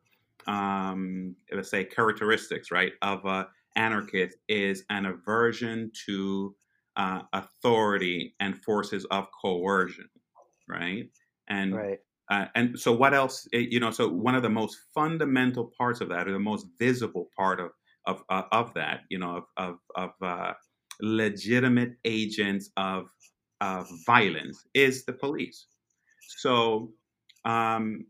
um, 0.47 1.35
let's 1.53 1.69
say 1.69 1.83
characteristics 1.83 2.71
right 2.71 2.93
of 3.01 3.25
an 3.25 3.45
anarchist 3.75 4.37
is 4.47 4.83
an 4.89 5.05
aversion 5.05 5.91
to 6.05 6.55
uh, 6.95 7.21
authority 7.33 8.33
and 8.39 8.57
forces 8.63 9.05
of 9.11 9.27
coercion 9.41 10.09
right? 10.67 11.09
And 11.49 11.75
right. 11.75 11.99
Uh, 12.29 12.45
and 12.55 12.77
so, 12.79 12.91
what 12.91 13.13
else? 13.13 13.47
Eh, 13.53 13.67
you 13.69 13.79
know, 13.79 13.91
so 13.91 14.09
one 14.09 14.35
of 14.35 14.43
the 14.43 14.49
most 14.49 14.77
fundamental 14.93 15.71
parts 15.77 16.01
of 16.01 16.09
that, 16.09 16.27
or 16.27 16.33
the 16.33 16.39
most 16.39 16.67
visible 16.79 17.29
part 17.37 17.59
of 17.59 17.71
of 18.05 18.23
uh, 18.29 18.43
of 18.51 18.73
that, 18.73 19.01
you 19.09 19.17
know, 19.17 19.37
of 19.37 19.43
of, 19.57 19.77
of 19.95 20.11
uh, 20.21 20.53
legitimate 21.01 21.93
agents 22.05 22.69
of 22.77 23.07
of 23.61 23.87
violence, 24.05 24.65
is 24.73 25.05
the 25.05 25.13
police. 25.13 25.67
So, 26.39 26.91
um, 27.45 28.05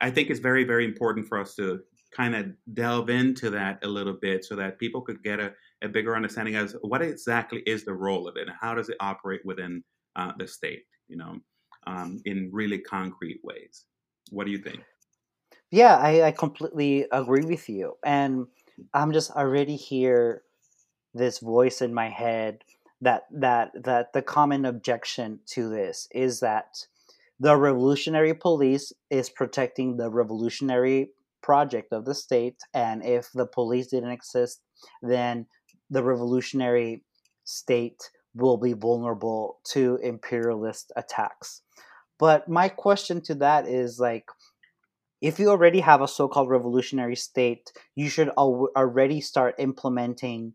I 0.00 0.10
think 0.10 0.30
it's 0.30 0.40
very 0.40 0.64
very 0.64 0.84
important 0.84 1.26
for 1.26 1.40
us 1.40 1.54
to 1.56 1.80
kind 2.14 2.34
of 2.34 2.46
delve 2.74 3.10
into 3.10 3.50
that 3.50 3.78
a 3.84 3.88
little 3.88 4.16
bit, 4.20 4.44
so 4.44 4.54
that 4.56 4.78
people 4.78 5.00
could 5.00 5.22
get 5.22 5.40
a, 5.40 5.52
a 5.82 5.88
bigger 5.88 6.14
understanding 6.14 6.56
as 6.56 6.76
what 6.82 7.00
exactly 7.00 7.62
is 7.66 7.84
the 7.86 7.94
role 7.94 8.28
of 8.28 8.36
it, 8.36 8.48
and 8.48 8.56
how 8.60 8.74
does 8.74 8.90
it 8.90 8.96
operate 9.00 9.40
within 9.46 9.82
uh, 10.14 10.32
the 10.38 10.46
state. 10.46 10.82
You 11.08 11.16
know 11.16 11.38
um, 11.86 12.20
in 12.24 12.50
really 12.52 12.78
concrete 12.78 13.40
ways. 13.42 13.84
What 14.30 14.44
do 14.44 14.52
you 14.52 14.58
think? 14.58 14.80
Yeah, 15.70 15.96
I, 15.96 16.22
I 16.22 16.30
completely 16.32 17.06
agree 17.10 17.44
with 17.44 17.68
you. 17.68 17.94
And 18.04 18.46
I'm 18.94 19.12
just 19.12 19.30
already 19.30 19.76
hear 19.76 20.42
this 21.14 21.38
voice 21.38 21.80
in 21.80 21.94
my 21.94 22.08
head 22.08 22.62
that 23.00 23.24
that 23.30 23.70
that 23.84 24.12
the 24.12 24.22
common 24.22 24.64
objection 24.64 25.40
to 25.46 25.68
this 25.68 26.08
is 26.12 26.40
that 26.40 26.86
the 27.38 27.56
revolutionary 27.56 28.34
police 28.34 28.92
is 29.10 29.28
protecting 29.28 29.96
the 29.96 30.10
revolutionary 30.10 31.10
project 31.42 31.92
of 31.92 32.04
the 32.04 32.14
state 32.14 32.56
and 32.74 33.04
if 33.04 33.30
the 33.32 33.46
police 33.46 33.88
didn't 33.88 34.10
exist 34.10 34.62
then 35.02 35.46
the 35.90 36.02
revolutionary 36.02 37.02
state 37.44 38.10
will 38.34 38.56
be 38.56 38.72
vulnerable 38.72 39.58
to 39.64 39.98
imperialist 40.02 40.90
attacks 40.96 41.62
but 42.18 42.48
my 42.48 42.68
question 42.68 43.20
to 43.20 43.34
that 43.34 43.66
is 43.66 43.98
like 43.98 44.28
if 45.20 45.38
you 45.38 45.48
already 45.48 45.80
have 45.80 46.02
a 46.02 46.08
so-called 46.08 46.48
revolutionary 46.48 47.16
state 47.16 47.72
you 47.94 48.08
should 48.08 48.30
al- 48.38 48.70
already 48.76 49.20
start 49.20 49.54
implementing 49.58 50.52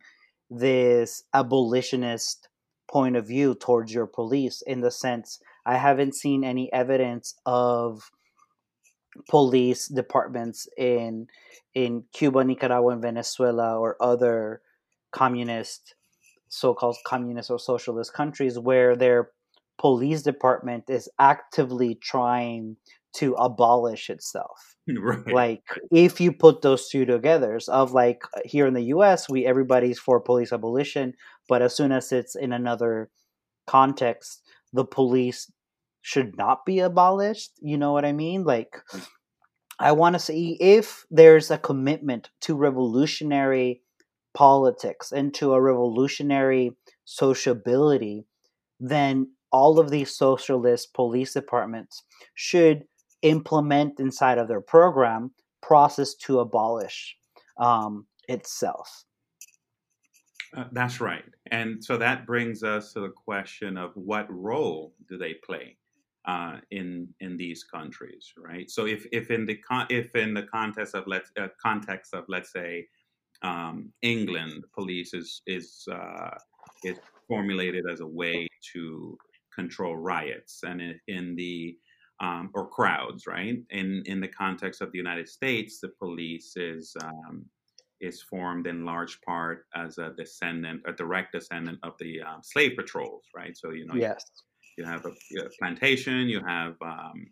this 0.50 1.24
abolitionist 1.34 2.50
point 2.90 3.16
of 3.16 3.26
view 3.28 3.56
towards 3.56 3.94
your 3.94 4.06
police 4.06 4.62
in 4.68 4.82
the 4.82 4.92
sense 4.92 5.40
I 5.66 5.78
haven't 5.78 6.16
seen 6.16 6.44
any 6.44 6.72
evidence 6.74 7.36
of 7.46 8.12
police 9.30 9.88
departments 9.88 10.68
in 10.78 11.28
in 11.74 12.04
Cuba, 12.14 12.44
Nicaragua, 12.44 12.94
and 12.94 13.02
Venezuela 13.02 13.80
or 13.80 13.96
other 14.02 14.62
communist 15.12 15.96
so-called 16.50 16.98
communist 17.06 17.50
or 17.50 17.60
socialist 17.60 18.14
countries 18.14 18.60
where 18.60 18.96
their 18.96 19.32
police 19.80 20.22
department 20.22 20.86
is 20.90 21.10
actively 21.20 21.96
trying 21.96 22.78
to 23.16 23.34
abolish 23.34 24.10
itself. 24.10 24.76
Right. 25.00 25.28
Like 25.28 25.64
if 25.92 26.20
you 26.20 26.34
put 26.34 26.64
those 26.64 26.90
two 26.90 27.06
together, 27.06 27.58
of 27.70 27.94
like 27.94 28.24
uh, 28.36 28.42
here 28.44 28.66
in 28.66 28.74
the 28.74 28.90
U.S., 28.96 29.30
we 29.30 29.46
everybody's 29.46 30.00
for 30.00 30.20
police 30.20 30.52
abolition, 30.52 31.14
but 31.48 31.62
as 31.62 31.76
soon 31.76 31.92
as 31.92 32.12
it's 32.12 32.36
in 32.36 32.52
another 32.52 33.10
context, 33.68 34.42
the 34.74 34.84
police 34.84 35.50
should 36.02 36.36
not 36.36 36.66
be 36.66 36.80
abolished. 36.80 37.52
You 37.62 37.78
know 37.78 37.94
what 37.94 38.06
I 38.06 38.12
mean? 38.12 38.44
Like 38.44 38.76
I 39.80 39.94
want 39.94 40.16
to 40.16 40.20
see 40.20 40.58
if 40.60 41.06
there's 41.10 41.52
a 41.52 41.58
commitment 41.58 42.30
to 42.42 42.56
revolutionary 42.56 43.82
politics 44.34 45.12
and 45.12 45.34
to 45.36 45.54
a 45.54 45.62
revolutionary 45.62 46.78
sociability, 47.06 48.26
then 48.80 49.32
all 49.52 49.80
of 49.80 49.90
these 49.90 50.16
socialist 50.16 50.94
police 50.94 51.34
departments 51.34 52.04
should 52.36 52.84
implement 53.22 54.00
inside 54.00 54.38
of 54.38 54.48
their 54.48 54.62
program 54.62 55.32
process 55.62 56.16
to 56.16 56.40
abolish 56.40 57.16
um, 57.58 58.06
itself. 58.28 59.06
Uh, 60.56 60.66
that's 60.72 61.00
right. 61.00 61.24
And 61.52 61.84
so 61.84 61.98
that 61.98 62.26
brings 62.26 62.64
us 62.64 62.94
to 62.94 63.02
the 63.02 63.10
question 63.10 63.78
of 63.78 63.92
what 63.96 64.28
role 64.30 64.94
do 65.08 65.18
they 65.18 65.36
play 65.36 65.78
uh, 66.26 66.58
in 66.72 67.08
in 67.20 67.38
these 67.38 67.64
countries, 67.64 68.34
right? 68.38 68.70
So 68.70 68.86
if, 68.86 69.06
if 69.12 69.32
in 69.32 69.46
the 69.46 69.56
con- 69.56 69.88
if 69.90 70.16
in 70.16 70.34
the 70.34 70.44
context 70.44 70.94
of 70.94 71.06
let's 71.08 71.32
uh, 71.40 71.48
context 71.62 72.14
of 72.14 72.26
let's 72.28 72.52
say 72.52 72.88
um, 73.42 73.92
England, 74.02 74.66
police 74.74 75.14
is 75.14 75.42
is 75.48 75.88
uh, 75.92 76.38
is 76.84 76.98
formulated 77.28 77.86
as 77.90 78.02
a 78.02 78.08
way 78.08 78.48
to 78.74 79.18
control 79.54 79.96
riots, 79.96 80.62
and 80.64 80.82
in, 80.82 81.00
in 81.08 81.36
the 81.36 81.78
um, 82.22 82.52
or 82.54 82.68
crowds, 82.68 83.26
right? 83.28 83.58
In 83.72 84.04
in 84.06 84.22
the 84.22 84.28
context 84.28 84.82
of 84.82 84.92
the 84.92 84.98
United 84.98 85.28
States, 85.28 85.80
the 85.80 85.90
police 86.00 86.54
is 86.56 86.96
um, 87.04 87.46
is 88.00 88.22
formed 88.22 88.68
in 88.68 88.86
large 88.86 89.22
part 89.22 89.66
as 89.76 89.98
a 89.98 90.14
descendant, 90.18 90.82
a 90.86 90.94
direct 90.94 91.34
descendant 91.34 91.80
of 91.84 91.94
the 92.00 92.22
um, 92.22 92.42
slave 92.44 92.74
patrols, 92.76 93.24
right? 93.36 93.56
So 93.58 93.72
you 93.72 93.86
know, 93.86 93.96
yes, 93.96 94.24
you, 94.78 94.84
you 94.84 94.90
have 94.90 95.06
a, 95.06 95.10
a, 95.10 95.50
plantation, 95.60 96.30
you 96.30 96.42
have 96.46 96.76
um, 96.82 97.28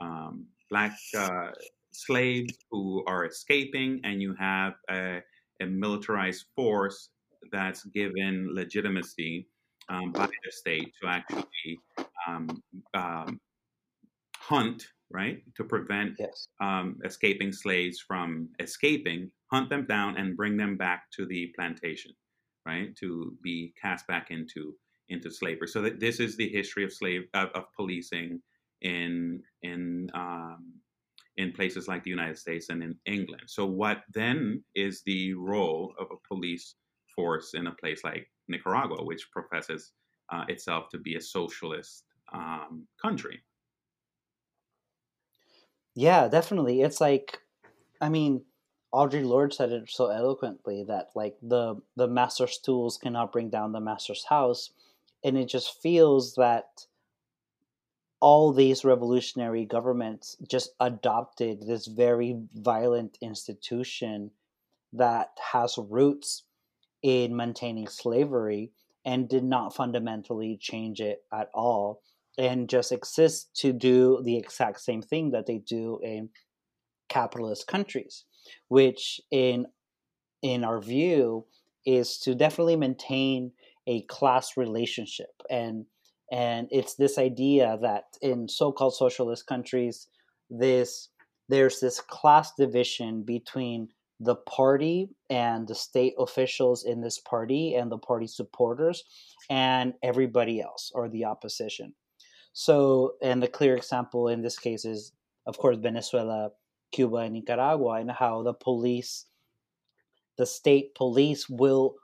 um, 0.00 0.46
black 0.70 0.96
uh, 1.16 1.50
slaves 1.92 2.54
who 2.70 3.04
are 3.06 3.24
escaping, 3.24 4.00
and 4.04 4.20
you 4.20 4.34
have 4.38 4.74
a, 4.90 5.20
a 5.62 5.66
militarized 5.66 6.46
force 6.54 7.10
that's 7.52 7.84
given 7.84 8.48
legitimacy 8.52 9.46
um, 9.88 10.12
by 10.12 10.26
the 10.26 10.50
state 10.50 10.92
to 11.00 11.08
actually 11.08 11.78
um, 12.26 12.62
um, 12.94 13.40
hunt, 14.38 14.86
right, 15.10 15.42
to 15.56 15.64
prevent 15.64 16.14
yes. 16.18 16.48
um, 16.60 16.98
escaping 17.04 17.52
slaves 17.52 18.00
from 18.00 18.48
escaping, 18.58 19.30
hunt 19.52 19.68
them 19.70 19.86
down 19.86 20.16
and 20.16 20.36
bring 20.36 20.56
them 20.56 20.76
back 20.76 21.04
to 21.12 21.26
the 21.26 21.52
plantation, 21.56 22.12
right, 22.66 22.94
to 22.96 23.36
be 23.42 23.72
cast 23.80 24.06
back 24.06 24.30
into 24.30 24.74
into 25.08 25.30
slavery. 25.30 25.68
So 25.68 25.82
that 25.82 26.00
this 26.00 26.18
is 26.18 26.36
the 26.36 26.48
history 26.48 26.84
of 26.84 26.92
slave 26.92 27.22
of, 27.34 27.50
of 27.54 27.64
policing 27.76 28.40
in 28.82 29.42
in 29.62 30.10
um, 30.14 30.72
in 31.36 31.52
places 31.52 31.86
like 31.86 32.02
the 32.02 32.10
United 32.10 32.38
States 32.38 32.70
and 32.70 32.82
in 32.82 32.96
England. 33.06 33.42
So 33.46 33.66
what 33.66 34.02
then 34.12 34.64
is 34.74 35.02
the 35.04 35.34
role 35.34 35.92
of 35.98 36.08
a 36.10 36.34
police 36.34 36.74
force 37.14 37.54
in 37.54 37.66
a 37.66 37.74
place 37.74 38.02
like 38.04 38.26
Nicaragua, 38.48 39.04
which 39.04 39.30
professes 39.30 39.92
uh, 40.32 40.44
itself 40.48 40.88
to 40.90 40.98
be 40.98 41.16
a 41.16 41.20
socialist 41.20 42.04
um, 42.32 42.86
country? 43.00 43.42
Yeah, 45.94 46.28
definitely. 46.28 46.82
It's 46.82 47.00
like, 47.00 47.38
I 48.00 48.08
mean, 48.08 48.42
Audre 48.94 49.24
Lorde 49.24 49.54
said 49.54 49.72
it 49.72 49.90
so 49.90 50.08
eloquently 50.08 50.84
that 50.84 51.10
like 51.14 51.36
the 51.42 51.76
the 51.96 52.08
master's 52.08 52.58
tools 52.58 52.98
cannot 52.98 53.32
bring 53.32 53.50
down 53.50 53.72
the 53.72 53.80
master's 53.80 54.24
house, 54.24 54.70
and 55.24 55.36
it 55.36 55.46
just 55.46 55.82
feels 55.82 56.34
that 56.34 56.86
all 58.20 58.52
these 58.52 58.84
revolutionary 58.84 59.64
governments 59.64 60.36
just 60.48 60.70
adopted 60.80 61.66
this 61.66 61.86
very 61.86 62.36
violent 62.54 63.18
institution 63.20 64.30
that 64.92 65.30
has 65.52 65.76
roots 65.78 66.44
in 67.02 67.36
maintaining 67.36 67.88
slavery 67.88 68.72
and 69.04 69.28
did 69.28 69.44
not 69.44 69.74
fundamentally 69.74 70.58
change 70.60 71.00
it 71.00 71.20
at 71.32 71.48
all 71.54 72.02
and 72.38 72.68
just 72.68 72.92
exist 72.92 73.48
to 73.54 73.72
do 73.72 74.20
the 74.24 74.36
exact 74.36 74.80
same 74.80 75.02
thing 75.02 75.30
that 75.30 75.46
they 75.46 75.58
do 75.58 75.98
in 76.02 76.28
capitalist 77.08 77.66
countries 77.66 78.24
which 78.68 79.20
in 79.30 79.66
in 80.42 80.64
our 80.64 80.80
view 80.80 81.46
is 81.84 82.18
to 82.18 82.34
definitely 82.34 82.76
maintain 82.76 83.52
a 83.86 84.02
class 84.02 84.56
relationship. 84.56 85.42
And 85.50 85.86
and 86.32 86.66
it's 86.72 86.94
this 86.96 87.18
idea 87.18 87.78
that 87.82 88.04
in 88.20 88.48
so-called 88.48 88.94
socialist 88.94 89.46
countries 89.46 90.08
this 90.50 91.08
there's 91.48 91.78
this 91.78 92.00
class 92.00 92.52
division 92.58 93.22
between 93.22 93.88
the 94.20 94.36
party 94.36 95.10
and 95.28 95.68
the 95.68 95.74
state 95.74 96.14
officials 96.18 96.84
in 96.84 97.00
this 97.00 97.18
party 97.18 97.74
and 97.74 97.90
the 97.90 97.98
party 97.98 98.26
supporters 98.26 99.04
and 99.50 99.94
everybody 100.02 100.60
else 100.60 100.90
or 100.94 101.08
the 101.08 101.24
opposition. 101.24 101.94
So, 102.52 103.14
and 103.22 103.42
the 103.42 103.48
clear 103.48 103.76
example 103.76 104.28
in 104.28 104.40
this 104.40 104.58
case 104.58 104.84
is, 104.86 105.12
of 105.46 105.58
course, 105.58 105.76
Venezuela, 105.76 106.50
Cuba, 106.92 107.16
and 107.16 107.34
Nicaragua, 107.34 108.00
and 108.00 108.10
how 108.10 108.42
the 108.42 108.54
police, 108.54 109.26
the 110.38 110.46
state 110.46 110.94
police, 110.94 111.48
will 111.50 111.96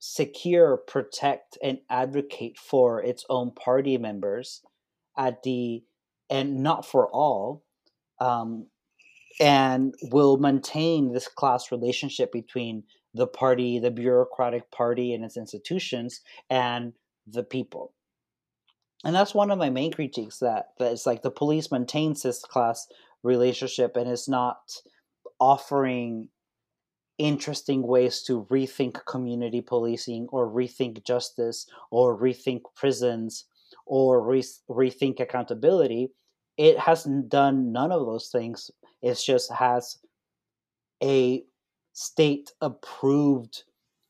secure, 0.00 0.76
protect, 0.76 1.56
and 1.62 1.78
advocate 1.88 2.58
for 2.58 3.00
its 3.00 3.24
own 3.30 3.52
party 3.52 3.96
members 3.96 4.60
at 5.16 5.42
the, 5.44 5.84
and 6.28 6.62
not 6.62 6.84
for 6.84 7.08
all, 7.08 7.62
um, 8.20 8.66
and 9.40 9.94
will 10.02 10.36
maintain 10.36 11.12
this 11.12 11.28
class 11.28 11.72
relationship 11.72 12.32
between 12.32 12.84
the 13.14 13.26
party, 13.26 13.78
the 13.78 13.90
bureaucratic 13.90 14.70
party, 14.70 15.12
and 15.12 15.24
its 15.24 15.36
institutions, 15.36 16.20
and 16.50 16.92
the 17.26 17.42
people. 17.42 17.92
And 19.04 19.14
that's 19.14 19.34
one 19.34 19.50
of 19.50 19.58
my 19.58 19.70
main 19.70 19.92
critiques 19.92 20.38
that 20.38 20.68
is 20.80 21.06
like 21.06 21.22
the 21.22 21.30
police 21.30 21.70
maintains 21.70 22.22
this 22.22 22.40
class 22.40 22.86
relationship 23.22 23.96
and 23.96 24.10
is 24.10 24.28
not 24.28 24.58
offering 25.38 26.28
interesting 27.18 27.86
ways 27.86 28.22
to 28.22 28.46
rethink 28.50 29.04
community 29.06 29.60
policing 29.60 30.26
or 30.32 30.50
rethink 30.50 31.04
justice 31.04 31.66
or 31.90 32.18
rethink 32.18 32.62
prisons 32.74 33.44
or 33.86 34.22
re- 34.22 34.42
rethink 34.70 35.20
accountability. 35.20 36.10
It 36.56 36.78
hasn't 36.78 37.28
done 37.28 37.72
none 37.72 37.92
of 37.92 38.06
those 38.06 38.30
things 38.30 38.70
it 39.04 39.22
just 39.24 39.52
has 39.52 39.98
a 41.02 41.44
state 41.92 42.52
approved 42.60 43.64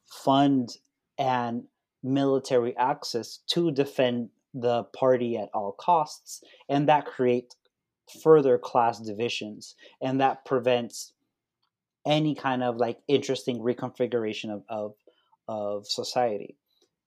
fund 0.07 0.71
and 1.19 1.65
military 2.03 2.77
access 2.77 3.39
to 3.49 3.73
defend 3.73 4.31
the 4.55 4.85
party 4.85 5.37
at 5.37 5.49
all 5.53 5.73
costs 5.73 6.45
and 6.69 6.89
that 6.89 7.07
creates 7.07 7.57
further 8.23 8.57
class 8.57 9.01
divisions 9.01 9.75
and 10.01 10.21
that 10.21 10.45
prevents 10.45 11.13
any 12.07 12.35
kind 12.35 12.63
of 12.63 12.77
like 12.77 12.99
interesting 13.09 13.59
reconfiguration 13.59 14.51
of, 14.51 14.63
of, 14.69 14.95
of 15.49 15.87
society. 15.89 16.57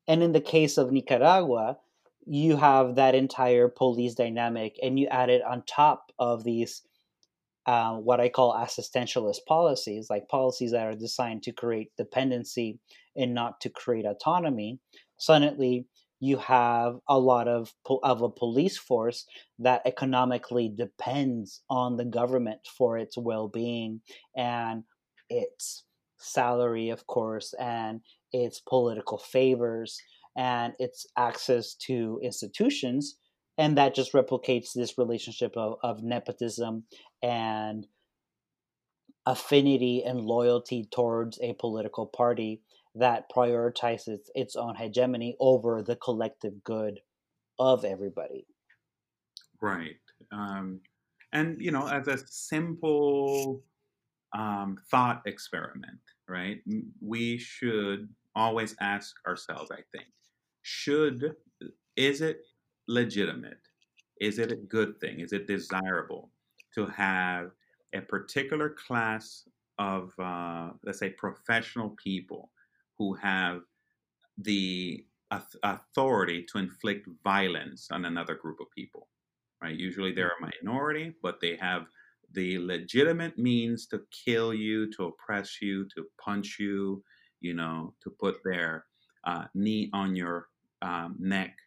And 0.08 0.21
in 0.21 0.34
the 0.34 0.41
case 0.41 0.78
of 0.78 0.91
nicaragua 0.91 1.78
you 2.26 2.58
have 2.58 2.95
that 2.95 3.15
entire 3.15 3.69
police 3.69 4.13
dynamic 4.13 4.78
and 4.84 5.00
you 5.00 5.08
add 5.08 5.30
it 5.30 5.41
on 5.43 5.63
top 5.65 6.12
of 6.19 6.43
these 6.43 6.82
uh, 7.67 7.95
what 7.95 8.21
I 8.21 8.30
call 8.30 8.53
assistentialist 8.53 9.45
policies, 9.45 10.10
like 10.10 10.30
policies 10.30 10.71
that 10.71 10.88
are 10.88 10.95
designed 10.95 11.43
to 11.43 11.51
create 11.51 11.91
dependency 11.97 12.80
and 13.15 13.34
not 13.34 13.60
to 13.62 13.69
create 13.69 14.06
autonomy. 14.06 14.80
Suddenly, 15.17 15.86
you 16.19 16.38
have 16.38 16.95
a 17.08 17.19
lot 17.19 17.47
of 17.47 17.73
of 18.01 18.21
a 18.21 18.30
police 18.30 18.77
force 18.77 19.25
that 19.60 19.82
economically 19.86 20.69
depends 20.69 21.62
on 21.69 21.97
the 21.97 22.06
government 22.06 22.62
for 22.77 22.97
its 22.97 23.17
well-being 23.17 24.01
and 24.36 24.84
its 25.30 25.84
salary, 26.17 26.89
of 26.89 27.06
course, 27.06 27.53
and 27.60 28.01
its 28.32 28.60
political 28.60 29.17
favors 29.17 29.99
and 30.36 30.73
its 30.80 31.06
access 31.17 31.75
to 31.75 32.19
institutions 32.23 33.17
and 33.58 33.78
that 33.78 33.96
just 33.96 34.13
replicates 34.13 34.74
this 34.74 34.98
relationship 34.98 35.56
of, 35.58 35.78
of 35.82 36.04
nepotism 36.04 36.84
and 37.24 37.88
affinity 39.26 40.04
and 40.04 40.22
loyalty 40.22 40.88
towards 40.91 41.39
a 41.41 41.54
political 41.54 42.06
party 42.06 42.62
that 42.96 43.30
prioritizes 43.36 44.20
its 44.36 44.56
own 44.56 44.76
hegemony 44.76 45.36
over 45.39 45.84
the 45.84 45.96
collective 45.96 46.63
good 46.63 47.00
of 47.60 47.84
everybody. 47.84 48.46
Right. 49.62 49.98
Um, 50.32 50.80
and, 51.34 51.60
you 51.60 51.72
know, 51.72 51.88
as 51.88 52.08
a 52.08 52.17
simple 52.28 53.62
um, 54.34 54.78
thought 54.89 55.22
experiment, 55.26 56.00
right, 56.28 56.62
we 57.02 57.38
should 57.38 58.08
always 58.36 58.76
ask 58.80 59.15
ourselves, 59.28 59.72
I 59.72 59.82
think, 59.91 60.08
should, 60.62 61.36
is 61.96 62.22
it 62.22 62.41
legitimate? 62.88 63.60
Is 64.19 64.39
it 64.39 64.52
a 64.52 64.56
good 64.56 65.00
thing? 65.00 65.19
Is 65.19 65.34
it 65.34 65.47
desirable 65.47 66.32
to 66.73 66.86
have 66.88 67.52
a 67.93 68.02
particular 68.02 68.69
class 68.69 69.47
of, 69.80 70.12
uh, 70.19 70.71
let's 70.84 71.00
say, 71.00 71.10
professional 71.10 71.91
people 71.91 72.52
who 72.97 73.13
have 73.13 73.62
the 74.39 75.06
authority 75.63 76.43
to 76.43 76.58
inflict 76.58 77.08
violence 77.23 77.89
on 77.91 78.06
another 78.06 78.36
group 78.36 78.60
of 78.60 78.71
people? 78.71 79.08
Right? 79.62 79.76
Usually 79.76 80.12
they're 80.12 80.34
a 80.39 80.52
minority, 80.63 81.13
but 81.21 81.39
they 81.39 81.56
have 81.58 81.88
the 82.34 82.58
legitimate 82.60 83.38
means 83.38 83.88
to 83.88 84.02
kill 84.12 84.54
you, 84.54 84.91
to 84.93 85.06
oppress 85.06 85.62
you, 85.62 85.86
to 85.95 86.06
punch 86.19 86.58
you, 86.60 87.04
you 87.39 87.54
know, 87.54 87.93
to 88.04 88.10
put 88.10 88.38
their 88.43 88.86
uh, 89.23 89.45
knee 89.54 89.89
on 89.93 90.15
your 90.15 90.47
um, 90.82 91.15
neck 91.19 91.58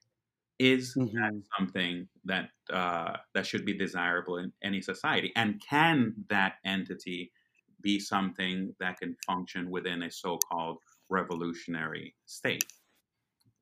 is 0.61 0.94
mm-hmm. 0.94 1.16
that 1.16 1.42
something 1.59 2.07
that 2.27 2.51
uh, 2.70 3.16
that 3.35 3.46
should 3.46 3.64
be 3.64 3.77
desirable 3.77 4.37
in 4.37 4.53
any 4.62 4.83
society? 4.83 5.33
And 5.35 5.61
can 5.66 6.14
that 6.29 6.57
entity 6.64 7.33
be 7.81 7.99
something 7.99 8.75
that 8.79 9.01
can 9.01 9.16
function 9.27 9.70
within 9.70 10.03
a 10.03 10.11
so-called 10.11 10.77
revolutionary 11.09 12.14
state? 12.27 12.64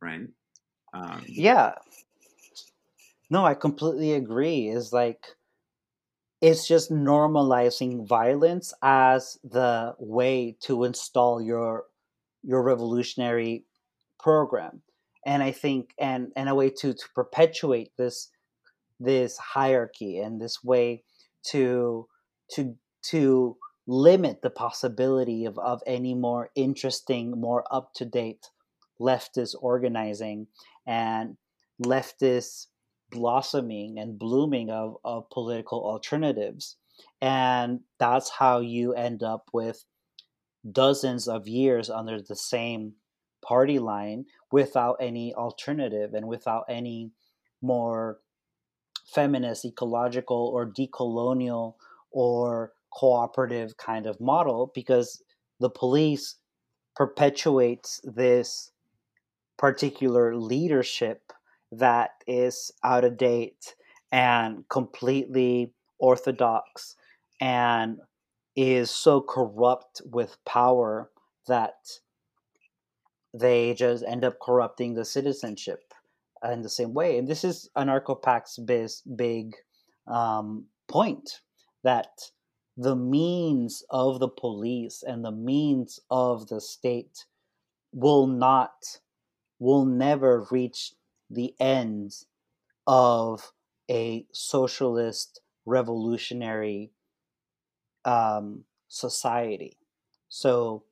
Right? 0.02 0.26
Um, 0.92 1.24
yeah. 1.26 1.74
No, 3.30 3.44
I 3.44 3.54
completely 3.54 4.14
agree. 4.14 4.68
Is 4.68 4.92
like 4.92 5.24
it's 6.40 6.66
just 6.66 6.90
normalizing 6.90 8.08
violence 8.08 8.74
as 8.82 9.38
the 9.44 9.94
way 10.00 10.56
to 10.62 10.82
install 10.82 11.40
your 11.40 11.84
your 12.42 12.62
revolutionary 12.62 13.64
program 14.18 14.82
and 15.28 15.42
I 15.42 15.52
think 15.52 15.92
and 15.98 16.32
and 16.36 16.48
a 16.48 16.54
way 16.54 16.70
to 16.70 16.94
to 16.94 17.04
perpetuate 17.14 17.92
this 17.98 18.30
this 18.98 19.36
hierarchy 19.36 20.18
and 20.18 20.40
this 20.40 20.64
way 20.64 21.04
to 21.50 22.08
to 22.52 22.74
to 23.10 23.58
limit 23.86 24.40
the 24.42 24.50
possibility 24.50 25.44
of, 25.44 25.58
of 25.58 25.82
any 25.86 26.14
more 26.14 26.50
interesting, 26.54 27.30
more 27.32 27.64
up 27.70 27.92
to 27.94 28.06
date 28.06 28.46
leftist 29.00 29.54
organizing 29.60 30.46
and 30.86 31.36
leftist 31.84 32.66
blossoming 33.10 33.98
and 33.98 34.18
blooming 34.18 34.70
of, 34.70 34.96
of 35.04 35.28
political 35.30 35.84
alternatives. 35.84 36.76
And 37.20 37.80
that's 37.98 38.30
how 38.30 38.60
you 38.60 38.94
end 38.94 39.22
up 39.22 39.50
with 39.52 39.84
dozens 40.72 41.28
of 41.28 41.46
years 41.46 41.88
under 41.88 42.20
the 42.20 42.36
same 42.36 42.94
party 43.42 43.78
line 43.78 44.24
without 44.50 44.96
any 45.00 45.34
alternative 45.34 46.14
and 46.14 46.26
without 46.26 46.64
any 46.68 47.12
more 47.62 48.18
feminist, 49.06 49.64
ecological, 49.64 50.50
or 50.52 50.66
decolonial 50.66 51.74
or 52.10 52.72
cooperative 52.92 53.76
kind 53.76 54.06
of 54.06 54.20
model 54.20 54.70
because 54.74 55.22
the 55.60 55.70
police 55.70 56.36
perpetuates 56.96 58.00
this 58.04 58.72
particular 59.56 60.36
leadership 60.36 61.32
that 61.70 62.10
is 62.26 62.72
out 62.82 63.04
of 63.04 63.16
date 63.16 63.74
and 64.10 64.68
completely 64.68 65.72
orthodox 65.98 66.96
and 67.40 67.98
is 68.56 68.90
so 68.90 69.20
corrupt 69.20 70.00
with 70.10 70.36
power 70.44 71.10
that 71.46 71.74
they 73.34 73.74
just 73.74 74.04
end 74.06 74.24
up 74.24 74.38
corrupting 74.40 74.94
the 74.94 75.04
citizenship 75.04 75.92
in 76.42 76.62
the 76.62 76.68
same 76.68 76.94
way. 76.94 77.18
And 77.18 77.28
this 77.28 77.44
is 77.44 77.68
Anarcho-Pac's 77.76 78.58
big 79.16 79.56
um, 80.06 80.66
point 80.86 81.40
that 81.84 82.30
the 82.76 82.96
means 82.96 83.82
of 83.90 84.20
the 84.20 84.28
police 84.28 85.02
and 85.06 85.24
the 85.24 85.32
means 85.32 86.00
of 86.10 86.48
the 86.48 86.60
state 86.60 87.26
will 87.92 88.26
not, 88.26 89.00
will 89.58 89.84
never 89.84 90.46
reach 90.50 90.92
the 91.28 91.54
end 91.60 92.12
of 92.86 93.52
a 93.90 94.26
socialist 94.32 95.40
revolutionary 95.66 96.92
um, 98.04 98.64
society. 98.88 99.76
So 100.28 100.84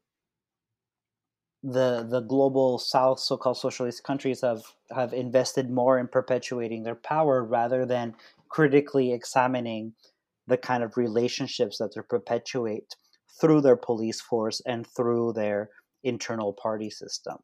the 1.63 2.07
the 2.09 2.21
global 2.21 2.79
south 2.79 3.19
so-called 3.19 3.57
socialist 3.57 4.05
countries 4.05 4.41
have 4.43 4.63
have 4.91 5.13
invested 5.13 5.71
more 5.71 5.99
in 5.99 6.07
perpetuating 6.09 6.83
their 6.83 6.95
power 6.95 7.43
rather 7.45 7.85
than 7.87 8.15
critically 8.49 9.13
examining 9.13 9.95
the 10.47 10.57
kind 10.57 10.83
of 10.83 10.97
relationships 10.97 11.79
that 11.79 11.95
they 11.95 12.03
perpetuate 12.03 12.95
through 13.41 13.61
their 13.61 13.77
police 13.77 14.21
force 14.21 14.61
and 14.67 14.87
through 14.87 15.33
their 15.33 15.71
internal 16.05 16.53
party 16.53 16.91
system. 16.91 17.39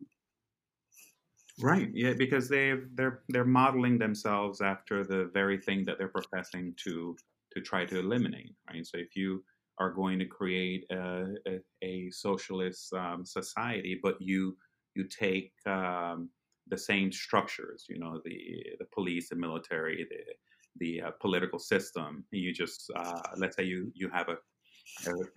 Right 1.60 1.90
yeah 1.92 2.14
because 2.14 2.48
they 2.48 2.74
they're 2.94 3.22
they're 3.28 3.44
modeling 3.44 3.98
themselves 3.98 4.60
after 4.60 5.04
the 5.04 5.30
very 5.34 5.58
thing 5.58 5.84
that 5.84 5.98
they're 5.98 6.08
professing 6.08 6.74
to 6.84 7.16
to 7.52 7.60
try 7.60 7.84
to 7.84 7.98
eliminate 7.98 8.54
right? 8.70 8.86
So 8.86 8.96
if 8.98 9.14
you 9.16 9.44
are 9.78 9.90
going 9.90 10.18
to 10.18 10.26
create 10.26 10.84
a, 10.90 11.26
a, 11.46 11.60
a 11.82 12.10
socialist 12.10 12.92
um, 12.92 13.24
society, 13.24 13.98
but 14.02 14.16
you 14.20 14.56
you 14.94 15.04
take 15.04 15.52
um, 15.66 16.28
the 16.68 16.76
same 16.76 17.10
structures, 17.10 17.86
you 17.88 17.98
know, 17.98 18.20
the 18.24 18.38
the 18.78 18.86
police, 18.92 19.28
the 19.28 19.36
military, 19.36 20.06
the 20.10 20.32
the 20.76 21.02
uh, 21.02 21.10
political 21.20 21.58
system. 21.58 22.24
You 22.30 22.52
just 22.52 22.90
uh, 22.96 23.20
let's 23.36 23.56
say 23.56 23.64
you 23.64 23.90
you 23.94 24.08
have 24.10 24.28
a, 24.28 24.36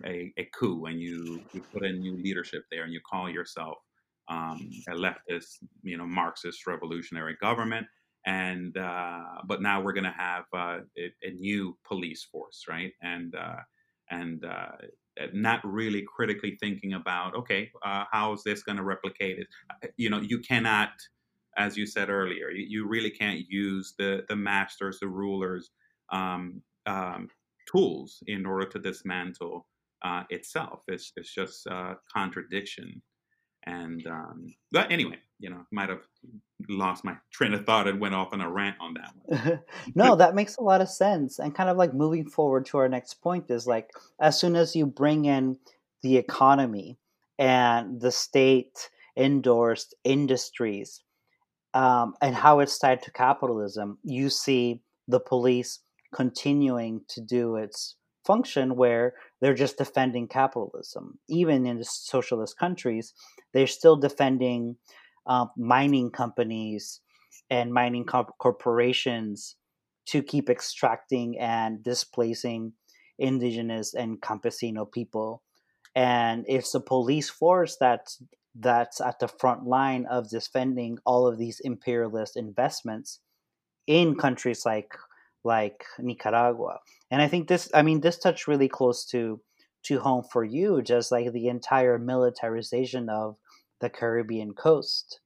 a 0.04 0.32
a 0.36 0.48
coup 0.58 0.86
and 0.86 1.00
you 1.00 1.42
you 1.52 1.62
put 1.72 1.84
in 1.84 2.00
new 2.00 2.16
leadership 2.16 2.64
there 2.70 2.84
and 2.84 2.92
you 2.92 3.00
call 3.08 3.30
yourself 3.30 3.78
um, 4.28 4.70
a 4.88 4.94
leftist, 4.94 5.58
you 5.82 5.96
know, 5.96 6.06
Marxist 6.06 6.66
revolutionary 6.66 7.36
government. 7.40 7.86
And 8.26 8.76
uh, 8.76 9.20
but 9.46 9.62
now 9.62 9.80
we're 9.80 9.92
going 9.92 10.04
to 10.04 10.10
have 10.10 10.44
uh, 10.52 10.78
a, 10.98 11.12
a, 11.22 11.30
new 11.30 11.78
police 11.86 12.24
force, 12.24 12.64
right? 12.68 12.92
And 13.00 13.32
uh, 13.36 13.60
and 14.10 14.44
uh, 14.44 14.72
not 15.32 15.60
really 15.64 16.04
critically 16.14 16.56
thinking 16.60 16.94
about 16.94 17.34
okay 17.34 17.70
uh, 17.84 18.04
how 18.10 18.32
is 18.32 18.42
this 18.44 18.62
going 18.62 18.76
to 18.76 18.84
replicate 18.84 19.38
it? 19.38 19.46
Uh, 19.70 19.88
you 19.96 20.10
know 20.10 20.20
you 20.20 20.38
cannot 20.40 20.90
as 21.56 21.76
you 21.76 21.86
said 21.86 22.10
earlier 22.10 22.50
you, 22.50 22.66
you 22.68 22.88
really 22.88 23.10
can't 23.10 23.40
use 23.48 23.94
the 23.98 24.24
the 24.28 24.36
masters 24.36 24.98
the 25.00 25.08
rulers 25.08 25.70
um, 26.10 26.62
um, 26.86 27.28
tools 27.70 28.22
in 28.26 28.46
order 28.46 28.66
to 28.66 28.78
dismantle 28.78 29.66
uh, 30.02 30.22
itself. 30.30 30.82
It's, 30.88 31.12
it's 31.16 31.32
just 31.32 31.66
a 31.66 31.96
contradiction. 32.14 33.02
And 33.64 34.06
um, 34.06 34.54
but 34.70 34.92
anyway 34.92 35.18
you 35.38 35.50
know 35.50 35.64
might 35.70 35.88
have 35.88 36.02
lost 36.68 37.04
my 37.04 37.14
train 37.30 37.54
of 37.54 37.64
thought 37.66 37.86
and 37.86 38.00
went 38.00 38.14
off 38.14 38.32
on 38.32 38.40
a 38.40 38.50
rant 38.50 38.76
on 38.80 38.94
that 38.94 39.12
one. 39.24 39.60
no, 39.94 40.16
that 40.16 40.34
makes 40.34 40.56
a 40.56 40.62
lot 40.62 40.80
of 40.80 40.88
sense. 40.88 41.38
And 41.38 41.54
kind 41.54 41.68
of 41.68 41.76
like 41.76 41.92
moving 41.94 42.28
forward 42.28 42.66
to 42.66 42.78
our 42.78 42.88
next 42.88 43.14
point 43.14 43.50
is 43.50 43.66
like 43.66 43.90
as 44.20 44.38
soon 44.38 44.56
as 44.56 44.74
you 44.74 44.86
bring 44.86 45.26
in 45.26 45.58
the 46.02 46.16
economy 46.16 46.98
and 47.38 48.00
the 48.00 48.10
state 48.10 48.90
endorsed 49.16 49.94
industries, 50.04 51.02
um, 51.74 52.14
and 52.22 52.34
how 52.34 52.60
it's 52.60 52.78
tied 52.78 53.02
to 53.02 53.10
capitalism, 53.10 53.98
you 54.02 54.30
see 54.30 54.80
the 55.08 55.20
police 55.20 55.80
continuing 56.14 57.02
to 57.08 57.20
do 57.20 57.56
its 57.56 57.96
function 58.26 58.76
where 58.76 59.14
they're 59.40 59.54
just 59.54 59.78
defending 59.78 60.26
capitalism. 60.26 61.18
Even 61.28 61.66
in 61.66 61.78
the 61.78 61.84
socialist 61.84 62.58
countries, 62.58 63.12
they're 63.52 63.66
still 63.66 63.96
defending 63.96 64.76
uh, 65.26 65.46
mining 65.56 66.10
companies 66.10 67.00
and 67.50 67.72
mining 67.72 68.04
corporations 68.04 69.56
to 70.06 70.22
keep 70.22 70.48
extracting 70.48 71.38
and 71.38 71.82
displacing 71.82 72.72
indigenous 73.18 73.94
and 73.94 74.20
campesino 74.20 74.90
people. 74.90 75.42
And 75.94 76.44
it's 76.46 76.72
the 76.72 76.80
police 76.80 77.30
force 77.30 77.76
that's 77.80 78.22
that's 78.58 79.00
at 79.00 79.18
the 79.18 79.28
front 79.28 79.66
line 79.66 80.06
of 80.06 80.30
defending 80.30 80.98
all 81.04 81.26
of 81.26 81.36
these 81.38 81.60
imperialist 81.60 82.36
investments 82.36 83.20
in 83.86 84.14
countries 84.14 84.64
like 84.64 84.92
like 85.44 85.84
Nicaragua. 85.98 86.78
And 87.10 87.22
I 87.22 87.28
think 87.28 87.48
this 87.48 87.70
I 87.74 87.82
mean 87.82 88.00
this 88.00 88.18
touched 88.18 88.46
really 88.46 88.68
close 88.68 89.04
to 89.06 89.40
to 89.84 90.00
home 90.00 90.24
for 90.32 90.44
you, 90.44 90.82
just 90.82 91.12
like 91.12 91.32
the 91.32 91.48
entire 91.48 91.98
militarization 91.98 93.08
of 93.08 93.36
the 93.80 93.90
Caribbean 93.90 94.54
coast. 94.54 95.20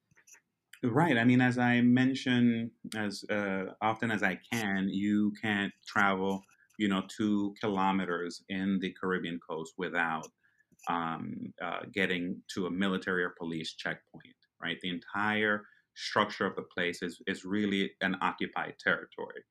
Right. 0.82 1.18
I 1.18 1.24
mean, 1.24 1.42
as 1.42 1.58
I 1.58 1.82
mention 1.82 2.70
as 2.96 3.22
uh, 3.30 3.66
often 3.82 4.10
as 4.10 4.22
I 4.22 4.38
can, 4.50 4.88
you 4.88 5.32
can't 5.42 5.72
travel, 5.86 6.42
you 6.78 6.88
know, 6.88 7.02
two 7.14 7.54
kilometers 7.60 8.42
in 8.48 8.78
the 8.80 8.94
Caribbean 8.98 9.38
coast 9.46 9.74
without 9.76 10.26
um, 10.88 11.52
uh, 11.62 11.80
getting 11.92 12.40
to 12.54 12.66
a 12.66 12.70
military 12.70 13.22
or 13.24 13.34
police 13.38 13.74
checkpoint. 13.74 14.34
Right. 14.62 14.78
The 14.80 14.88
entire 14.88 15.64
structure 15.94 16.46
of 16.46 16.56
the 16.56 16.62
place 16.62 17.02
is 17.02 17.20
is 17.26 17.44
really 17.44 17.90
an 18.00 18.16
occupied 18.22 18.74
territory. 18.82 19.42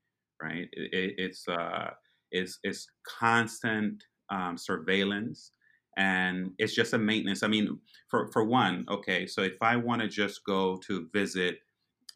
Right. 0.41 0.68
It, 0.72 1.14
it's 1.18 1.47
uh, 1.47 1.91
it's 2.32 2.58
it's 2.64 2.88
constant 3.20 4.04
um, 4.32 4.58
surveillance 4.58 5.52
and 6.00 6.54
it's 6.58 6.74
just 6.74 6.93
a 6.93 6.97
maintenance. 6.97 7.43
I 7.43 7.47
mean, 7.47 7.78
for 8.08 8.32
for 8.32 8.43
one, 8.45 8.86
okay, 8.89 9.28
so 9.28 9.41
if 9.41 9.62
I 9.62 9.76
want 9.76 10.02
to 10.02 10.08
just 10.08 10.43
go 10.45 10.78
to 10.88 11.08
visit 11.14 11.60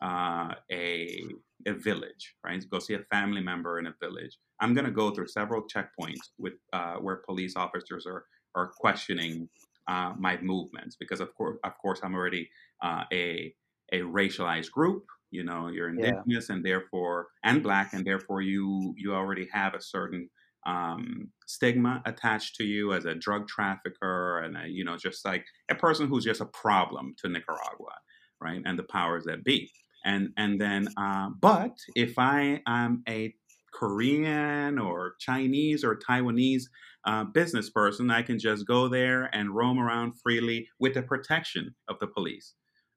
uh, 0.02 0.56
a 0.72 1.22
a 1.68 1.74
village, 1.74 2.34
right, 2.46 2.64
go 2.72 2.80
see 2.80 2.94
a 2.94 3.00
family 3.12 3.42
member 3.42 3.80
in 3.80 3.88
a 3.88 3.94
village, 4.02 4.40
I'm 4.62 4.74
going 4.74 4.86
to 4.86 4.92
go 4.92 5.12
through 5.12 5.28
several 5.28 5.64
checkpoints 5.64 6.32
with 6.40 6.54
uh, 6.72 6.96
where 6.96 7.18
police 7.18 7.56
officers 7.58 8.06
are 8.08 8.24
are 8.56 8.68
questioning 8.68 9.50
uh, 9.90 10.14
my 10.18 10.40
movements 10.42 10.96
because 10.98 11.20
of 11.20 11.36
course, 11.36 11.58
of 11.66 11.78
course, 11.78 12.00
I'm 12.04 12.16
already 12.16 12.50
uh, 12.82 13.04
a 13.12 13.54
a 13.92 14.00
racialized 14.00 14.72
group. 14.72 15.04
You 15.30 15.44
know, 15.44 15.68
you're 15.68 15.90
indigenous 15.90 16.48
yeah. 16.48 16.56
and 16.56 16.64
therefore 16.64 17.28
and 17.44 17.62
black, 17.62 17.92
and 17.92 18.06
therefore 18.06 18.42
you 18.42 18.94
you 18.98 19.14
already 19.14 19.50
have 19.52 19.74
a 19.74 19.82
certain 19.82 20.30
um, 20.66 21.30
stigma 21.45 22.01
attached 22.05 22.55
to 22.55 22.64
you 22.64 22.93
as 22.93 23.05
a 23.05 23.16
drug 23.16 23.47
trafficker 23.47 24.39
and 24.39 24.57
a, 24.57 24.68
you 24.68 24.84
know 24.84 24.97
just 24.97 25.26
like 25.26 25.45
a 25.70 25.76
person 25.76 26.07
who's 26.07 26.24
just 26.24 26.41
a 26.41 26.45
problem 26.45 27.16
to 27.20 27.30
Nicaragua, 27.30 27.93
right? 28.41 28.61
And 28.66 28.78
the 28.78 28.84
powers 28.84 29.26
that 29.26 29.43
be. 29.43 29.72
And 30.05 30.30
and 30.38 30.59
then, 30.59 30.88
uh, 30.97 31.30
but 31.39 31.78
if 31.95 32.18
I 32.18 32.61
am 32.68 33.03
a 33.07 33.34
Korean 33.74 34.78
or 34.78 35.16
Chinese 35.20 35.84
or 35.84 35.97
Taiwanese 35.97 36.64
uh, 37.05 37.24
business 37.26 37.70
person, 37.70 38.11
I 38.11 38.22
can 38.22 38.39
just 38.39 38.68
go 38.68 38.88
there 38.88 39.30
and 39.34 39.55
roam 39.55 39.80
around 39.80 40.14
freely 40.22 40.68
with 40.80 40.93
the 40.93 41.01
protection 41.01 41.74
of 41.88 41.97
the 41.99 42.07
police. 42.07 42.53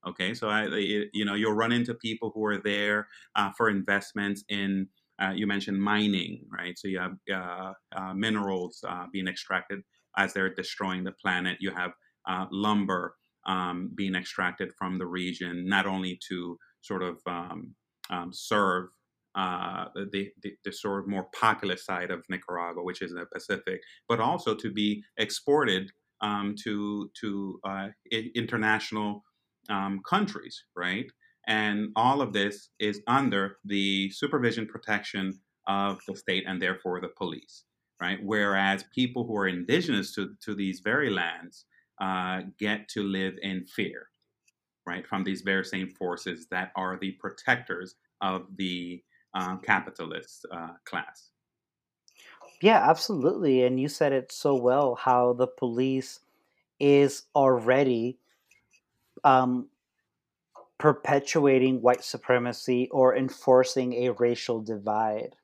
Okay, 0.06 0.34
so 0.34 0.48
I, 0.48 0.66
you 0.66 1.24
know, 1.24 1.34
you'll 1.34 1.52
run 1.52 1.72
into 1.72 1.92
people 1.94 2.30
who 2.32 2.44
are 2.44 2.58
there 2.58 3.08
uh, 3.34 3.50
for 3.56 3.68
investments 3.68 4.44
in 4.48 4.88
uh, 5.22 5.32
you 5.34 5.46
mentioned 5.46 5.80
mining, 5.80 6.44
right? 6.50 6.78
So 6.78 6.88
you 6.88 6.98
have 6.98 7.16
uh, 7.32 7.72
uh, 7.94 8.14
minerals 8.14 8.84
uh, 8.86 9.06
being 9.12 9.28
extracted 9.28 9.80
as 10.16 10.32
they're 10.32 10.54
destroying 10.54 11.04
the 11.04 11.12
planet. 11.12 11.58
You 11.60 11.70
have 11.70 11.92
uh, 12.28 12.46
lumber 12.50 13.14
um, 13.46 13.90
being 13.94 14.14
extracted 14.14 14.70
from 14.76 14.98
the 14.98 15.06
region, 15.06 15.66
not 15.68 15.86
only 15.86 16.18
to 16.28 16.58
sort 16.80 17.02
of 17.02 17.18
um, 17.26 17.74
um, 18.10 18.30
serve 18.32 18.88
uh, 19.34 19.86
the, 19.94 20.30
the, 20.42 20.54
the, 20.64 20.72
sort 20.72 21.00
of 21.00 21.08
more 21.08 21.26
populous 21.38 21.84
side 21.84 22.10
of 22.10 22.24
Nicaragua, 22.30 22.82
which 22.82 23.02
is 23.02 23.10
in 23.10 23.18
the 23.18 23.26
Pacific, 23.26 23.82
but 24.08 24.18
also 24.18 24.54
to 24.54 24.72
be 24.72 25.02
exported 25.18 25.90
um, 26.22 26.54
to 26.64 27.10
to 27.20 27.60
international 28.34 29.22
um, 29.68 30.00
countries, 30.08 30.64
right? 30.74 31.06
And 31.46 31.90
all 31.94 32.20
of 32.20 32.32
this 32.32 32.70
is 32.78 33.00
under 33.06 33.58
the 33.64 34.10
supervision 34.10 34.66
protection 34.66 35.38
of 35.66 36.00
the 36.06 36.16
state 36.16 36.44
and 36.46 36.60
therefore 36.60 37.00
the 37.00 37.08
police, 37.08 37.64
right? 38.00 38.18
Whereas 38.22 38.84
people 38.94 39.26
who 39.26 39.36
are 39.36 39.48
indigenous 39.48 40.14
to, 40.14 40.34
to 40.42 40.54
these 40.54 40.80
very 40.80 41.10
lands 41.10 41.64
uh, 42.00 42.42
get 42.58 42.88
to 42.90 43.02
live 43.02 43.34
in 43.42 43.64
fear, 43.64 44.08
right? 44.86 45.06
From 45.06 45.24
these 45.24 45.42
very 45.42 45.64
same 45.64 45.90
forces 45.90 46.46
that 46.50 46.72
are 46.76 46.98
the 47.00 47.12
protectors 47.12 47.94
of 48.20 48.46
the 48.56 49.02
uh, 49.34 49.56
capitalist 49.58 50.46
uh, 50.52 50.72
class. 50.84 51.30
Yeah, 52.60 52.88
absolutely. 52.88 53.64
And 53.64 53.78
you 53.78 53.88
said 53.88 54.12
it 54.12 54.32
so 54.32 54.54
well 54.54 54.94
how 54.94 55.34
the 55.34 55.46
police 55.46 56.20
is 56.80 57.24
already 57.34 58.18
um, 59.24 59.68
perpetuating 60.78 61.80
white 61.80 62.04
supremacy 62.04 62.88
or 62.92 63.16
enforcing 63.16 63.94
a 63.94 64.10
racial 64.10 64.60
divide. 64.60 65.36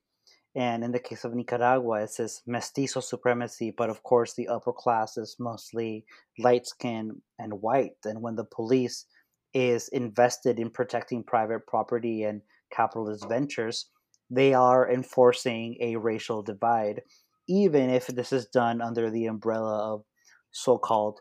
And 0.55 0.85
in 0.85 0.93
the 0.93 0.99
case 0.99 1.25
of 1.25 1.35
Nicaragua, 1.35 2.03
it 2.03 2.11
says 2.11 2.43
mestizo 2.47 3.01
supremacy, 3.01 3.71
but 3.71 3.89
of 3.89 4.03
course 4.03 4.35
the 4.35 4.49
upper 4.49 4.73
class 4.73 5.17
is 5.17 5.37
mostly 5.39 6.05
light 6.39 6.67
skinned 6.67 7.23
and 7.39 7.63
white. 7.63 7.97
And 8.05 8.21
when 8.21 8.37
the 8.37 8.45
police 8.45 9.07
is 9.55 9.89
invested 9.89 10.59
in 10.59 10.71
protecting 10.71 11.25
private 11.25 11.67
property 11.67 12.25
and 12.25 12.43
capitalist 12.71 13.27
ventures, 13.29 13.87
they 14.29 14.53
are 14.53 14.91
enforcing 14.91 15.77
a 15.81 15.97
racial 15.97 16.43
divide, 16.43 17.03
even 17.49 17.89
if 17.89 18.07
this 18.07 18.33
is 18.33 18.47
done 18.47 18.83
under 18.83 19.11
the 19.11 19.27
umbrella 19.27 19.95
of 19.95 20.05
so 20.53 20.77
called 20.77 21.21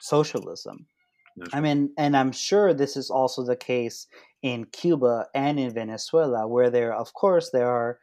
socialism. 0.00 0.86
I 1.52 1.60
mean, 1.60 1.92
and 1.98 2.16
I'm 2.16 2.32
sure 2.32 2.72
this 2.72 2.96
is 2.96 3.10
also 3.10 3.44
the 3.44 3.56
case 3.56 4.06
in 4.42 4.66
Cuba 4.66 5.26
and 5.34 5.58
in 5.58 5.74
Venezuela, 5.74 6.46
where 6.46 6.70
there, 6.70 6.94
of 6.94 7.12
course, 7.14 7.50
there 7.50 7.68
are 7.68 7.98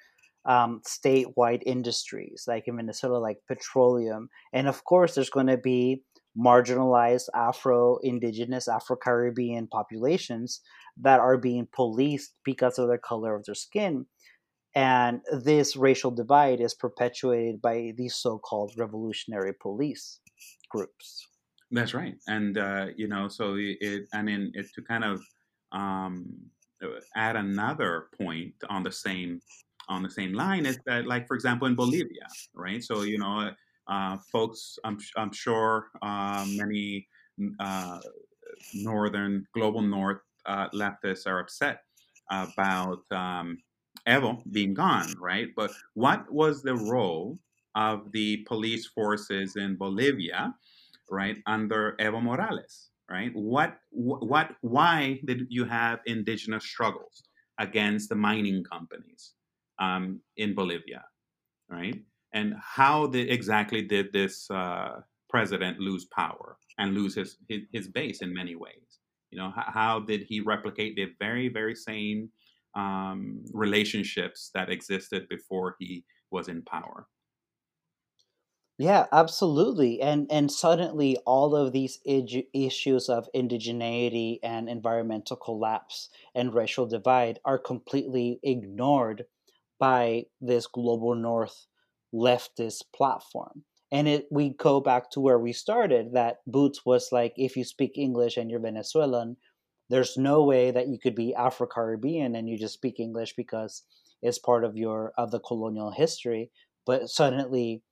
um, 0.45 0.81
statewide 0.85 1.61
industries, 1.65 2.45
like 2.47 2.67
in 2.67 2.75
Venezuela, 2.75 3.19
like 3.19 3.37
petroleum, 3.47 4.29
and 4.51 4.67
of 4.67 4.83
course, 4.83 5.15
there's 5.15 5.29
going 5.29 5.47
to 5.47 5.57
be 5.57 6.03
marginalized 6.37 7.29
Afro 7.35 7.97
Indigenous, 8.03 8.67
Afro 8.67 8.95
Caribbean 8.95 9.67
populations 9.67 10.61
that 10.97 11.19
are 11.19 11.37
being 11.37 11.67
policed 11.73 12.33
because 12.43 12.79
of 12.79 12.89
the 12.89 12.97
color 12.97 13.35
of 13.35 13.45
their 13.45 13.55
skin. 13.55 14.05
And 14.73 15.19
this 15.43 15.75
racial 15.75 16.11
divide 16.11 16.61
is 16.61 16.73
perpetuated 16.73 17.61
by 17.61 17.91
these 17.97 18.15
so 18.15 18.39
called 18.39 18.73
revolutionary 18.77 19.53
police 19.53 20.19
groups. 20.69 21.27
That's 21.71 21.93
right, 21.93 22.15
and 22.27 22.57
uh, 22.57 22.87
you 22.97 23.07
know, 23.07 23.29
so 23.29 23.55
it. 23.57 24.07
I 24.13 24.21
mean, 24.21 24.51
it, 24.55 24.73
to 24.75 24.81
kind 24.81 25.05
of 25.05 25.21
um, 25.71 26.27
uh, 26.83 26.99
add 27.15 27.37
another 27.37 28.09
point 28.17 28.53
on 28.69 28.83
the 28.83 28.91
same 28.91 29.41
on 29.87 30.03
the 30.03 30.09
same 30.09 30.33
line 30.33 30.65
is 30.65 30.79
that, 30.85 31.07
like 31.07 31.27
for 31.27 31.35
example, 31.35 31.67
in 31.67 31.75
Bolivia, 31.75 32.27
right? 32.53 32.83
So 32.83 33.03
you 33.03 33.17
know, 33.19 33.51
uh, 33.87 34.17
folks, 34.31 34.77
I'm 34.83 34.97
I'm 35.15 35.31
sure 35.31 35.87
uh, 36.01 36.45
many 36.45 37.07
uh, 37.59 37.99
northern 38.73 39.45
global 39.53 39.81
north 39.81 40.21
uh, 40.45 40.69
leftists 40.69 41.27
are 41.27 41.39
upset 41.39 41.81
about 42.29 42.99
um, 43.11 43.57
Evo 44.07 44.41
being 44.51 44.73
gone, 44.73 45.15
right? 45.19 45.49
But 45.55 45.71
what 45.93 46.31
was 46.31 46.63
the 46.63 46.75
role 46.75 47.39
of 47.75 48.11
the 48.11 48.37
police 48.47 48.87
forces 48.87 49.55
in 49.55 49.77
Bolivia? 49.77 50.55
Right, 51.11 51.37
under 51.45 51.95
Evo 51.99 52.23
Morales, 52.23 52.89
right? 53.09 53.31
What, 53.35 53.77
what, 53.91 54.51
why 54.61 55.19
did 55.25 55.45
you 55.49 55.65
have 55.65 55.99
indigenous 56.05 56.63
struggles 56.63 57.23
against 57.59 58.09
the 58.09 58.15
mining 58.15 58.63
companies 58.63 59.33
um, 59.77 60.21
in 60.37 60.55
Bolivia, 60.55 61.03
right? 61.69 61.99
And 62.33 62.55
how 62.59 63.05
exactly 63.11 63.81
did 63.81 64.13
this 64.13 64.49
uh, 64.49 65.01
president 65.29 65.79
lose 65.79 66.05
power 66.05 66.57
and 66.77 66.93
lose 66.93 67.15
his, 67.15 67.37
his, 67.49 67.61
his 67.73 67.87
base 67.89 68.21
in 68.21 68.33
many 68.33 68.55
ways? 68.55 68.99
You 69.31 69.37
know, 69.37 69.51
how, 69.53 69.65
how 69.67 69.99
did 69.99 70.23
he 70.23 70.39
replicate 70.39 70.95
the 70.95 71.07
very, 71.19 71.49
very 71.49 71.75
same 71.75 72.29
um, 72.75 73.43
relationships 73.53 74.49
that 74.53 74.69
existed 74.69 75.27
before 75.29 75.75
he 75.77 76.05
was 76.31 76.47
in 76.47 76.61
power? 76.63 77.07
Yeah, 78.81 79.05
absolutely. 79.11 80.01
And 80.01 80.25
and 80.31 80.51
suddenly 80.51 81.15
all 81.25 81.55
of 81.55 81.71
these 81.71 81.99
ig- 82.03 82.47
issues 82.53 83.09
of 83.09 83.29
indigeneity 83.35 84.39
and 84.41 84.67
environmental 84.67 85.37
collapse 85.37 86.09
and 86.33 86.53
racial 86.53 86.87
divide 86.87 87.39
are 87.45 87.59
completely 87.59 88.39
ignored 88.41 89.25
by 89.79 90.25
this 90.39 90.67
global 90.67 91.15
north 91.15 91.67
leftist 92.13 92.85
platform. 92.93 93.65
And 93.91 94.07
it 94.07 94.27
we 94.31 94.49
go 94.51 94.79
back 94.81 95.11
to 95.11 95.19
where 95.21 95.39
we 95.39 95.53
started 95.53 96.13
that 96.13 96.41
Boots 96.47 96.85
was 96.85 97.11
like 97.11 97.33
if 97.37 97.55
you 97.57 97.63
speak 97.65 97.97
English 97.97 98.35
and 98.37 98.49
you're 98.49 98.59
Venezuelan, 98.61 99.37
there's 99.89 100.17
no 100.17 100.43
way 100.43 100.71
that 100.71 100.87
you 100.87 100.97
could 100.97 101.15
be 101.15 101.35
Afro-Caribbean 101.35 102.35
and 102.35 102.49
you 102.49 102.57
just 102.57 102.73
speak 102.73 102.99
English 102.99 103.35
because 103.35 103.83
it's 104.21 104.39
part 104.39 104.63
of 104.63 104.77
your 104.77 105.13
of 105.17 105.31
the 105.31 105.39
colonial 105.39 105.91
history, 105.91 106.51
but 106.85 107.09
suddenly 107.09 107.83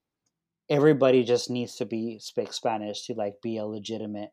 everybody 0.69 1.23
just 1.23 1.49
needs 1.49 1.75
to 1.77 1.85
be 1.85 2.19
speak 2.19 2.53
Spanish 2.53 3.05
to 3.07 3.13
like 3.13 3.41
be 3.41 3.57
a 3.57 3.65
legitimate 3.65 4.31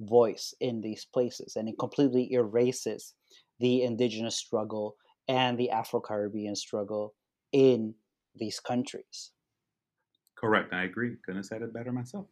voice 0.00 0.54
in 0.60 0.80
these 0.80 1.04
places, 1.04 1.56
and 1.56 1.68
it 1.68 1.78
completely 1.78 2.32
erases 2.32 3.14
the 3.60 3.82
indigenous 3.82 4.36
struggle 4.36 4.96
and 5.26 5.58
the 5.58 5.70
Afro 5.70 6.00
Caribbean 6.00 6.56
struggle 6.56 7.14
in 7.52 7.94
these 8.34 8.60
countries. 8.60 9.32
Correct. 10.36 10.72
I 10.72 10.84
agree. 10.84 11.16
Couldn't 11.24 11.38
have 11.38 11.46
said 11.46 11.62
it 11.62 11.72
better 11.72 11.92
myself. 11.92 12.26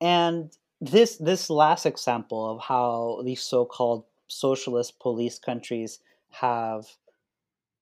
And 0.00 0.52
this 0.80 1.16
this 1.16 1.50
last 1.50 1.86
example 1.86 2.50
of 2.50 2.60
how 2.60 3.22
these 3.24 3.42
so-called 3.42 4.04
socialist 4.28 4.98
police 5.00 5.38
countries 5.38 6.00
have 6.30 6.86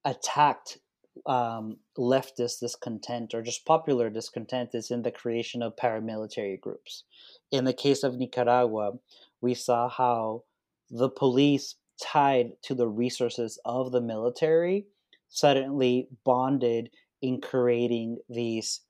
attacked 0.05 0.79
um, 1.27 1.79
leftist 1.99 2.61
discontent 2.61 3.35
or 3.35 3.43
just 3.43 3.65
popular 3.65 4.11
discontent 4.11 4.71
is 4.75 4.91
in 4.91 5.03
the 5.03 5.11
creation 5.11 5.63
of 5.63 5.77
paramilitary 5.77 6.61
groups. 6.61 7.05
In 7.51 7.65
the 7.65 7.73
case 7.73 8.03
of 8.03 8.17
Nicaragua, 8.17 8.93
we 9.41 9.55
saw 9.55 9.89
how 9.89 10.45
the 10.91 11.09
police, 11.09 11.77
tied 12.03 12.53
to 12.63 12.75
the 12.75 12.89
resources 12.89 13.61
of 13.65 13.93
the 13.93 14.01
military, 14.01 14.87
suddenly 15.29 16.09
bonded 16.25 16.91
in 17.21 17.41
creating 17.41 18.19
these 18.29 18.81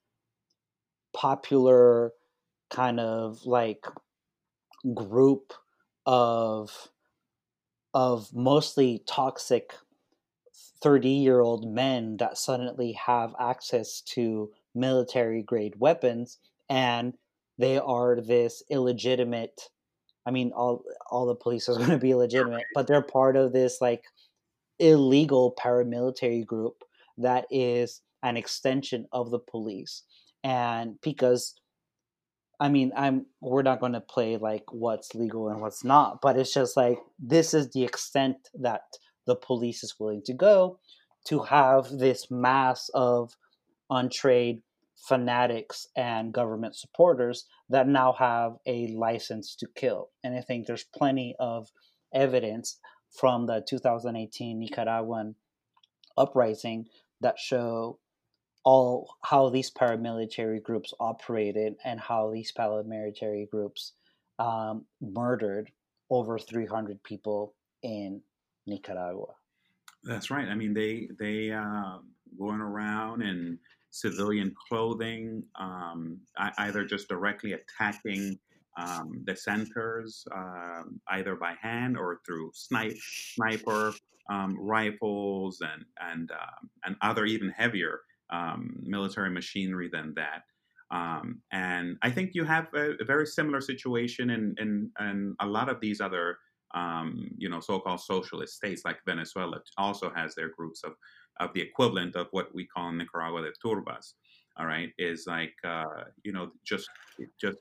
popular 1.12 2.12
kind 2.70 3.00
of 3.00 3.44
like 3.44 3.84
group 4.94 5.52
of 6.06 6.88
of 7.92 8.32
mostly 8.32 9.02
toxic 9.06 9.74
30 10.82 11.08
year 11.08 11.40
old 11.40 11.72
men 11.72 12.16
that 12.18 12.38
suddenly 12.38 12.92
have 12.92 13.34
access 13.38 14.00
to 14.00 14.50
military 14.74 15.42
grade 15.42 15.74
weapons 15.78 16.38
and 16.68 17.14
they 17.58 17.78
are 17.78 18.20
this 18.20 18.62
illegitimate 18.70 19.62
i 20.26 20.30
mean 20.30 20.52
all 20.52 20.82
all 21.10 21.26
the 21.26 21.34
police 21.34 21.68
are 21.68 21.74
going 21.78 21.90
to 21.90 21.98
be 21.98 22.12
illegitimate 22.12 22.64
but 22.74 22.86
they're 22.86 23.02
part 23.02 23.36
of 23.36 23.52
this 23.52 23.78
like 23.80 24.04
illegal 24.78 25.54
paramilitary 25.58 26.44
group 26.44 26.84
that 27.18 27.46
is 27.50 28.00
an 28.22 28.36
extension 28.36 29.06
of 29.12 29.30
the 29.30 29.38
police. 29.38 30.02
And 30.42 30.98
because 31.02 31.54
i 32.58 32.68
mean 32.68 32.92
i'm 32.94 33.24
we're 33.40 33.62
not 33.62 33.80
going 33.80 33.94
to 33.94 34.00
play 34.00 34.36
like 34.36 34.64
what's 34.70 35.14
legal 35.14 35.48
and 35.48 35.60
what's 35.62 35.82
not 35.82 36.20
but 36.20 36.38
it's 36.38 36.52
just 36.52 36.76
like 36.76 36.98
this 37.18 37.54
is 37.54 37.70
the 37.70 37.82
extent 37.82 38.36
that 38.54 38.82
the 39.26 39.36
police 39.36 39.82
is 39.82 39.94
willing 39.98 40.22
to 40.24 40.34
go 40.34 40.78
to 41.26 41.40
have 41.40 41.88
this 41.90 42.30
mass 42.30 42.90
of 42.94 43.36
untrained 43.90 44.62
fanatics 44.96 45.86
and 45.96 46.32
government 46.32 46.76
supporters 46.76 47.46
that 47.68 47.88
now 47.88 48.12
have 48.12 48.56
a 48.66 48.88
license 48.88 49.54
to 49.56 49.66
kill. 49.74 50.10
And 50.22 50.36
I 50.36 50.40
think 50.40 50.66
there's 50.66 50.84
plenty 50.84 51.34
of 51.38 51.68
evidence 52.12 52.78
from 53.10 53.46
the 53.46 53.64
2018 53.68 54.58
Nicaraguan 54.58 55.34
uprising 56.16 56.86
that 57.20 57.38
show 57.38 57.98
all 58.64 59.14
how 59.22 59.48
these 59.48 59.70
paramilitary 59.70 60.62
groups 60.62 60.92
operated 61.00 61.76
and 61.84 61.98
how 61.98 62.30
these 62.30 62.52
paramilitary 62.52 63.48
groups 63.48 63.92
um, 64.38 64.84
murdered 65.00 65.70
over 66.10 66.38
300 66.38 67.02
people 67.02 67.54
in 67.82 68.20
Nicaragua. 68.66 69.34
That's 70.04 70.30
right. 70.30 70.48
I 70.48 70.54
mean, 70.54 70.72
they 70.72 71.08
they 71.18 71.50
uh, 71.50 71.98
going 72.38 72.60
around 72.60 73.22
in 73.22 73.58
civilian 73.90 74.54
clothing, 74.68 75.42
um, 75.58 76.20
either 76.58 76.84
just 76.84 77.08
directly 77.08 77.54
attacking 77.54 78.38
um, 78.78 79.22
the 79.26 79.36
centers, 79.36 80.24
um, 80.34 81.00
either 81.08 81.34
by 81.34 81.54
hand 81.60 81.98
or 81.98 82.20
through 82.24 82.50
snipe, 82.54 82.96
sniper 82.98 83.92
um, 84.30 84.56
rifles 84.58 85.60
and 85.60 85.84
and 86.00 86.30
um, 86.30 86.70
and 86.84 86.96
other 87.02 87.26
even 87.26 87.50
heavier 87.50 88.00
military 88.82 89.30
machinery 89.30 89.90
than 89.92 90.14
that. 90.14 90.42
and 91.52 91.96
I 92.02 92.10
think 92.10 92.30
you 92.34 92.44
have 92.44 92.68
a, 92.74 92.92
a 93.00 93.04
very 93.04 93.26
similar 93.26 93.60
situation 93.60 94.30
in, 94.30 94.54
in 94.58 94.90
in 95.00 95.36
a 95.40 95.46
lot 95.46 95.68
of 95.68 95.80
these 95.80 96.00
other 96.00 96.38
um, 96.74 97.30
you 97.36 97.48
know, 97.48 97.60
so-called 97.60 98.00
socialist 98.00 98.54
states 98.54 98.82
like 98.84 98.98
Venezuela 99.06 99.60
also 99.76 100.10
has 100.14 100.34
their 100.34 100.50
groups 100.56 100.82
of, 100.84 100.92
of 101.40 101.52
the 101.54 101.60
equivalent 101.60 102.16
of 102.16 102.28
what 102.30 102.54
we 102.54 102.66
call 102.66 102.88
in 102.88 102.98
Nicaragua 102.98 103.42
the 103.42 103.52
turbas. 103.64 104.14
All 104.58 104.66
right, 104.66 104.90
is 104.98 105.24
like 105.26 105.54
uh, 105.64 106.04
you 106.24 106.32
know 106.32 106.50
just 106.64 106.88
just 107.40 107.58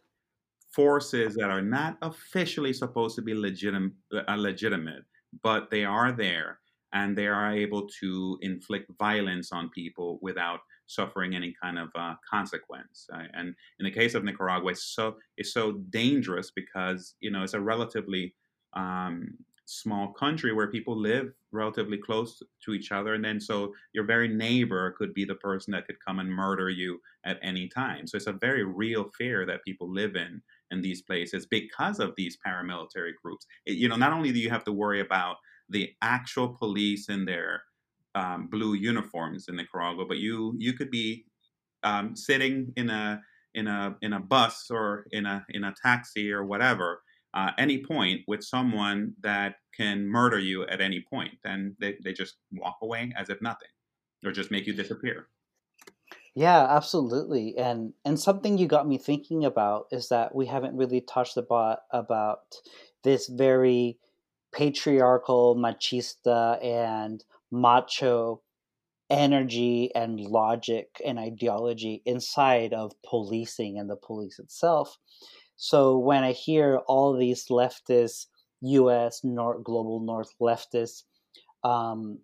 forces 0.73 1.35
that 1.35 1.49
are 1.49 1.61
not 1.61 1.97
officially 2.01 2.73
supposed 2.73 3.15
to 3.15 3.21
be 3.21 3.33
legitimate, 3.33 3.93
uh, 4.13 4.35
legitimate, 4.35 5.03
but 5.43 5.69
they 5.69 5.85
are 5.85 6.11
there 6.11 6.59
and 6.93 7.17
they 7.17 7.27
are 7.27 7.51
able 7.51 7.87
to 7.99 8.37
inflict 8.41 8.91
violence 8.97 9.51
on 9.51 9.69
people 9.69 10.19
without 10.21 10.59
suffering 10.87 11.35
any 11.35 11.53
kind 11.61 11.77
of 11.77 11.89
uh, 11.95 12.15
consequence. 12.29 13.07
Uh, 13.13 13.23
and 13.33 13.53
in 13.79 13.85
the 13.85 13.91
case 13.91 14.15
of 14.15 14.23
Nicaragua, 14.23 14.71
it's 14.71 14.83
so 14.83 15.17
it's 15.37 15.53
so 15.53 15.73
dangerous 15.89 16.51
because 16.51 17.15
you 17.19 17.31
know 17.31 17.43
it's 17.43 17.53
a 17.53 17.61
relatively 17.61 18.33
um, 18.73 19.37
small 19.65 20.11
country 20.13 20.51
where 20.51 20.71
people 20.71 20.97
live 20.97 21.31
relatively 21.51 21.97
close 21.97 22.41
to 22.65 22.73
each 22.73 22.91
other 22.91 23.13
and 23.13 23.23
then 23.23 23.39
so 23.39 23.71
your 23.93 24.03
very 24.03 24.27
neighbor 24.27 24.95
could 24.97 25.13
be 25.13 25.25
the 25.25 25.35
person 25.35 25.71
that 25.71 25.85
could 25.85 26.03
come 26.03 26.17
and 26.19 26.29
murder 26.29 26.69
you 26.71 26.99
at 27.23 27.37
any 27.43 27.67
time. 27.67 28.07
So 28.07 28.17
it's 28.17 28.25
a 28.25 28.33
very 28.33 28.63
real 28.63 29.09
fear 29.17 29.45
that 29.45 29.63
people 29.63 29.87
live 29.91 30.15
in 30.15 30.41
in 30.71 30.81
these 30.81 31.03
places 31.03 31.45
because 31.45 31.99
of 31.99 32.15
these 32.15 32.37
paramilitary 32.45 33.11
groups. 33.21 33.45
It, 33.67 33.77
you 33.77 33.87
know 33.87 33.95
not 33.95 34.13
only 34.13 34.31
do 34.31 34.39
you 34.39 34.49
have 34.49 34.63
to 34.65 34.73
worry 34.73 35.01
about 35.01 35.37
the 35.69 35.93
actual 36.01 36.49
police 36.49 37.09
in 37.09 37.25
their 37.25 37.61
um, 38.15 38.47
blue 38.47 38.73
uniforms 38.73 39.47
in 39.47 39.55
nicaragua 39.55 40.03
but 40.05 40.17
you 40.17 40.55
you 40.57 40.73
could 40.73 40.89
be 40.89 41.25
um, 41.83 42.15
sitting 42.15 42.73
in 42.75 42.89
a 42.89 43.21
in 43.53 43.67
a 43.67 43.95
in 44.01 44.13
a 44.13 44.19
bus 44.19 44.69
or 44.69 45.05
in 45.11 45.25
a 45.25 45.45
in 45.49 45.63
a 45.63 45.73
taxi 45.81 46.31
or 46.31 46.43
whatever 46.45 47.01
uh, 47.33 47.51
any 47.57 47.83
point 47.83 48.21
with 48.27 48.43
someone 48.43 49.13
that 49.21 49.55
can 49.75 50.07
murder 50.07 50.39
you 50.39 50.65
at 50.67 50.81
any 50.81 51.03
point 51.09 51.35
and 51.43 51.75
they, 51.79 51.95
they 52.03 52.13
just 52.13 52.37
walk 52.51 52.77
away 52.81 53.13
as 53.17 53.29
if 53.29 53.41
nothing 53.41 53.69
or 54.25 54.31
just 54.31 54.51
make 54.51 54.65
you 54.65 54.73
disappear. 54.73 55.27
Yeah 56.35 56.67
absolutely 56.69 57.57
and 57.57 57.93
and 58.05 58.19
something 58.19 58.57
you 58.57 58.67
got 58.67 58.87
me 58.87 58.97
thinking 58.97 59.45
about 59.45 59.87
is 59.91 60.09
that 60.09 60.33
we 60.33 60.45
haven't 60.45 60.75
really 60.75 61.01
touched 61.01 61.37
about 61.37 61.79
about 61.91 62.55
this 63.03 63.27
very 63.27 63.97
patriarchal 64.53 65.55
machista 65.55 66.63
and 66.63 67.23
macho 67.51 68.41
energy 69.09 69.93
and 69.95 70.19
logic 70.19 71.01
and 71.05 71.17
ideology 71.17 72.01
inside 72.05 72.73
of 72.73 72.93
policing 73.03 73.79
and 73.79 73.89
the 73.89 73.95
police 73.95 74.39
itself 74.39 74.97
so 75.61 75.97
when 75.97 76.23
I 76.23 76.31
hear 76.31 76.77
all 76.87 77.11
these 77.13 77.47
leftist 77.49 78.27
U.S. 78.61 79.25
North, 79.25 79.61
global 79.61 79.99
North 79.99 80.33
leftists, 80.39 81.03
um, 81.65 82.19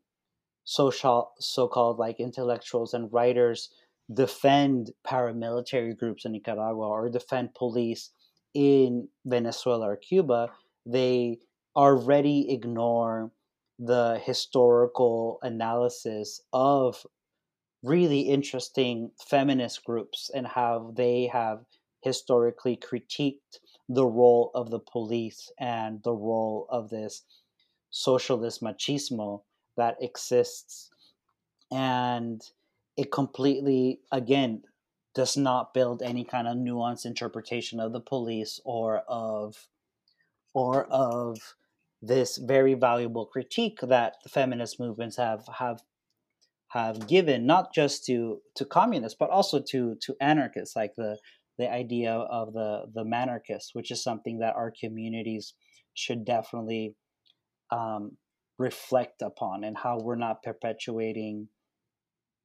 social 0.63 1.33
so-called 1.37 1.99
like 1.99 2.21
intellectuals 2.21 2.93
and 2.93 3.11
writers 3.11 3.71
defend 4.13 4.91
paramilitary 5.05 5.97
groups 5.97 6.23
in 6.23 6.31
Nicaragua 6.31 6.87
or 6.87 7.09
defend 7.09 7.53
police 7.53 8.11
in 8.53 9.09
Venezuela 9.25 9.89
or 9.89 9.97
Cuba, 9.97 10.49
they 10.85 11.39
already 11.75 12.49
ignore 12.49 13.31
the 13.77 14.17
historical 14.23 15.39
analysis 15.41 16.39
of 16.53 17.05
really 17.83 18.21
interesting 18.21 19.11
feminist 19.27 19.83
groups 19.83 20.31
and 20.33 20.47
how 20.47 20.93
they 20.95 21.29
have 21.33 21.65
historically 22.05 22.77
critiqued 22.77 23.59
the 23.89 24.05
role 24.05 24.51
of 24.53 24.69
the 24.69 24.79
police 24.79 25.51
and 25.59 26.01
the 26.03 26.13
role 26.13 26.67
of 26.69 26.89
this 26.89 27.23
socialist 27.89 28.61
machismo 28.61 29.41
that 29.75 29.97
exists. 29.99 30.91
And 31.71 32.41
it 32.95 33.11
completely, 33.11 34.01
again, 34.11 34.63
does 35.15 35.35
not 35.35 35.73
build 35.73 36.03
any 36.03 36.23
kind 36.23 36.47
of 36.47 36.57
nuanced 36.57 37.05
interpretation 37.05 37.79
of 37.79 37.91
the 37.91 38.01
police 38.01 38.59
or 38.63 38.99
of 39.07 39.67
or 40.53 40.85
of 40.85 41.55
this 42.01 42.37
very 42.37 42.75
valuable 42.75 43.25
critique 43.25 43.79
that 43.81 44.15
the 44.23 44.29
feminist 44.29 44.79
movements 44.79 45.17
have 45.17 45.47
have 45.57 45.81
have 46.69 47.07
given 47.07 47.45
not 47.45 47.73
just 47.73 48.05
to 48.05 48.41
to 48.53 48.65
communists 48.65 49.17
but 49.17 49.29
also 49.29 49.59
to 49.59 49.95
to 50.01 50.15
anarchists 50.19 50.75
like 50.75 50.93
the 50.95 51.17
the 51.57 51.71
idea 51.71 52.11
of 52.13 52.53
the 52.53 52.85
the 52.93 53.03
manarchist 53.03 53.69
which 53.73 53.91
is 53.91 54.03
something 54.03 54.39
that 54.39 54.55
our 54.55 54.73
communities 54.79 55.53
should 55.93 56.25
definitely 56.25 56.95
um, 57.71 58.17
reflect 58.57 59.21
upon 59.21 59.63
and 59.63 59.77
how 59.77 59.99
we're 59.99 60.15
not 60.15 60.43
perpetuating 60.43 61.47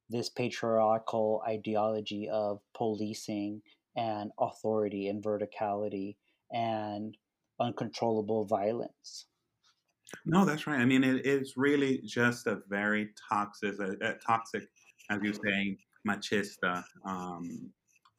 this 0.09 0.29
patriarchal 0.29 1.41
ideology 1.47 2.27
of 2.31 2.59
policing 2.75 3.61
and 3.95 4.31
authority 4.39 5.07
and 5.07 5.23
verticality 5.23 6.15
and 6.51 7.17
uncontrollable 7.59 8.45
violence. 8.45 9.27
No, 10.25 10.43
that's 10.43 10.67
right. 10.67 10.79
I 10.79 10.85
mean, 10.85 11.03
it, 11.03 11.25
it's 11.25 11.55
really 11.55 12.01
just 12.05 12.47
a 12.47 12.59
very 12.69 13.09
toxic, 13.29 13.75
a, 13.79 13.95
a 14.05 14.13
toxic, 14.25 14.63
as 15.09 15.19
you're 15.23 15.33
saying, 15.33 15.77
machista 16.07 16.83
um, 17.05 17.71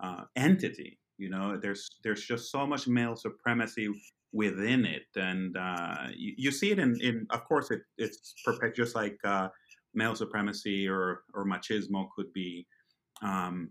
uh, 0.02 0.24
entity. 0.36 0.98
You 1.18 1.30
know, 1.30 1.56
there's 1.56 1.88
there's 2.02 2.24
just 2.24 2.50
so 2.50 2.66
much 2.66 2.88
male 2.88 3.16
supremacy 3.16 3.88
within 4.32 4.84
it, 4.84 5.06
and 5.14 5.56
uh, 5.56 6.08
you, 6.16 6.34
you, 6.36 6.50
see 6.50 6.72
it 6.72 6.78
in, 6.78 6.98
in 7.00 7.26
of 7.30 7.44
course, 7.44 7.70
it, 7.70 7.82
it's 7.98 8.34
just 8.74 8.94
like 8.94 9.18
uh, 9.24 9.48
male 9.94 10.16
supremacy 10.16 10.88
or 10.88 11.22
or 11.34 11.46
machismo 11.46 12.08
could 12.16 12.32
be 12.32 12.66
um, 13.22 13.68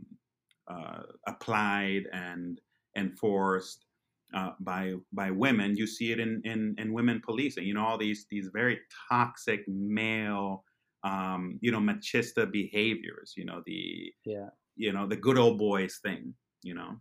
uh, 0.70 1.02
applied 1.28 2.04
and 2.14 2.62
enforced 2.96 3.86
uh, 4.34 4.52
by 4.60 4.94
by 5.12 5.32
women. 5.32 5.76
You 5.76 5.88
see 5.88 6.12
it 6.12 6.20
in, 6.20 6.42
in 6.46 6.76
in 6.78 6.94
women 6.94 7.22
policing. 7.26 7.66
You 7.66 7.74
know 7.74 7.86
all 7.86 7.98
these 7.98 8.26
these 8.30 8.50
very 8.54 8.80
toxic 9.10 9.62
male, 9.68 10.64
um, 11.04 11.60
you 11.62 11.72
know, 11.72 11.80
machista 11.80 12.50
behaviors. 12.50 13.34
You 13.36 13.46
know 13.46 13.62
the 13.66 14.14
yeah. 14.26 14.50
You 14.82 14.94
know 14.94 15.06
the 15.08 15.16
good 15.16 15.38
old 15.38 15.58
boys 15.58 16.00
thing. 16.04 16.34
You 16.64 16.74
know, 16.74 16.92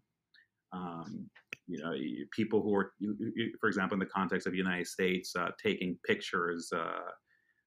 um, 0.72 1.30
you 1.66 1.78
know 1.82 1.92
people 2.30 2.62
who 2.62 2.74
are, 2.74 2.92
for 3.60 3.68
example, 3.68 3.94
in 3.94 4.00
the 4.00 4.06
context 4.18 4.46
of 4.46 4.52
the 4.52 4.58
United 4.58 4.86
States, 4.86 5.34
uh, 5.34 5.50
taking 5.62 5.98
pictures 6.06 6.70
uh, 6.74 7.10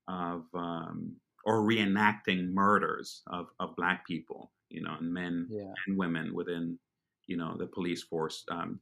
of 0.07 0.43
um, 0.53 1.15
or 1.45 1.63
reenacting 1.63 2.51
murders 2.53 3.21
of, 3.27 3.47
of 3.59 3.75
black 3.75 4.05
people, 4.07 4.51
you 4.69 4.81
know, 4.81 4.95
and 4.99 5.11
men 5.11 5.47
yeah. 5.49 5.73
and 5.87 5.97
women 5.97 6.33
within, 6.33 6.77
you 7.27 7.37
know, 7.37 7.55
the 7.57 7.67
police 7.67 8.03
force 8.03 8.43
um, 8.51 8.79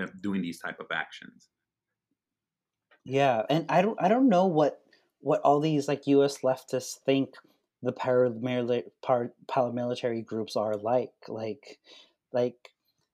uh, 0.00 0.06
doing 0.22 0.42
these 0.42 0.60
type 0.60 0.80
of 0.80 0.86
actions. 0.92 1.48
Yeah, 3.04 3.42
and 3.48 3.64
I 3.68 3.82
don't 3.82 3.98
I 4.00 4.08
don't 4.08 4.28
know 4.28 4.46
what 4.46 4.80
what 5.20 5.40
all 5.42 5.60
these 5.60 5.88
like 5.88 6.06
U.S. 6.06 6.38
leftists 6.38 6.98
think 7.04 7.34
the 7.82 7.92
paramilitary 7.92 8.84
paramilitary 9.48 10.24
groups 10.24 10.56
are 10.56 10.74
like 10.76 11.12
like 11.28 11.78
like 12.32 12.70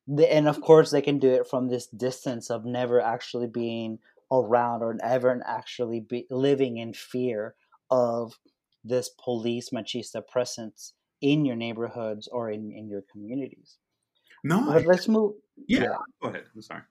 the, 0.07 0.33
and 0.33 0.49
of 0.49 0.61
course 0.61 0.91
they 0.91 1.03
can 1.03 1.19
do 1.19 1.31
it 1.31 1.47
from 1.47 1.69
this 1.69 1.87
distance 1.87 2.51
of 2.51 2.65
never 2.65 3.01
actually 3.01 3.47
being 3.47 3.99
around 4.31 4.83
or 4.83 4.95
never 4.95 5.43
actually 5.47 6.01
be 6.01 6.27
living 6.31 6.79
in 6.79 6.93
fear 6.93 7.55
of 7.91 8.39
this 8.85 9.11
police 9.23 9.71
machista 9.71 10.27
presence 10.27 10.95
in 11.21 11.45
your 11.45 11.57
neighborhoods 11.57 12.29
or 12.29 12.51
in, 12.51 12.71
in 12.73 12.89
your 12.89 13.03
communities. 13.11 13.79
No, 14.45 14.67
but 14.67 14.87
let's 14.87 15.09
move. 15.09 15.35
Yeah, 15.67 15.81
yeah, 15.81 15.97
go 16.23 16.29
ahead. 16.29 16.45
I'm 16.55 16.63
sorry. 16.63 16.83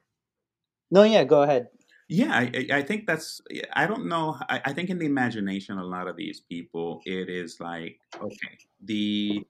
No, 0.92 1.04
yeah, 1.04 1.24
go 1.24 1.44
ahead. 1.44 1.70
Yeah, 2.10 2.32
I, 2.34 2.68
I 2.72 2.82
think 2.84 3.06
that's. 3.06 3.42
I 3.74 3.86
don't 3.86 4.08
know. 4.08 4.38
I, 4.50 4.62
I 4.66 4.74
think 4.74 4.90
in 4.90 4.98
the 4.98 5.06
imagination, 5.06 5.78
a 5.78 5.84
lot 5.84 6.08
of 6.08 6.16
these 6.16 6.40
people, 6.40 7.02
it 7.06 7.30
is 7.30 7.58
like, 7.60 8.00
okay, 8.16 8.58
the 8.82 9.44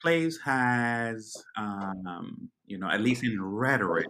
place 0.00 0.38
has, 0.44 1.34
um, 1.58 2.50
you 2.66 2.78
know, 2.78 2.88
at 2.88 3.00
least 3.00 3.24
in 3.24 3.42
rhetoric, 3.42 4.06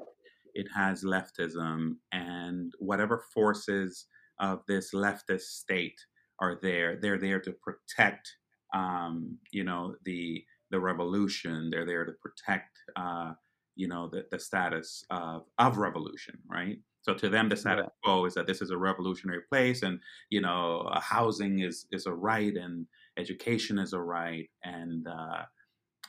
it 0.54 0.66
has 0.76 1.02
leftism 1.02 1.96
and 2.12 2.72
whatever 2.78 3.24
forces 3.32 4.06
of 4.38 4.60
this 4.68 4.92
leftist 4.92 5.42
state 5.62 5.98
are 6.40 6.58
there. 6.60 6.96
They're 7.00 7.18
there 7.18 7.40
to 7.40 7.52
protect, 7.52 8.28
um, 8.74 9.38
you 9.50 9.64
know, 9.64 9.96
the 10.04 10.44
the 10.70 10.80
revolution. 10.80 11.70
They're 11.70 11.86
there 11.86 12.04
to 12.04 12.12
protect, 12.20 12.76
uh, 12.96 13.32
you 13.76 13.88
know, 13.88 14.08
the, 14.10 14.26
the 14.30 14.38
status 14.38 15.04
of, 15.10 15.44
of 15.58 15.78
revolution, 15.78 16.38
right? 16.50 16.78
So 17.04 17.12
to 17.14 17.28
them, 17.28 17.50
the 17.50 17.56
status 17.56 17.84
yeah. 17.84 17.90
quo 18.02 18.24
is 18.24 18.34
that 18.34 18.46
this 18.46 18.62
is 18.62 18.70
a 18.70 18.78
revolutionary 18.78 19.42
place, 19.50 19.82
and 19.82 20.00
you 20.30 20.40
know, 20.40 20.90
housing 21.00 21.60
is 21.60 21.86
is 21.92 22.06
a 22.06 22.12
right, 22.12 22.54
and 22.56 22.86
education 23.18 23.78
is 23.78 23.92
a 23.92 24.00
right, 24.00 24.48
and 24.62 25.06
uh, 25.06 25.42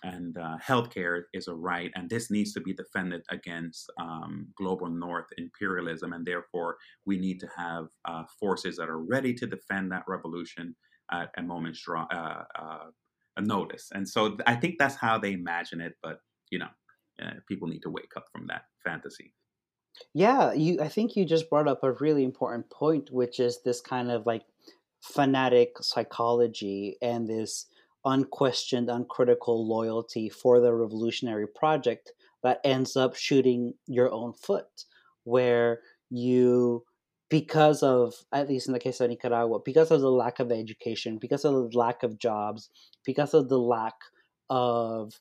and 0.03 0.37
uh, 0.37 0.57
healthcare 0.65 1.23
is 1.33 1.49
a 1.49 1.53
right, 1.53 1.91
and 1.95 2.09
this 2.09 2.31
needs 2.31 2.53
to 2.53 2.61
be 2.61 2.73
defended 2.73 3.23
against 3.29 3.91
um, 3.99 4.47
global 4.57 4.87
North 4.87 5.27
imperialism, 5.37 6.13
and 6.13 6.25
therefore 6.25 6.77
we 7.05 7.17
need 7.17 7.41
to 7.41 7.49
have 7.57 7.87
uh, 8.05 8.23
forces 8.39 8.77
that 8.77 8.89
are 8.89 8.99
ready 8.99 9.33
to 9.33 9.45
defend 9.45 9.91
that 9.91 10.03
revolution 10.07 10.75
at 11.11 11.29
a 11.37 11.41
moment's 11.41 11.83
draw, 11.83 12.07
uh, 12.11 12.43
uh 12.57 12.85
a 13.37 13.41
notice. 13.41 13.89
And 13.93 14.07
so 14.07 14.37
I 14.47 14.55
think 14.55 14.75
that's 14.79 14.95
how 14.95 15.17
they 15.17 15.33
imagine 15.33 15.81
it, 15.81 15.93
but 16.01 16.19
you 16.51 16.59
know, 16.59 16.69
uh, 17.21 17.31
people 17.49 17.67
need 17.67 17.81
to 17.81 17.89
wake 17.89 18.13
up 18.15 18.27
from 18.31 18.47
that 18.47 18.63
fantasy. 18.83 19.33
Yeah, 20.13 20.53
you. 20.53 20.81
I 20.81 20.87
think 20.87 21.15
you 21.15 21.25
just 21.25 21.49
brought 21.49 21.67
up 21.67 21.83
a 21.83 21.93
really 21.93 22.23
important 22.23 22.69
point, 22.69 23.11
which 23.11 23.39
is 23.39 23.61
this 23.63 23.81
kind 23.81 24.11
of 24.11 24.25
like 24.25 24.43
fanatic 25.01 25.73
psychology 25.81 26.97
and 27.01 27.27
this 27.27 27.67
unquestioned, 28.05 28.89
uncritical 28.89 29.67
loyalty 29.67 30.29
for 30.29 30.59
the 30.59 30.73
revolutionary 30.73 31.47
project 31.47 32.11
that 32.43 32.61
ends 32.63 32.95
up 32.95 33.15
shooting 33.15 33.73
your 33.87 34.11
own 34.11 34.33
foot, 34.33 34.85
where 35.23 35.79
you, 36.09 36.83
because 37.29 37.81
of, 37.81 38.13
at 38.31 38.47
least 38.47 38.67
in 38.67 38.73
the 38.73 38.79
case 38.79 38.99
of 38.99 39.09
Nicaragua, 39.09 39.59
because 39.65 39.91
of 39.91 40.01
the 40.01 40.11
lack 40.11 40.39
of 40.39 40.51
education, 40.51 41.17
because 41.17 41.43
of 41.45 41.53
the 41.53 41.77
lack 41.77 42.03
of 42.03 42.19
jobs, 42.19 42.69
because 43.05 43.33
of 43.33 43.49
the 43.49 43.59
lack 43.59 43.95
of 44.49 45.19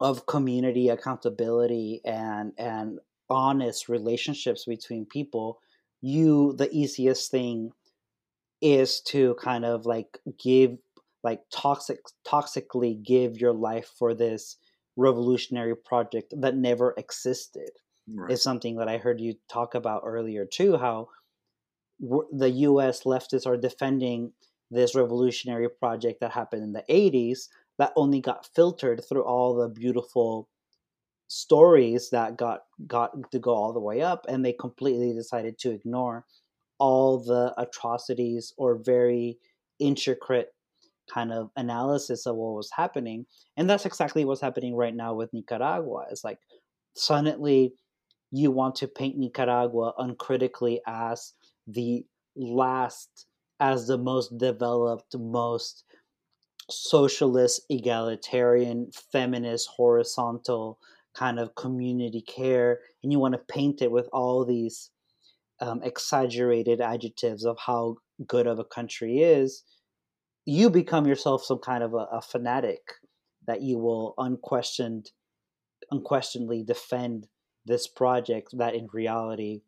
of 0.00 0.24
community 0.24 0.88
accountability 0.88 2.00
and 2.06 2.52
and 2.56 2.98
honest 3.30 3.88
relationships 3.88 4.64
between 4.66 5.06
people 5.06 5.60
you 6.02 6.54
the 6.56 6.68
easiest 6.72 7.30
thing 7.30 7.70
is 8.60 9.00
to 9.00 9.34
kind 9.40 9.64
of 9.64 9.86
like 9.86 10.18
give 10.38 10.76
like 11.22 11.40
toxic 11.52 11.98
toxically 12.26 13.02
give 13.02 13.40
your 13.40 13.52
life 13.52 13.90
for 13.98 14.14
this 14.14 14.56
revolutionary 14.96 15.76
project 15.76 16.34
that 16.36 16.56
never 16.56 16.94
existed 16.96 17.70
right. 18.08 18.30
is 18.30 18.42
something 18.42 18.76
that 18.76 18.88
i 18.88 18.98
heard 18.98 19.20
you 19.20 19.34
talk 19.48 19.74
about 19.74 20.02
earlier 20.04 20.44
too 20.44 20.76
how 20.76 21.08
the 22.00 22.50
us 22.50 23.02
leftists 23.02 23.46
are 23.46 23.56
defending 23.56 24.32
this 24.70 24.94
revolutionary 24.94 25.68
project 25.68 26.20
that 26.20 26.30
happened 26.32 26.62
in 26.62 26.72
the 26.72 26.84
80s 26.88 27.48
that 27.78 27.92
only 27.96 28.20
got 28.20 28.46
filtered 28.54 29.04
through 29.06 29.24
all 29.24 29.54
the 29.54 29.68
beautiful 29.68 30.48
stories 31.30 32.10
that 32.10 32.36
got 32.36 32.62
got 32.88 33.12
to 33.30 33.38
go 33.38 33.54
all 33.54 33.72
the 33.72 33.78
way 33.78 34.02
up 34.02 34.26
and 34.28 34.44
they 34.44 34.52
completely 34.52 35.12
decided 35.12 35.56
to 35.56 35.70
ignore 35.70 36.24
all 36.80 37.18
the 37.22 37.54
atrocities 37.56 38.52
or 38.56 38.74
very 38.74 39.38
intricate 39.78 40.48
kind 41.08 41.32
of 41.32 41.50
analysis 41.54 42.26
of 42.26 42.34
what 42.34 42.56
was 42.56 42.72
happening. 42.72 43.26
And 43.56 43.70
that's 43.70 43.86
exactly 43.86 44.24
what's 44.24 44.40
happening 44.40 44.74
right 44.74 44.94
now 44.94 45.14
with 45.14 45.32
Nicaragua. 45.32 46.06
It's 46.10 46.24
like 46.24 46.38
suddenly 46.96 47.74
you 48.32 48.50
want 48.50 48.74
to 48.76 48.88
paint 48.88 49.16
Nicaragua 49.16 49.92
uncritically 49.98 50.80
as 50.88 51.34
the 51.68 52.04
last, 52.34 53.26
as 53.60 53.86
the 53.86 53.98
most 53.98 54.36
developed, 54.36 55.16
most 55.16 55.84
socialist, 56.68 57.62
egalitarian, 57.70 58.90
feminist, 59.12 59.68
horizontal 59.68 60.80
kind 61.16 61.38
of 61.38 61.54
community 61.54 62.22
care. 62.22 62.80
And 63.02 63.12
you 63.12 63.18
want 63.18 63.34
to 63.34 63.52
paint 63.52 63.82
it 63.82 63.90
with 63.90 64.08
all 64.12 64.44
these 64.44 64.90
um, 65.60 65.82
exaggerated 65.82 66.80
adjectives 66.80 67.44
of 67.44 67.58
how 67.58 67.96
good 68.26 68.46
of 68.46 68.58
a 68.58 68.64
country 68.64 69.18
is 69.18 69.64
you 70.44 70.70
become 70.70 71.06
yourself 71.06 71.44
some 71.44 71.58
kind 71.58 71.82
of 71.82 71.94
a, 71.94 72.06
a 72.12 72.22
fanatic 72.22 72.80
that 73.46 73.62
you 73.62 73.78
will 73.78 74.14
unquestioned 74.18 75.10
unquestionably 75.90 76.62
defend 76.62 77.26
this 77.66 77.86
project 77.86 78.48
that 78.56 78.74
in 78.74 78.88
reality 78.92 79.62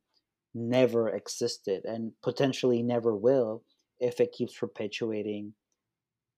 never 0.54 1.08
existed 1.08 1.84
and 1.84 2.12
potentially 2.22 2.82
never 2.82 3.16
will 3.16 3.62
if 3.98 4.20
it 4.20 4.32
keeps 4.32 4.56
perpetuating 4.56 5.52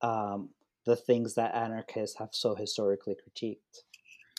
um, 0.01 0.51
the 0.87 0.97
things 0.97 1.35
that 1.35 1.55
anarchists 1.55 2.19
have 2.19 2.29
so 2.33 2.55
historically 2.55 3.15
critiqued. 3.15 3.83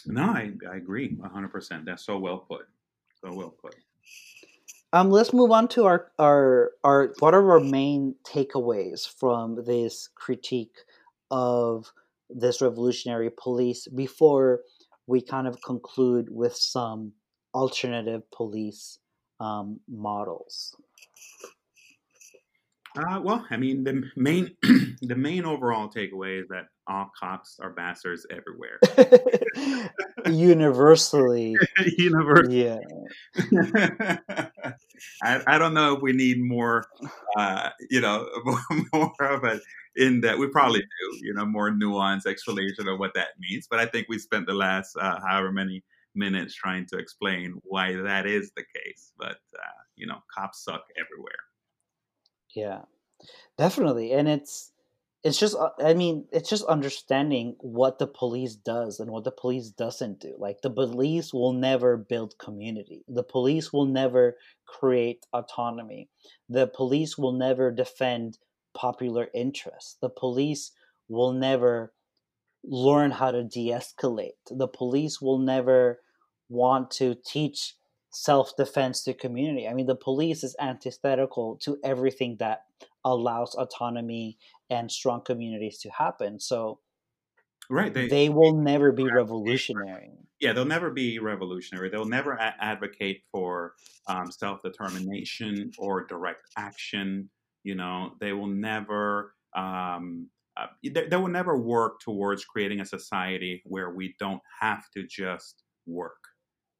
No, 0.07 0.23
I, 0.23 0.51
I 0.71 0.75
agree 0.77 1.15
100%. 1.15 1.85
That's 1.85 2.05
so 2.05 2.17
well 2.17 2.39
put. 2.39 2.67
So 3.23 3.33
well 3.33 3.55
put. 3.61 3.75
Um, 4.93 5.09
let's 5.09 5.33
move 5.33 5.51
on 5.51 5.67
to 5.69 5.85
our, 5.85 6.11
our 6.19 6.71
our 6.83 7.13
what 7.19 7.33
are 7.33 7.51
our 7.51 7.59
main 7.59 8.15
takeaways 8.23 9.05
from 9.05 9.65
this 9.65 10.07
critique 10.15 10.77
of 11.29 11.91
this 12.29 12.61
revolutionary 12.61 13.29
police 13.29 13.87
before 13.87 14.61
we 15.07 15.21
kind 15.21 15.47
of 15.47 15.61
conclude 15.61 16.27
with 16.29 16.55
some 16.55 17.11
alternative 17.53 18.21
police 18.31 18.99
um, 19.39 19.79
models. 19.89 20.75
Uh, 22.97 23.19
well, 23.21 23.45
I 23.49 23.57
mean, 23.57 23.83
the 23.83 24.03
main 24.15 24.55
the 25.01 25.15
main 25.15 25.45
overall 25.45 25.89
takeaway 25.89 26.41
is 26.41 26.47
that 26.49 26.67
all 26.87 27.11
cops 27.19 27.59
are 27.59 27.71
bastards 27.71 28.25
everywhere. 28.29 28.79
Universally. 30.27 31.55
Universally. 31.97 32.63
Yeah. 32.63 32.79
I, 35.23 35.41
I 35.47 35.57
don't 35.57 35.73
know 35.73 35.95
if 35.95 36.01
we 36.01 36.13
need 36.13 36.41
more, 36.41 36.85
uh, 37.37 37.69
you 37.89 38.01
know, 38.01 38.27
more 38.93 39.13
of 39.19 39.43
it 39.43 39.61
in 39.95 40.21
that 40.21 40.37
we 40.37 40.47
probably 40.47 40.81
do, 40.81 41.19
you 41.21 41.33
know, 41.33 41.45
more 41.45 41.71
nuanced 41.71 42.27
explanation 42.27 42.87
of 42.87 42.99
what 42.99 43.13
that 43.15 43.29
means. 43.39 43.67
But 43.69 43.79
I 43.79 43.85
think 43.85 44.07
we 44.07 44.19
spent 44.19 44.45
the 44.45 44.53
last 44.53 44.95
uh, 44.97 45.19
however 45.21 45.51
many 45.51 45.83
minutes 46.13 46.53
trying 46.53 46.85
to 46.87 46.97
explain 46.97 47.59
why 47.63 47.93
that 47.93 48.25
is 48.25 48.51
the 48.55 48.63
case. 48.63 49.11
But 49.17 49.37
uh, 49.53 49.81
you 49.95 50.07
know, 50.07 50.19
cops 50.33 50.63
suck 50.63 50.83
everywhere. 50.97 51.33
Yeah, 52.55 52.81
definitely, 53.57 54.13
and 54.13 54.27
it's 54.27 54.71
it's 55.25 55.39
just 55.39 55.55
uh, 55.55 55.71
i 55.83 55.93
mean 55.95 56.25
it's 56.31 56.49
just 56.49 56.63
understanding 56.65 57.55
what 57.59 57.97
the 57.97 58.05
police 58.05 58.55
does 58.55 58.99
and 58.99 59.09
what 59.09 59.23
the 59.23 59.31
police 59.31 59.69
doesn't 59.69 60.19
do. 60.19 60.35
Like 60.37 60.61
the 60.61 60.69
police 60.69 61.33
will 61.33 61.51
never 61.51 61.97
build 61.97 62.37
community. 62.37 63.03
The 63.07 63.23
police 63.23 63.73
will 63.73 63.87
never 63.87 64.37
create 64.67 65.25
autonomy. 65.33 66.09
The 66.47 66.67
police 66.67 67.17
will 67.17 67.31
never 67.33 67.71
defend 67.71 68.37
popular 68.75 69.29
interests. 69.33 69.97
The 69.99 70.09
police 70.09 70.71
will 71.09 71.33
never 71.33 71.91
learn 72.63 73.11
how 73.11 73.31
to 73.31 73.43
de-escalate. 73.43 74.41
The 74.49 74.67
police 74.67 75.21
will 75.21 75.39
never 75.39 76.01
want 76.49 76.91
to 76.91 77.15
teach 77.25 77.73
self-defense 78.11 79.03
to 79.03 79.13
community. 79.13 79.67
I 79.67 79.73
mean 79.73 79.87
the 79.87 79.95
police 79.95 80.43
is 80.43 80.55
antithetical 80.59 81.57
to 81.63 81.79
everything 81.83 82.37
that 82.37 82.65
allows 83.05 83.55
autonomy 83.55 84.37
and 84.69 84.91
strong 84.91 85.21
communities 85.21 85.77
to 85.79 85.89
happen. 85.91 86.39
So 86.39 86.79
right 87.69 87.93
they, 87.93 88.07
they 88.07 88.29
will 88.29 88.53
never 88.61 88.91
be 88.91 89.07
revolutionary. 89.07 90.11
Yeah 90.39 90.53
they'll 90.53 90.65
never 90.65 90.91
be 90.91 91.19
revolutionary. 91.19 91.89
They'll 91.89 92.05
never 92.05 92.33
a- 92.33 92.55
advocate 92.59 93.21
for 93.31 93.75
um, 94.07 94.31
self-determination 94.31 95.71
or 95.77 96.05
direct 96.05 96.41
action 96.57 97.29
you 97.63 97.75
know? 97.75 98.13
They 98.19 98.33
will 98.33 98.47
never 98.47 99.33
um, 99.55 100.29
uh, 100.57 100.67
they, 100.83 101.07
they 101.07 101.17
will 101.17 101.27
never 101.27 101.57
work 101.57 101.99
towards 101.99 102.45
creating 102.45 102.79
a 102.79 102.85
society 102.85 103.61
where 103.65 103.89
we 103.89 104.15
don't 104.19 104.41
have 104.61 104.89
to 104.91 105.05
just 105.05 105.63
work 105.85 106.15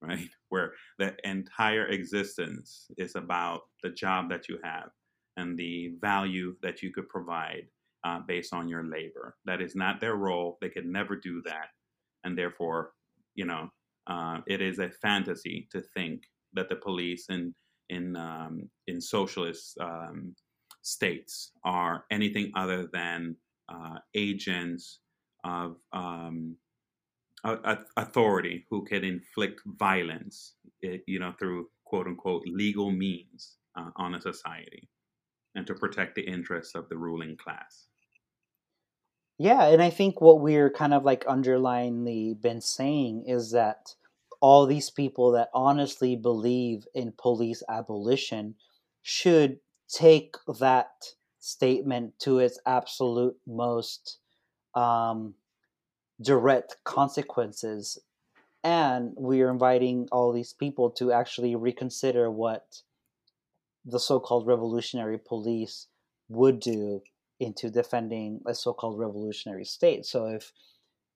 right? 0.01 0.30
Where 0.49 0.73
the 0.97 1.15
entire 1.23 1.88
existence 1.88 2.88
is 2.97 3.15
about 3.15 3.61
the 3.84 3.89
job 3.89 4.30
that 4.30 4.47
you 4.47 4.59
have 4.63 4.89
and 5.38 5.57
the 5.57 5.93
value 5.99 6.55
that 6.61 6.81
you 6.81 6.91
could 6.91 7.09
provide 7.09 7.67
uh, 8.05 8.19
based 8.27 8.53
on 8.53 8.69
your 8.69 8.83
labor. 8.86 9.36
That 9.45 9.61
is 9.61 9.75
not 9.75 9.99
their 9.99 10.15
role. 10.15 10.57
They 10.61 10.69
could 10.69 10.86
never 10.86 11.15
do 11.15 11.41
that. 11.45 11.69
And 12.23 12.38
therefore, 12.38 12.91
you 13.33 13.45
know, 13.45 13.69
uh, 14.07 14.39
it 14.47 14.61
is 14.61 14.79
a 14.79 14.89
fantasy 15.01 15.67
to 15.71 15.81
think 15.81 16.23
that 16.53 16.69
the 16.69 16.75
police 16.75 17.25
in 17.29 17.53
in 17.89 18.15
um, 18.15 18.69
in 18.88 19.01
socialist 19.01 19.77
um, 19.79 20.36
states 20.81 21.51
are 21.63 22.05
anything 22.11 22.51
other 22.55 22.88
than 22.93 23.36
uh, 23.69 23.97
agents 24.15 24.99
of 25.43 25.77
um, 25.93 26.55
authority 27.97 28.65
who 28.69 28.83
can 28.86 29.03
inflict 29.03 29.61
violence, 29.77 30.55
eh, 30.83 30.97
you 31.05 31.19
know, 31.19 31.33
through 31.38 31.67
quote 31.86 32.07
unquote 32.07 32.43
legal 32.47 32.91
means 32.91 33.57
uh, 33.77 33.89
on 33.97 34.15
a 34.15 34.21
society 34.21 34.88
and 35.55 35.65
to 35.67 35.73
protect 35.73 36.15
the 36.15 36.21
interests 36.21 36.75
of 36.75 36.89
the 36.89 36.97
ruling 36.97 37.37
class. 37.37 37.87
Yeah, 39.37 39.65
and 39.67 39.81
I 39.81 39.89
think 39.89 40.21
what 40.21 40.39
we're 40.39 40.69
kind 40.69 40.93
of 40.93 41.03
like 41.03 41.25
underlyingly 41.25 42.39
been 42.39 42.61
saying 42.61 43.25
is 43.27 43.51
that 43.51 43.95
all 44.39 44.65
these 44.65 44.89
people 44.89 45.31
that 45.31 45.49
honestly 45.53 46.15
believe 46.15 46.85
in 46.93 47.13
police 47.17 47.63
abolition 47.67 48.55
should 49.01 49.59
take 49.89 50.35
that 50.59 50.91
statement 51.39 52.17
to 52.19 52.39
its 52.39 52.59
absolute 52.65 53.35
most 53.45 54.19
um, 54.73 55.35
direct 56.21 56.77
consequences. 56.83 57.99
And 58.63 59.13
we 59.17 59.41
are 59.41 59.51
inviting 59.51 60.07
all 60.11 60.31
these 60.31 60.53
people 60.53 60.89
to 60.91 61.11
actually 61.11 61.55
reconsider 61.55 62.31
what 62.31 62.81
the 63.86 63.99
so-called 63.99 64.47
revolutionary 64.47 65.17
police 65.17 65.88
would 66.27 66.59
do 66.59 67.01
into 67.39 67.69
defending 67.69 68.41
a 68.47 68.55
so-called 68.55 68.97
revolutionary 68.97 69.65
state. 69.65 70.05
So 70.05 70.27
if 70.27 70.51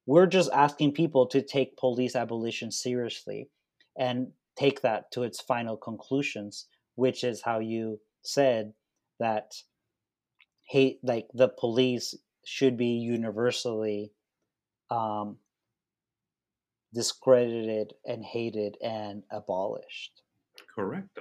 we're 0.05 0.27
just 0.27 0.51
asking 0.51 0.93
people 0.93 1.27
to 1.27 1.41
take 1.41 1.77
police 1.77 2.15
abolition 2.15 2.71
seriously 2.71 3.49
and 3.97 4.31
take 4.57 4.81
that 4.81 5.11
to 5.11 5.23
its 5.23 5.41
final 5.41 5.77
conclusions, 5.77 6.67
which 6.95 7.23
is 7.23 7.41
how 7.43 7.59
you 7.59 7.99
said 8.23 8.73
that 9.19 9.53
hate 10.67 10.99
like 11.03 11.27
the 11.33 11.49
police 11.49 12.15
should 12.45 12.77
be 12.77 12.87
universally 12.87 14.11
um, 14.91 15.37
discredited 16.93 17.93
and 18.05 18.23
hated 18.23 18.77
and 18.83 19.23
abolished. 19.31 20.21
Correct. 20.75 21.19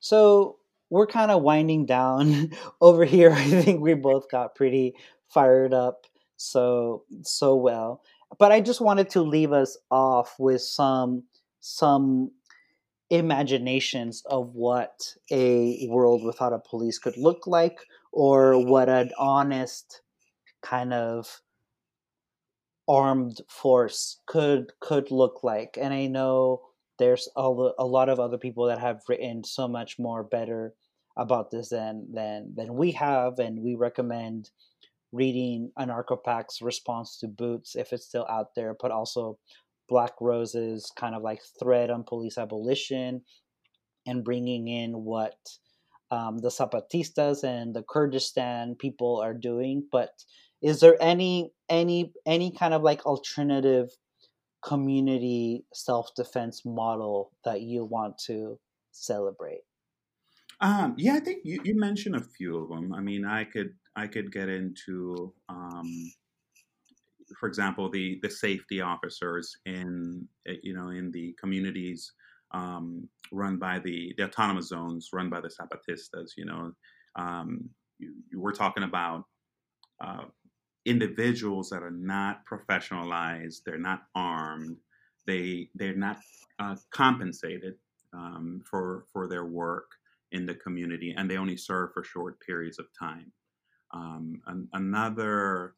So 0.00 0.56
we're 0.90 1.06
kind 1.06 1.30
of 1.30 1.42
winding 1.42 1.86
down 1.86 2.52
over 2.80 3.04
here. 3.04 3.32
I 3.32 3.44
think 3.44 3.80
we 3.80 3.94
both 3.94 4.30
got 4.30 4.54
pretty 4.54 4.94
fired 5.28 5.72
up 5.72 6.06
so 6.36 7.04
so 7.22 7.54
well. 7.56 8.02
But 8.38 8.52
I 8.52 8.60
just 8.60 8.80
wanted 8.80 9.10
to 9.10 9.22
leave 9.22 9.52
us 9.52 9.76
off 9.90 10.34
with 10.38 10.62
some 10.62 11.24
some 11.60 12.30
imaginations 13.10 14.22
of 14.26 14.54
what 14.54 15.16
a 15.30 15.86
world 15.88 16.24
without 16.24 16.52
a 16.52 16.58
police 16.58 16.98
could 16.98 17.16
look 17.16 17.46
like 17.46 17.80
or 18.12 18.64
what 18.64 18.88
an 18.88 19.10
honest 19.18 20.02
kind 20.62 20.92
of 20.92 21.42
armed 22.88 23.40
force 23.48 24.18
could 24.26 24.72
could 24.80 25.10
look 25.10 25.44
like 25.44 25.78
and 25.80 25.94
i 25.94 26.06
know 26.06 26.60
there's 27.00 27.28
a, 27.34 27.40
a 27.40 27.86
lot 27.86 28.08
of 28.08 28.20
other 28.20 28.38
people 28.38 28.66
that 28.66 28.78
have 28.78 29.00
written 29.08 29.42
so 29.42 29.66
much 29.66 29.98
more 29.98 30.22
better 30.22 30.74
about 31.16 31.50
this 31.50 31.70
than 31.70 32.06
than 32.12 32.52
than 32.54 32.76
we 32.76 32.92
have, 32.92 33.40
and 33.40 33.62
we 33.62 33.74
recommend 33.74 34.50
reading 35.12 35.72
Anarcho-Pac's 35.76 36.62
response 36.62 37.18
to 37.18 37.26
Boots 37.26 37.74
if 37.74 37.92
it's 37.92 38.06
still 38.06 38.26
out 38.30 38.54
there, 38.54 38.76
but 38.80 38.92
also 38.92 39.38
Black 39.88 40.12
Rose's 40.20 40.92
kind 40.94 41.16
of 41.16 41.22
like 41.22 41.40
thread 41.58 41.90
on 41.90 42.04
police 42.04 42.38
abolition 42.38 43.22
and 44.06 44.22
bringing 44.22 44.68
in 44.68 44.92
what 44.92 45.34
um, 46.12 46.38
the 46.38 46.48
Zapatistas 46.48 47.42
and 47.42 47.74
the 47.74 47.82
Kurdistan 47.82 48.76
people 48.78 49.20
are 49.20 49.34
doing. 49.34 49.84
But 49.90 50.10
is 50.62 50.80
there 50.80 50.96
any 51.00 51.52
any 51.68 52.12
any 52.26 52.52
kind 52.52 52.74
of 52.74 52.82
like 52.82 53.04
alternative 53.06 53.88
community 54.62 55.64
self 55.72 56.14
defense 56.14 56.62
model 56.64 57.32
that 57.44 57.62
you 57.62 57.84
want 57.84 58.18
to 58.26 58.58
celebrate? 58.92 59.62
Um, 60.60 60.94
yeah, 60.98 61.14
I 61.14 61.20
think 61.20 61.40
you, 61.44 61.60
you 61.64 61.78
mentioned 61.78 62.16
a 62.16 62.20
few 62.20 62.58
of 62.58 62.68
them. 62.68 62.92
I 62.92 63.00
mean, 63.00 63.24
I 63.24 63.44
could 63.44 63.72
I 63.96 64.06
could 64.06 64.32
get 64.32 64.48
into, 64.48 65.32
um, 65.48 66.12
for 67.38 67.48
example, 67.48 67.90
the 67.90 68.18
the 68.22 68.30
safety 68.30 68.80
officers 68.80 69.56
in 69.64 70.28
eh, 70.46 70.56
you 70.62 70.74
know 70.74 70.88
in 70.90 71.10
the 71.12 71.34
communities 71.40 72.12
um, 72.52 73.08
run 73.32 73.56
by 73.56 73.78
the 73.78 74.12
the 74.18 74.24
autonomous 74.24 74.68
zones 74.68 75.08
run 75.12 75.30
by 75.30 75.40
the 75.40 75.48
Zapatistas. 75.48 76.32
You 76.36 76.44
know, 76.44 76.72
um, 77.16 77.70
you, 77.98 78.12
you, 78.30 78.40
we're 78.40 78.52
talking 78.52 78.82
about 78.82 79.24
uh, 80.04 80.24
individuals 80.86 81.70
that 81.70 81.82
are 81.82 81.90
not 81.90 82.42
professionalized, 82.46 83.62
they're 83.64 83.78
not 83.78 84.02
armed, 84.14 84.78
they 85.26 85.68
they're 85.74 85.96
not 85.96 86.18
uh, 86.58 86.76
compensated 86.90 87.74
um, 88.12 88.62
for 88.68 89.04
for 89.12 89.28
their 89.28 89.44
work 89.44 89.90
in 90.32 90.46
the 90.46 90.54
community, 90.54 91.14
and 91.16 91.30
they 91.30 91.36
only 91.36 91.56
serve 91.56 91.90
for 91.92 92.04
short 92.04 92.40
periods 92.40 92.78
of 92.78 92.86
time. 92.98 93.32
Um, 93.92 94.40
an, 94.46 94.68
another, 94.72 95.74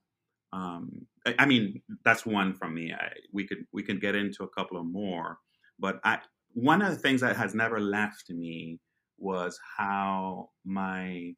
um, 0.53 1.07
I, 1.26 1.34
I, 1.38 1.46
mean, 1.46 1.80
that's 2.05 2.26
one 2.26 2.53
from 2.53 2.74
me. 2.74 2.92
I, 2.92 3.12
we 3.32 3.46
could 3.46 3.66
we 3.72 3.82
could 3.82 4.00
get 4.00 4.14
into 4.14 4.44
a 4.44 4.48
couple 4.48 4.78
of 4.78 4.86
more, 4.86 5.38
but 5.78 6.00
I, 6.05 6.18
one 6.53 6.82
of 6.82 6.90
the 6.90 6.98
things 6.98 7.22
that 7.22 7.36
has 7.36 7.55
never 7.55 7.80
left 7.80 8.28
me 8.28 8.78
was 9.18 9.59
how 9.76 10.50
my 10.64 11.32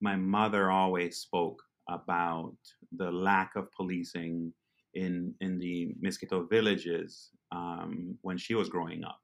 my 0.00 0.16
mother 0.16 0.70
always 0.70 1.18
spoke 1.18 1.62
about 1.90 2.56
the 2.96 3.10
lack 3.10 3.56
of 3.56 3.70
policing 3.72 4.52
in 4.94 5.34
in 5.40 5.58
the 5.58 5.94
Miskito 6.04 6.48
villages 6.48 7.30
um, 7.52 8.16
when 8.22 8.38
she 8.38 8.54
was 8.54 8.68
growing 8.68 9.04
up. 9.04 9.20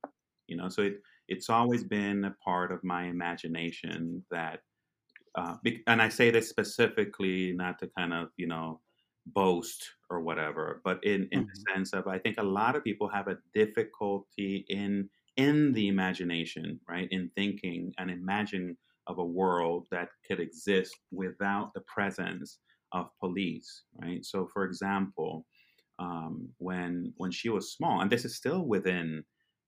You 0.48 0.56
know, 0.56 0.68
so 0.68 0.82
it 0.82 1.00
it's 1.28 1.50
always 1.50 1.82
been 1.84 2.24
a 2.24 2.36
part 2.44 2.70
of 2.70 2.84
my 2.84 3.04
imagination 3.04 4.24
that, 4.30 4.60
uh, 5.34 5.56
and 5.86 6.00
I 6.00 6.08
say 6.08 6.30
this 6.30 6.48
specifically 6.48 7.52
not 7.52 7.78
to 7.80 7.90
kind 7.98 8.12
of 8.12 8.28
you 8.36 8.46
know 8.46 8.80
boast 9.26 9.90
or 10.08 10.20
whatever, 10.20 10.80
but 10.84 11.02
in 11.02 11.28
in 11.32 11.40
mm-hmm. 11.40 11.48
the 11.48 11.72
sense 11.74 11.92
of 11.92 12.06
I 12.06 12.18
think 12.18 12.36
a 12.38 12.44
lot 12.44 12.76
of 12.76 12.84
people 12.84 13.08
have 13.08 13.28
a 13.28 13.38
difficulty 13.54 14.64
in 14.68 15.08
in 15.36 15.72
the 15.72 15.88
imagination, 15.88 16.80
right, 16.88 17.08
in 17.10 17.30
thinking 17.34 17.92
and 17.98 18.10
imagining 18.10 18.76
of 19.06 19.18
a 19.18 19.24
world 19.24 19.86
that 19.90 20.08
could 20.26 20.40
exist 20.40 20.94
without 21.10 21.72
the 21.74 21.82
presence 21.82 22.58
of 22.92 23.08
police, 23.20 23.82
right? 24.00 24.24
So, 24.24 24.48
for 24.52 24.64
example, 24.64 25.46
um, 25.98 26.48
when 26.58 27.12
when 27.16 27.30
she 27.30 27.48
was 27.48 27.72
small, 27.72 28.00
and 28.00 28.10
this 28.10 28.24
is 28.24 28.36
still 28.36 28.66
within 28.66 29.24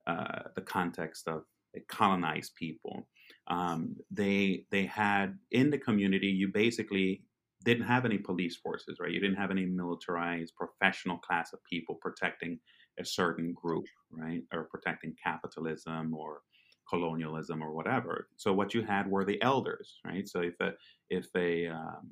uh, 0.06 0.42
the 0.56 0.62
context 0.62 1.28
of 1.28 1.42
colonized 1.88 2.54
people, 2.54 3.08
um, 3.48 3.96
they 4.10 4.64
they 4.70 4.86
had 4.86 5.38
in 5.50 5.70
the 5.70 5.78
community. 5.78 6.28
You 6.28 6.48
basically 6.52 7.22
didn't 7.64 7.86
have 7.86 8.04
any 8.04 8.18
police 8.18 8.56
forces, 8.56 8.98
right? 9.00 9.10
You 9.10 9.20
didn't 9.20 9.36
have 9.36 9.50
any 9.50 9.66
militarized 9.66 10.54
professional 10.54 11.18
class 11.18 11.52
of 11.52 11.58
people 11.64 11.96
protecting 12.00 12.58
a 13.00 13.04
certain 13.04 13.52
group, 13.52 13.84
right, 14.10 14.42
or 14.52 14.64
protecting 14.64 15.14
capitalism 15.22 16.14
or 16.14 16.42
colonialism 16.88 17.62
or 17.62 17.72
whatever. 17.72 18.28
So 18.36 18.52
what 18.52 18.74
you 18.74 18.82
had 18.82 19.10
were 19.10 19.24
the 19.24 19.40
elders, 19.42 19.98
right? 20.04 20.28
So 20.28 20.40
if 20.40 20.54
a 20.60 20.72
if 21.10 21.26
a, 21.36 21.68
um, 21.68 22.10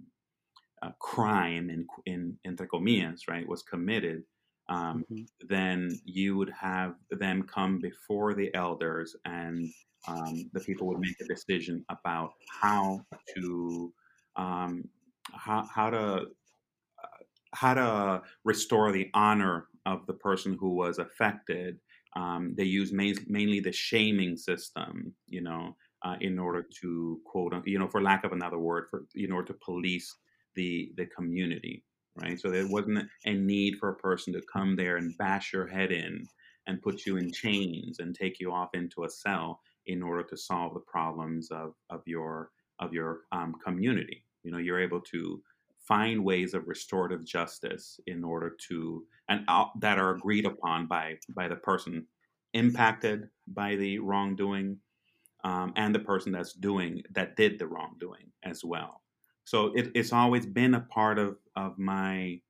a 0.83 0.93
crime 1.01 1.71
in 1.71 1.87
in 2.07 2.39
entre 2.45 2.67
comillas, 2.67 3.23
right, 3.29 3.49
was 3.49 3.63
committed, 3.63 4.23
um, 4.69 5.05
mm-hmm. 5.11 5.25
then 5.49 5.99
you 6.05 6.37
would 6.37 6.51
have 6.51 6.95
them 7.11 7.43
come 7.43 7.79
before 7.81 8.35
the 8.35 8.55
elders, 8.55 9.17
and 9.25 9.69
um, 10.09 10.51
the 10.53 10.61
people 10.61 10.87
would 10.89 11.01
make 11.01 11.21
a 11.21 11.25
decision 11.25 11.85
about 11.89 12.33
how 12.61 13.01
to 13.35 13.93
um, 14.37 14.85
how 15.33 15.67
how 15.75 15.91
to 15.91 16.27
uh, 17.03 17.23
how 17.55 17.75
to 17.75 18.23
restore 18.45 18.93
the 18.93 19.09
honor 19.15 19.67
of 19.87 20.05
the 20.07 20.15
person 20.15 20.57
who 20.61 20.75
was 20.75 20.99
affected 20.99 21.79
um, 22.17 22.55
they 22.57 22.65
use 22.65 22.93
main, 22.93 23.15
mainly 23.29 23.61
the 23.61 23.73
shaming 23.73 24.37
system, 24.37 25.15
you 25.29 25.43
know, 25.43 25.77
uh, 26.03 26.17
in 26.21 26.39
order 26.39 26.67
to 26.81 27.21
quote, 27.27 27.55
you 27.67 27.79
know, 27.79 27.89
for 27.89 28.03
lack 28.03 28.25
of 28.25 28.33
another 28.33 28.59
word, 28.59 28.87
for 28.91 29.05
in 29.15 29.31
order 29.31 29.53
to 29.53 29.59
police 29.63 30.17
the 30.55 30.93
the 30.97 31.07
community, 31.07 31.85
right? 32.17 32.41
So 32.41 32.51
there 32.51 32.67
wasn't 32.69 33.07
a 33.27 33.35
need 33.35 33.77
for 33.79 33.91
a 33.91 33.97
person 33.97 34.33
to 34.33 34.43
come 34.51 34.77
there 34.77 34.97
and 34.97 35.17
bash 35.19 35.53
your 35.53 35.67
head 35.67 35.93
in 35.93 36.27
and 36.67 36.83
put 36.83 37.05
you 37.05 37.19
in 37.19 37.31
chains 37.33 37.99
and 38.01 38.15
take 38.15 38.41
you 38.41 38.51
off 38.51 38.71
into 38.75 39.05
a 39.05 39.11
cell 39.11 39.61
in 39.87 40.03
order 40.03 40.23
to 40.25 40.37
solve 40.37 40.73
the 40.75 40.81
problems 40.81 41.51
of 41.51 41.75
of 41.91 42.01
your 42.07 42.51
of 42.81 42.95
your 42.95 43.21
um, 43.33 43.55
community. 43.63 44.25
You 44.43 44.53
know, 44.53 44.59
you're 44.59 44.81
able 44.81 45.03
to 45.13 45.43
find 45.87 46.25
ways 46.25 46.55
of 46.55 46.67
restorative 46.67 47.25
justice 47.25 48.01
in 48.07 48.25
order 48.25 48.57
to 48.69 49.05
and 49.29 49.45
that 49.81 49.99
are 49.99 50.11
agreed 50.11 50.47
upon 50.47 50.87
by 50.87 51.17
by 51.31 51.49
the 51.49 51.57
person 51.57 52.07
impacted 52.55 53.29
by 53.49 53.77
the 53.77 53.99
wrongdoing 53.99 54.79
um, 55.45 55.73
and 55.77 55.95
the 55.95 56.01
person 56.01 56.33
that's 56.33 56.55
doing 56.55 57.03
that 57.13 57.37
did 57.37 57.59
the 57.59 57.67
wrongdoing 57.67 58.33
as 58.45 58.65
well. 58.65 59.03
So 59.45 59.73
it, 59.77 59.93
it's 59.95 60.13
always 60.13 60.47
been 60.47 60.75
a 60.75 60.81
part 60.81 61.19
of 61.19 61.37
of 61.55 61.79
my 61.79 62.41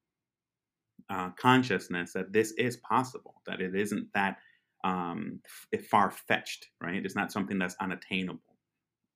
uh, 1.10 1.30
consciousness 1.30 2.12
that 2.14 2.32
this 2.32 2.52
is 2.52 2.78
possible 2.78 3.42
that 3.46 3.60
it 3.60 3.74
isn't 3.76 4.08
that 4.14 4.38
um, 4.84 5.40
far 5.90 6.10
fetched 6.10 6.68
right? 6.80 7.04
It's 7.04 7.16
not 7.16 7.32
something 7.32 7.58
that's 7.58 7.76
unattainable. 7.80 8.40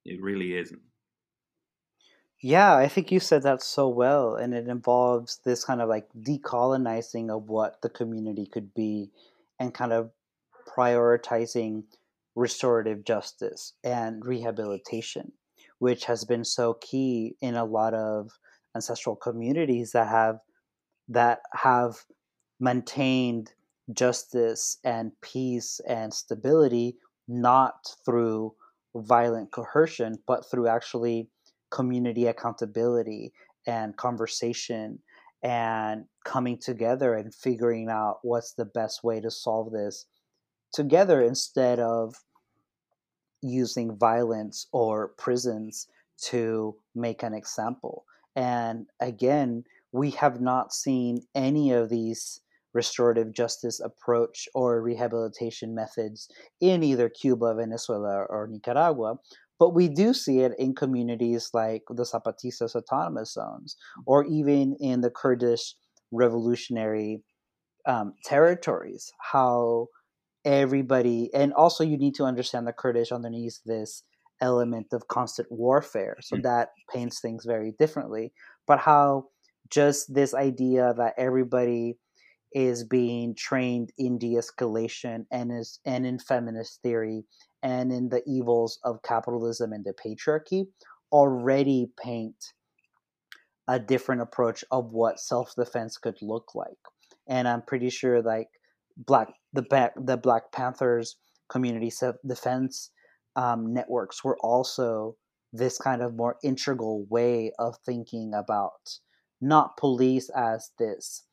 It 0.05 0.21
really 0.21 0.57
isn't 0.57 0.81
yeah, 2.43 2.74
I 2.74 2.88
think 2.88 3.12
you 3.12 3.20
said 3.20 3.43
that 3.43 3.62
so 3.62 3.88
well, 3.88 4.34
and 4.34 4.55
it 4.55 4.66
involves 4.66 5.41
this 5.45 5.64
kind 5.64 5.82
of 5.82 5.88
like 5.88 6.09
decolonizing 6.18 7.28
of 7.30 7.49
what 7.49 7.82
the 7.82 7.91
community 7.91 8.47
could 8.47 8.72
be 8.74 9.11
and 9.59 9.74
kind 9.74 9.93
of 9.93 10.11
prioritizing 10.66 11.84
restorative 12.34 13.05
justice 13.05 13.74
and 13.84 14.24
rehabilitation, 14.24 15.32
which 15.78 16.07
has 16.07 16.24
been 16.24 16.45
so 16.45 16.74
key 16.74 17.36
in 17.43 17.57
a 17.57 17.64
lot 17.64 17.93
of 17.93 18.30
ancestral 18.74 19.16
communities 19.16 19.93
that 19.93 20.09
have 20.09 20.38
that 21.09 21.41
have 21.53 22.05
maintained 22.61 23.53
justice 23.93 24.78
and 24.84 25.12
peace 25.20 25.80
and 25.86 26.14
stability 26.14 26.97
not 27.26 27.95
through 28.05 28.55
violent 28.95 29.51
coercion 29.51 30.16
but 30.26 30.49
through 30.49 30.68
actually 30.68 31.28
community 31.71 32.27
accountability 32.27 33.33
and 33.66 33.97
conversation 33.97 34.99
and 35.43 36.05
coming 36.25 36.59
together 36.59 37.14
and 37.14 37.35
figuring 37.35 37.89
out 37.89 38.18
what's 38.23 38.53
the 38.53 38.64
best 38.64 39.03
way 39.03 39.21
to 39.21 39.31
solve 39.31 39.73
this 39.73 40.07
together 40.73 41.23
instead 41.23 41.81
of 41.81 42.14
using 43.43 43.97
violence 43.97 44.66
or 44.73 45.09
prisons 45.16 45.89
to 46.18 46.77
make 46.95 47.23
an 47.23 47.33
example. 47.33 48.05
And 48.37 48.87
again, 49.01 49.64
we 49.93 50.11
have 50.12 50.41
not 50.41 50.73
seen 50.73 51.23
any 51.35 51.73
of 51.73 51.89
these 51.89 52.41
restorative 52.73 53.33
justice 53.33 53.81
approach 53.81 54.49
or 54.55 54.81
rehabilitation 54.81 55.75
methods 55.75 56.29
in 56.61 56.83
either 56.83 57.09
Cuba, 57.09 57.55
Venezuela, 57.55 58.25
or 58.29 58.47
Nicaragua. 58.47 59.18
But 59.61 59.75
we 59.75 59.89
do 59.89 60.15
see 60.15 60.41
it 60.41 60.53
in 60.59 60.75
communities 60.75 61.51
like 61.53 61.83
the 61.89 62.05
Zapatistas 62.05 62.75
autonomous 62.75 63.35
zones, 63.35 63.77
or 64.07 64.25
even 64.25 64.77
in 64.81 65.03
the 65.03 65.11
Kurdish 65.11 65.75
revolutionary 66.11 67.23
um, 67.87 68.15
territories, 68.25 69.13
how 69.21 69.89
everybody, 70.45 71.31
and 71.35 71.53
also 71.53 71.85
you 71.85 71.99
need 71.99 72.15
to 72.15 72.25
understand 72.25 72.67
the 72.67 72.73
Kurdish 72.73 73.13
underneath 73.13 73.61
this 73.67 74.03
element 74.41 74.87
of 74.93 75.09
constant 75.09 75.49
warfare. 75.51 76.17
So 76.23 76.37
mm. 76.37 76.43
that 76.43 76.71
paints 76.93 77.21
things 77.21 77.45
very 77.45 77.75
differently. 77.79 78.33
But 78.67 78.79
how 78.79 79.27
just 79.69 80.13
this 80.15 80.33
idea 80.33 80.95
that 80.97 81.15
everybody 81.19 81.99
is 82.53 82.83
being 82.85 83.35
trained 83.37 83.93
in 83.97 84.19
de-escalation 84.19 85.27
and 85.31 85.53
is 85.53 85.79
and 85.85 86.07
in 86.07 86.19
feminist 86.19 86.81
theory 86.83 87.25
and 87.63 87.93
in 87.93 88.09
the 88.09 88.23
evils 88.27 88.79
of 88.85 89.03
capitalism 89.03 89.73
and 89.73 89.85
the 89.85 89.93
patriarchy 89.93 90.67
already 91.13 91.91
paint 92.03 92.53
a 93.69 93.79
different 93.79 94.21
approach 94.21 94.65
of 94.71 94.93
what 94.93 95.21
self-defense 95.21 95.97
could 95.99 96.17
look 96.23 96.55
like. 96.55 96.79
And 97.29 97.47
i'm 97.47 97.63
pretty 97.63 97.91
sure 97.91 98.23
like 98.23 98.49
black 98.97 99.29
the 99.53 99.63
back 99.63 99.93
the 99.97 100.17
black 100.17 100.53
panthers 100.53 101.17
community 101.49 101.91
self-defense 101.91 102.91
um, 103.37 103.73
networks 103.73 104.25
were 104.25 104.37
also 104.41 105.17
this 105.53 105.79
kind 105.79 106.03
of 106.03 106.15
more 106.15 106.37
integral 106.43 107.07
way 107.09 107.53
of 107.59 107.77
thinking 107.85 108.33
about 108.35 108.99
not 109.41 109.77
police 109.77 110.31
as 110.31 110.71
this 110.79 111.25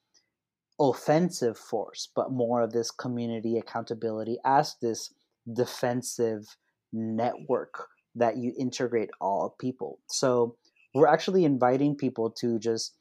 offensive 0.80 1.58
force 1.58 2.10
but 2.16 2.32
more 2.32 2.62
of 2.62 2.72
this 2.72 2.92
community 2.92 3.58
accountability 3.58 4.38
as 4.46 4.76
this 4.82 5.14
defensive 5.54 6.58
network 6.92 7.88
that 8.16 8.38
you 8.38 8.54
integrate 8.58 9.10
all 9.22 9.56
people. 9.60 10.00
So 10.10 10.56
we're 10.94 11.08
actually 11.08 11.46
inviting 11.46 11.96
people 11.96 12.32
to 12.32 12.60
just 12.60 12.96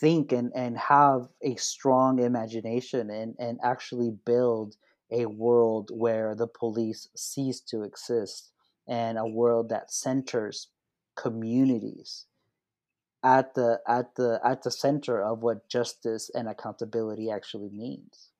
think 0.00 0.32
and, 0.32 0.50
and 0.54 0.78
have 0.78 1.28
a 1.42 1.54
strong 1.56 2.18
imagination 2.20 3.10
and, 3.10 3.34
and 3.38 3.58
actually 3.62 4.10
build 4.24 4.76
a 5.10 5.26
world 5.26 5.90
where 5.92 6.34
the 6.34 6.46
police 6.46 7.08
cease 7.14 7.60
to 7.60 7.82
exist 7.82 8.50
and 8.88 9.18
a 9.18 9.26
world 9.26 9.68
that 9.68 9.92
centers 9.92 10.68
communities 11.16 12.26
at 13.22 13.54
the 13.54 13.78
at 13.86 14.14
the 14.14 14.40
at 14.44 14.62
the 14.62 14.70
center 14.70 15.22
of 15.22 15.42
what 15.42 15.68
justice 15.68 16.30
and 16.34 16.48
accountability 16.48 17.30
actually 17.30 17.68
means. 17.70 18.30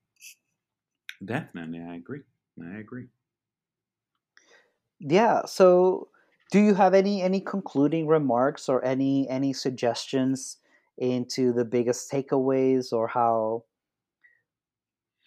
Definitely, 1.22 1.80
I 1.80 1.96
agree. 1.96 2.22
I 2.58 2.78
agree. 2.78 3.06
Yeah. 5.00 5.44
So 5.46 6.08
do 6.50 6.60
you 6.60 6.74
have 6.74 6.94
any 6.94 7.22
any 7.22 7.40
concluding 7.40 8.06
remarks 8.06 8.68
or 8.68 8.84
any 8.84 9.28
any 9.28 9.52
suggestions 9.52 10.58
into 10.98 11.52
the 11.52 11.64
biggest 11.64 12.10
takeaways 12.10 12.92
or 12.92 13.08
how 13.08 13.64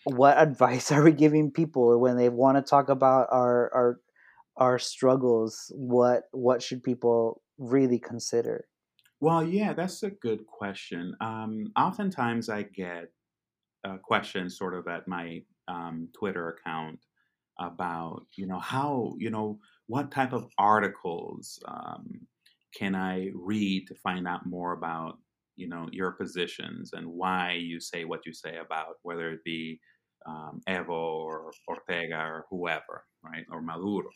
what 0.05 0.37
advice 0.41 0.91
are 0.91 1.03
we 1.03 1.11
giving 1.11 1.51
people 1.51 1.99
when 1.99 2.17
they 2.17 2.29
want 2.29 2.57
to 2.57 2.61
talk 2.61 2.89
about 2.89 3.27
our 3.31 3.73
our 3.73 3.99
our 4.57 4.79
struggles 4.79 5.71
what 5.75 6.23
what 6.31 6.61
should 6.61 6.83
people 6.83 7.41
really 7.57 7.97
consider 7.99 8.65
well 9.19 9.43
yeah 9.43 9.73
that's 9.73 10.03
a 10.03 10.11
good 10.11 10.45
question 10.45 11.15
um, 11.21 11.71
oftentimes 11.77 12.49
i 12.49 12.61
get 12.61 13.05
uh, 13.83 13.97
questions 13.97 14.57
sort 14.57 14.73
of 14.75 14.87
at 14.87 15.07
my 15.07 15.41
um, 15.67 16.07
twitter 16.13 16.49
account 16.49 16.99
about 17.67 18.25
you 18.35 18.45
know 18.45 18.59
how 18.59 19.13
you 19.17 19.29
know 19.29 19.59
what 19.87 20.11
type 20.11 20.33
of 20.33 20.47
articles 20.57 21.59
um, 21.67 22.05
can 22.77 22.95
i 22.95 23.29
read 23.33 23.85
to 23.87 23.95
find 23.95 24.27
out 24.27 24.45
more 24.45 24.73
about 24.73 25.17
you 25.55 25.67
know 25.67 25.87
your 25.91 26.11
positions 26.11 26.91
and 26.93 27.07
why 27.07 27.51
you 27.51 27.79
say 27.79 28.05
what 28.05 28.25
you 28.25 28.33
say 28.33 28.57
about 28.57 28.95
whether 29.03 29.31
it 29.31 29.43
be 29.43 29.79
um, 30.25 30.61
Evo 30.67 30.89
or 30.89 31.51
Ortega 31.67 32.17
or 32.17 32.45
whoever, 32.49 33.03
right, 33.23 33.45
or 33.51 33.61
Maduro. 33.61 34.09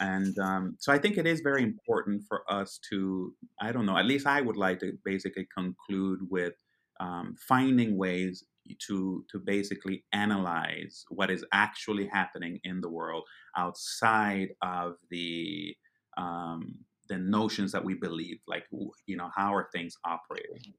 And 0.00 0.36
um, 0.38 0.76
so 0.78 0.92
I 0.92 0.98
think 0.98 1.16
it 1.16 1.26
is 1.26 1.40
very 1.40 1.62
important 1.62 2.22
for 2.28 2.42
us 2.50 2.80
to, 2.90 3.32
I 3.60 3.72
don't 3.72 3.86
know, 3.86 3.96
at 3.96 4.06
least 4.06 4.26
I 4.26 4.40
would 4.40 4.56
like 4.56 4.80
to 4.80 4.92
basically 5.04 5.46
conclude 5.56 6.20
with 6.30 6.54
um, 7.00 7.34
finding 7.48 7.96
ways 7.96 8.44
to 8.86 9.24
to 9.30 9.38
basically 9.38 10.04
analyze 10.12 11.04
what 11.08 11.30
is 11.30 11.44
actually 11.52 12.06
happening 12.06 12.58
in 12.64 12.80
the 12.80 12.88
world 12.88 13.22
outside 13.56 14.48
of 14.62 14.96
the 15.10 15.74
um, 16.16 16.74
the 17.08 17.18
notions 17.18 17.72
that 17.72 17.84
we 17.84 17.94
believe, 17.94 18.38
like 18.46 18.64
you 19.06 19.16
know, 19.16 19.30
how 19.34 19.54
are 19.54 19.68
things 19.72 19.96
operating 20.04 20.74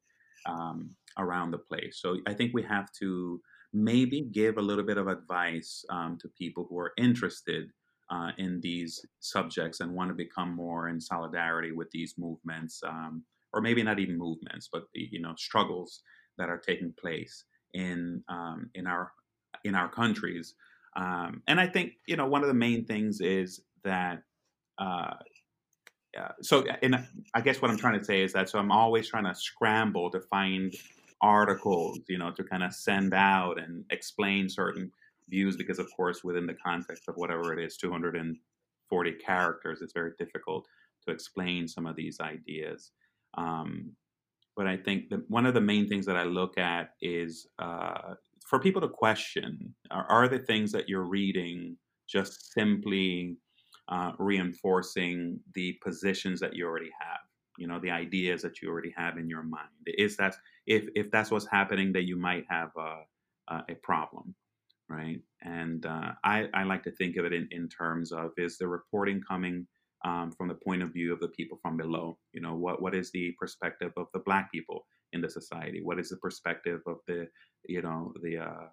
um, 0.46 0.90
around 1.18 1.52
the 1.52 1.58
place. 1.58 2.00
So 2.02 2.18
I 2.28 2.34
think 2.34 2.54
we 2.54 2.64
have 2.64 2.92
to 3.00 3.42
maybe 3.74 4.22
give 4.32 4.58
a 4.58 4.62
little 4.62 4.84
bit 4.84 4.98
of 4.98 5.08
advice 5.08 5.84
um, 5.90 6.18
to 6.22 6.30
people 6.38 6.66
who 6.70 6.78
are 6.80 6.94
interested 6.98 7.70
uh, 8.10 8.32
in 8.38 8.60
these 8.62 9.06
subjects 9.20 9.82
and 9.82 9.94
want 9.94 10.10
to 10.10 10.16
become 10.16 10.54
more 10.54 10.88
in 10.88 11.02
solidarity 11.02 11.72
with 11.72 11.90
these 11.92 12.16
movements, 12.18 12.82
um, 12.88 13.24
or 13.54 13.62
maybe 13.62 13.84
not 13.84 14.00
even 14.00 14.18
movements, 14.18 14.70
but 14.72 14.84
you 14.94 15.22
know 15.22 15.34
struggles 15.38 16.02
that 16.38 16.50
are 16.50 16.58
taking 16.58 16.94
place 17.00 17.46
in 17.74 18.24
um, 18.30 18.70
in 18.76 18.88
our 18.88 19.12
in 19.64 19.76
our 19.76 19.90
countries. 19.90 20.56
Um, 20.96 21.44
and 21.48 21.60
I 21.60 21.68
think 21.68 21.94
you 22.08 22.16
know 22.16 22.28
one 22.28 22.42
of 22.42 22.48
the 22.48 22.54
main 22.54 22.86
things 22.86 23.22
is 23.22 23.62
that. 23.84 24.24
Uh, 24.78 25.14
uh, 26.18 26.30
so, 26.42 26.66
and 26.82 27.06
I 27.36 27.42
guess 27.42 27.62
what 27.62 27.70
I'm 27.70 27.78
trying 27.78 28.00
to 28.00 28.04
say 28.04 28.24
is 28.24 28.34
that 28.34 28.50
so 28.50 28.58
I'm 28.58 28.72
always 28.72 29.08
trying 29.08 29.26
to 29.26 29.36
scramble 29.36 30.10
to 30.10 30.20
find 30.20 30.74
articles, 31.22 32.00
you 32.08 32.18
know, 32.18 32.32
to 32.32 32.44
kind 32.44 32.64
of 32.64 32.74
send 32.74 33.14
out 33.14 33.60
and 33.60 33.84
explain 33.92 34.50
certain 34.50 34.92
views 35.30 35.58
because, 35.58 35.80
of 35.80 35.88
course, 35.96 36.24
within 36.24 36.46
the 36.46 36.54
context 36.54 37.04
of 37.08 37.16
whatever 37.16 37.58
it 37.58 37.64
is, 37.64 37.78
240 37.78 39.12
characters, 39.14 39.82
it's 39.82 39.94
very 39.94 40.12
difficult 40.18 40.68
to 41.06 41.14
explain 41.14 41.68
some 41.68 41.86
of 41.86 41.96
these 41.96 42.20
ideas. 42.20 42.92
Um, 43.38 43.92
but 44.56 44.68
I 44.68 44.76
think 44.76 45.10
that 45.10 45.30
one 45.30 45.46
of 45.46 45.54
the 45.54 45.62
main 45.62 45.88
things 45.88 46.06
that 46.08 46.18
I 46.18 46.24
look 46.24 46.58
at 46.58 46.92
is 47.02 47.48
uh, 47.60 48.16
for 48.46 48.60
people 48.60 48.82
to 48.82 48.90
question 48.90 49.76
are, 49.92 50.06
are, 50.06 50.28
the 50.28 50.40
things 50.40 50.72
that 50.72 50.90
you're 50.90 51.04
reading 51.04 51.78
just 52.08 52.54
simply 52.54 53.38
uh, 53.90 54.14
reinforcing 54.18 55.40
the 55.54 55.78
positions 55.84 56.40
that 56.40 56.56
you 56.56 56.66
already 56.66 56.90
have? 57.00 57.20
you 57.58 57.68
know 57.68 57.80
the 57.80 57.92
ideas 57.92 58.42
that 58.42 58.62
you 58.62 58.70
already 58.70 58.94
have 58.96 59.18
in 59.18 59.28
your 59.28 59.44
mind 59.44 59.68
is 59.86 60.16
that 60.16 60.36
if 60.66 60.88
if 60.96 61.12
that's 61.12 61.32
what's 61.32 61.48
happening 61.48 61.92
that 61.92 62.08
you 62.08 62.16
might 62.16 62.46
have 62.50 62.70
a, 62.78 63.64
a 63.70 63.76
problem 63.76 64.34
right 64.90 65.20
and 65.42 65.86
uh, 65.86 66.12
I, 66.24 66.48
I 66.54 66.64
like 66.64 66.84
to 66.84 66.92
think 66.92 67.18
of 67.18 67.26
it 67.26 67.34
in, 67.34 67.48
in 67.52 67.68
terms 67.68 68.12
of 68.12 68.32
is 68.38 68.58
the 68.58 68.68
reporting 68.68 69.22
coming 69.28 69.68
um, 70.08 70.32
from 70.38 70.48
the 70.48 70.60
point 70.68 70.82
of 70.84 70.94
view 70.94 71.14
of 71.14 71.20
the 71.20 71.34
people 71.38 71.58
from 71.62 71.76
below 71.78 72.18
you 72.36 72.42
know 72.42 72.56
what 72.56 72.82
what 72.82 72.96
is 72.96 73.12
the 73.12 73.26
perspective 73.42 73.92
of 73.98 74.08
the 74.14 74.24
black 74.28 74.52
people 74.52 74.86
in 75.14 75.22
the 75.22 75.30
society? 75.30 75.82
What 75.84 76.00
is 76.00 76.10
the 76.10 76.18
perspective 76.18 76.82
of 76.86 76.98
the 77.08 77.28
you 77.68 77.82
know 77.82 78.14
the 78.22 78.38
uh, 78.38 78.70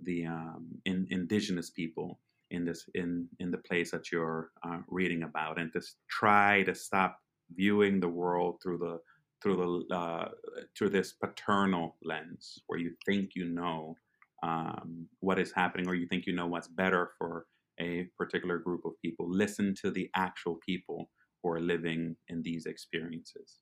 the 0.00 0.26
um, 0.26 0.66
in, 0.84 1.06
indigenous 1.10 1.70
people 1.70 2.20
in 2.50 2.64
this 2.64 2.84
in 2.94 3.28
in 3.38 3.50
the 3.50 3.58
place 3.58 3.90
that 3.90 4.10
you're 4.12 4.50
uh, 4.66 4.78
reading 4.88 5.22
about? 5.24 5.58
And 5.58 5.72
to 5.72 5.80
try 6.08 6.62
to 6.64 6.74
stop 6.74 7.18
viewing 7.54 8.00
the 8.00 8.08
world 8.08 8.58
through 8.62 8.78
the 8.78 8.98
through 9.42 9.86
the 9.88 9.94
uh, 9.94 10.28
through 10.76 10.90
this 10.90 11.12
paternal 11.12 11.96
lens, 12.02 12.58
where 12.66 12.78
you 12.78 12.92
think 13.06 13.30
you 13.34 13.46
know 13.46 13.96
um, 14.42 15.06
what 15.20 15.38
is 15.38 15.52
happening, 15.52 15.88
or 15.88 15.94
you 15.94 16.06
think 16.06 16.26
you 16.26 16.34
know 16.34 16.46
what's 16.46 16.68
better 16.68 17.10
for 17.18 17.46
a 17.80 18.08
particular 18.16 18.58
group 18.58 18.84
of 18.84 18.92
people. 19.02 19.28
Listen 19.28 19.74
to 19.82 19.90
the 19.90 20.10
actual 20.14 20.58
people 20.66 21.10
who 21.42 21.50
are 21.50 21.60
living 21.60 22.16
in 22.28 22.42
these 22.42 22.66
experiences. 22.66 23.58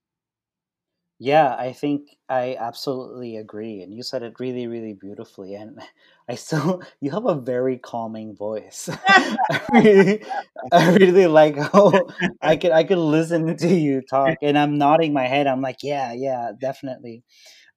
Yeah, 1.18 1.54
I 1.54 1.72
think 1.72 2.16
I 2.28 2.56
absolutely 2.58 3.36
agree. 3.36 3.82
And 3.82 3.94
you 3.94 4.02
said 4.02 4.24
it 4.24 4.40
really, 4.40 4.66
really 4.66 4.92
beautifully. 4.92 5.54
And 5.54 5.78
I 6.28 6.34
still, 6.34 6.82
you 7.00 7.12
have 7.12 7.26
a 7.26 7.40
very 7.40 7.78
calming 7.78 8.34
voice. 8.34 8.88
I, 9.08 9.60
really, 9.72 10.24
I 10.72 10.94
really 10.94 11.26
like 11.28 11.56
how 11.56 11.92
I 12.40 12.56
could, 12.56 12.72
I 12.72 12.82
could 12.82 12.98
listen 12.98 13.56
to 13.56 13.68
you 13.68 14.02
talk 14.02 14.38
and 14.42 14.58
I'm 14.58 14.78
nodding 14.78 15.12
my 15.12 15.26
head. 15.28 15.46
I'm 15.46 15.60
like, 15.60 15.78
yeah, 15.82 16.12
yeah, 16.12 16.52
definitely. 16.60 17.22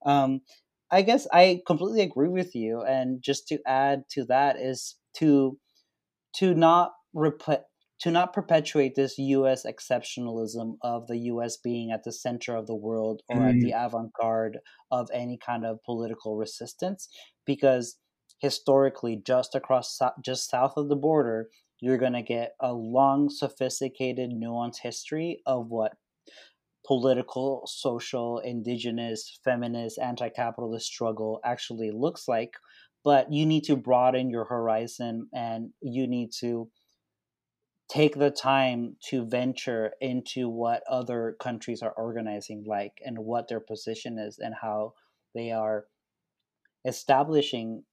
Um, 0.04 0.40
I 0.90 1.02
guess 1.02 1.26
I 1.32 1.62
completely 1.66 2.02
agree 2.02 2.28
with 2.28 2.54
you. 2.54 2.82
And 2.82 3.22
just 3.22 3.48
to 3.48 3.58
add 3.66 4.04
to 4.10 4.24
that 4.26 4.56
is 4.56 4.96
to, 5.18 5.58
to 6.36 6.54
not 6.54 6.92
repeat 7.14 7.60
to 7.98 8.10
not 8.10 8.34
perpetuate 8.34 8.94
this 8.94 9.16
US 9.18 9.64
exceptionalism 9.64 10.76
of 10.82 11.06
the 11.06 11.16
US 11.32 11.56
being 11.56 11.90
at 11.90 12.04
the 12.04 12.12
center 12.12 12.54
of 12.54 12.66
the 12.66 12.74
world 12.74 13.22
or 13.28 13.38
mm. 13.38 13.48
at 13.48 13.60
the 13.60 13.72
mm. 13.72 13.86
avant 13.86 14.12
garde 14.20 14.58
of 14.90 15.08
any 15.12 15.38
kind 15.38 15.64
of 15.64 15.82
political 15.84 16.36
resistance 16.36 17.08
because 17.46 17.96
historically 18.38 19.20
just 19.24 19.54
across 19.54 19.98
just 20.22 20.50
south 20.50 20.74
of 20.76 20.88
the 20.88 20.96
border 20.96 21.48
you're 21.80 21.98
going 21.98 22.12
to 22.12 22.22
get 22.22 22.52
a 22.60 22.72
long 22.72 23.30
sophisticated 23.30 24.30
nuanced 24.30 24.80
history 24.82 25.40
of 25.46 25.68
what 25.68 25.92
political 26.86 27.62
social 27.66 28.38
indigenous 28.38 29.40
feminist 29.44 29.98
anti-capitalist 29.98 30.86
struggle 30.86 31.40
actually 31.44 31.90
looks 31.90 32.28
like 32.28 32.52
but 33.06 33.32
you 33.32 33.46
need 33.46 33.62
to 33.62 33.76
broaden 33.76 34.30
your 34.30 34.46
horizon 34.46 35.28
and 35.32 35.70
you 35.80 36.08
need 36.08 36.32
to 36.32 36.68
take 37.88 38.18
the 38.18 38.32
time 38.32 38.96
to 39.00 39.24
venture 39.24 39.92
into 40.00 40.48
what 40.48 40.82
other 40.90 41.36
countries 41.38 41.82
are 41.82 41.92
organizing 41.92 42.64
like 42.66 42.94
and 43.06 43.16
what 43.16 43.46
their 43.46 43.60
position 43.60 44.18
is 44.18 44.40
and 44.40 44.56
how 44.60 44.92
they 45.36 45.52
are 45.52 45.84
establishing 46.84 47.84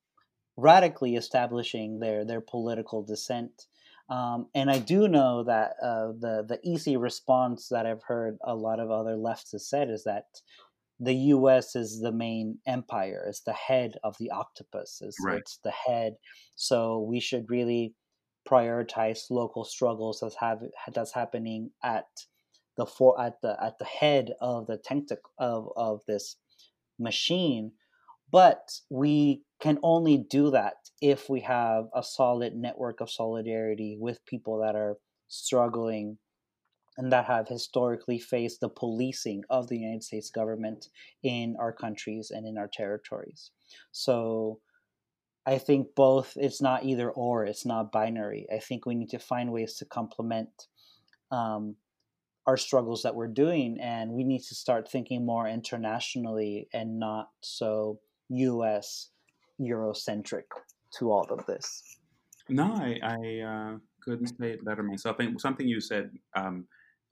radically 0.58 1.16
establishing 1.16 2.00
their 2.00 2.26
their 2.26 2.42
political 2.42 3.04
dissent. 3.04 3.68
Um, 4.10 4.48
and 4.56 4.72
I 4.72 4.80
do 4.80 5.08
know 5.08 5.44
that 5.44 5.74
uh, 5.80 6.08
the 6.20 6.44
the 6.50 6.60
easy 6.64 6.98
response 6.98 7.70
that 7.70 7.86
I've 7.86 8.02
heard 8.08 8.40
a 8.44 8.56
lot 8.56 8.80
of 8.80 8.90
other 8.90 9.16
leftists 9.16 9.70
said 9.70 9.92
is 9.92 10.06
that 10.06 10.26
the 11.04 11.16
U.S. 11.16 11.76
is 11.76 12.00
the 12.00 12.12
main 12.12 12.60
empire, 12.66 13.26
is 13.28 13.42
the 13.46 13.54
head 13.54 13.94
of 14.04 14.16
the 14.20 14.32
octopus, 14.32 15.02
is 15.02 15.16
right. 15.24 15.38
it's 15.38 15.60
the 15.64 15.72
head. 15.72 16.16
So 16.56 17.00
we 17.00 17.20
should 17.20 17.50
really 17.50 17.94
prioritize 18.48 19.30
local 19.30 19.64
struggles 19.64 20.20
that's 20.22 20.36
have 20.36 20.60
that's 20.94 21.14
happening 21.14 21.72
at 21.84 22.06
the 22.78 22.86
for 22.86 23.20
at 23.22 23.42
the 23.42 23.58
at 23.64 23.80
the 23.80 23.86
head 23.86 24.34
of 24.42 24.68
the 24.68 24.78
tentacle 24.78 25.32
of 25.40 25.70
of 25.78 26.02
this 26.08 26.36
machine 27.00 27.72
but 28.32 28.72
we 28.90 29.44
can 29.62 29.78
only 29.84 30.18
do 30.18 30.50
that 30.50 30.74
if 31.02 31.30
we 31.30 31.40
have 31.42 31.86
a 31.96 32.04
solid 32.04 32.56
network 32.56 33.00
of 33.00 33.10
solidarity 33.10 33.96
with 34.00 34.26
people 34.26 34.60
that 34.60 34.76
are 34.76 34.98
struggling 35.28 36.18
and 36.98 37.12
that 37.12 37.26
have 37.26 37.48
historically 37.48 38.20
faced 38.20 38.60
the 38.60 38.70
policing 38.70 39.44
of 39.50 39.68
the 39.68 39.78
United 39.78 40.04
States 40.04 40.30
government 40.30 40.90
in 41.24 41.56
our 41.60 41.74
countries 41.74 42.32
and 42.32 42.48
in 42.48 42.58
our 42.58 42.70
territories. 42.72 43.52
So 43.92 44.60
I 45.46 45.58
think 45.58 45.96
both, 45.96 46.34
it's 46.36 46.62
not 46.62 46.86
either 46.86 47.10
or, 47.10 47.46
it's 47.46 47.66
not 47.66 47.92
binary. 47.92 48.48
I 48.54 48.60
think 48.60 48.86
we 48.86 48.96
need 48.96 49.10
to 49.10 49.20
find 49.20 49.52
ways 49.52 49.76
to 49.76 49.86
complement 49.86 50.68
um, 51.32 51.76
our 52.46 52.58
struggles 52.58 53.04
that 53.04 53.16
we're 53.16 53.28
doing, 53.28 53.80
and 53.82 54.12
we 54.12 54.24
need 54.24 54.44
to 54.44 54.56
start 54.56 54.90
thinking 54.90 55.26
more 55.26 55.48
internationally 55.48 56.68
and 56.74 57.00
not 57.00 57.30
so 57.42 58.00
US 58.30 59.10
Eurocentric 59.60 60.44
to 60.98 61.12
all 61.12 61.28
of 61.30 61.46
this. 61.46 61.98
No, 62.50 62.74
I, 62.74 63.00
I 63.02 63.40
uh, 63.40 63.78
couldn't 64.02 64.28
say 64.28 64.52
it 64.52 64.66
better 64.66 64.84
myself. 64.84 65.20
And 65.20 65.40
something 65.40 65.68
you 65.68 65.80
said 65.80 66.12
um, 66.36 66.68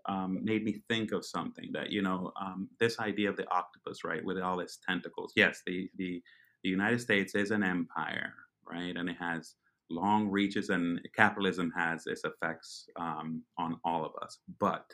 um, 0.08 0.40
made 0.44 0.64
me 0.64 0.82
think 0.90 1.12
of 1.12 1.26
something 1.26 1.70
that 1.74 1.92
you 1.92 2.02
know 2.02 2.32
um, 2.40 2.70
this 2.80 3.00
idea 3.00 3.30
of 3.30 3.38
the 3.38 3.50
octopus, 3.52 4.04
right, 4.04 4.24
with 4.24 4.40
all 4.40 4.60
its 4.60 4.80
tentacles. 4.88 5.34
Yes, 5.36 5.62
the 5.66 5.90
the 5.98 6.22
the 6.64 6.70
United 6.70 7.02
States 7.02 7.36
is 7.36 7.52
an 7.52 7.64
empire, 7.64 8.34
right, 8.70 8.96
and 8.96 9.10
it 9.10 9.18
has 9.20 9.56
long 9.90 10.30
reaches, 10.30 10.70
and 10.70 11.00
capitalism 11.16 11.72
has 11.76 12.08
its 12.08 12.24
effects 12.24 12.88
um, 13.00 13.44
on 13.58 13.78
all 13.84 14.06
of 14.06 14.12
us. 14.22 14.40
But 14.60 14.86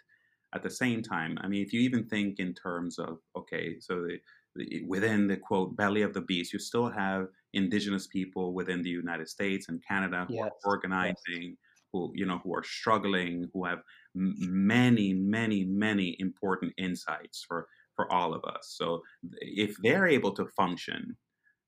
at 0.54 0.64
the 0.64 0.70
same 0.70 1.02
time, 1.04 1.38
I 1.42 1.48
mean, 1.48 1.64
if 1.64 1.74
you 1.74 1.82
even 1.82 2.06
think 2.06 2.40
in 2.40 2.54
terms 2.54 3.00
of 3.00 3.20
okay, 3.36 3.80
so 3.80 4.02
the, 4.02 4.20
the, 4.56 4.84
within 4.88 5.28
the 5.28 5.38
quote 5.38 5.76
belly 5.76 6.02
of 6.02 6.14
the 6.14 6.22
beast, 6.22 6.54
you 6.54 6.60
still 6.60 6.90
have 6.90 7.28
indigenous 7.54 8.08
people 8.08 8.54
within 8.54 8.82
the 8.82 8.90
United 8.90 9.30
States 9.30 9.70
and 9.70 9.84
Canada 9.86 10.26
who 10.28 10.36
yes. 10.36 10.46
are 10.46 10.72
organizing. 10.72 11.16
Yes. 11.28 11.56
Who 11.94 12.12
you 12.14 12.26
know 12.26 12.42
who 12.44 12.54
are 12.54 12.66
struggling, 12.66 13.50
who 13.54 13.64
have 13.64 13.80
many, 14.18 15.14
many, 15.14 15.66
many 15.66 16.16
important 16.20 16.74
insights 16.78 17.44
for 17.48 17.68
for 17.96 18.12
all 18.12 18.34
of 18.34 18.44
us. 18.44 18.76
So 18.78 19.02
if 19.42 19.76
they're 19.82 20.08
able 20.08 20.32
to 20.34 20.46
function 20.56 21.18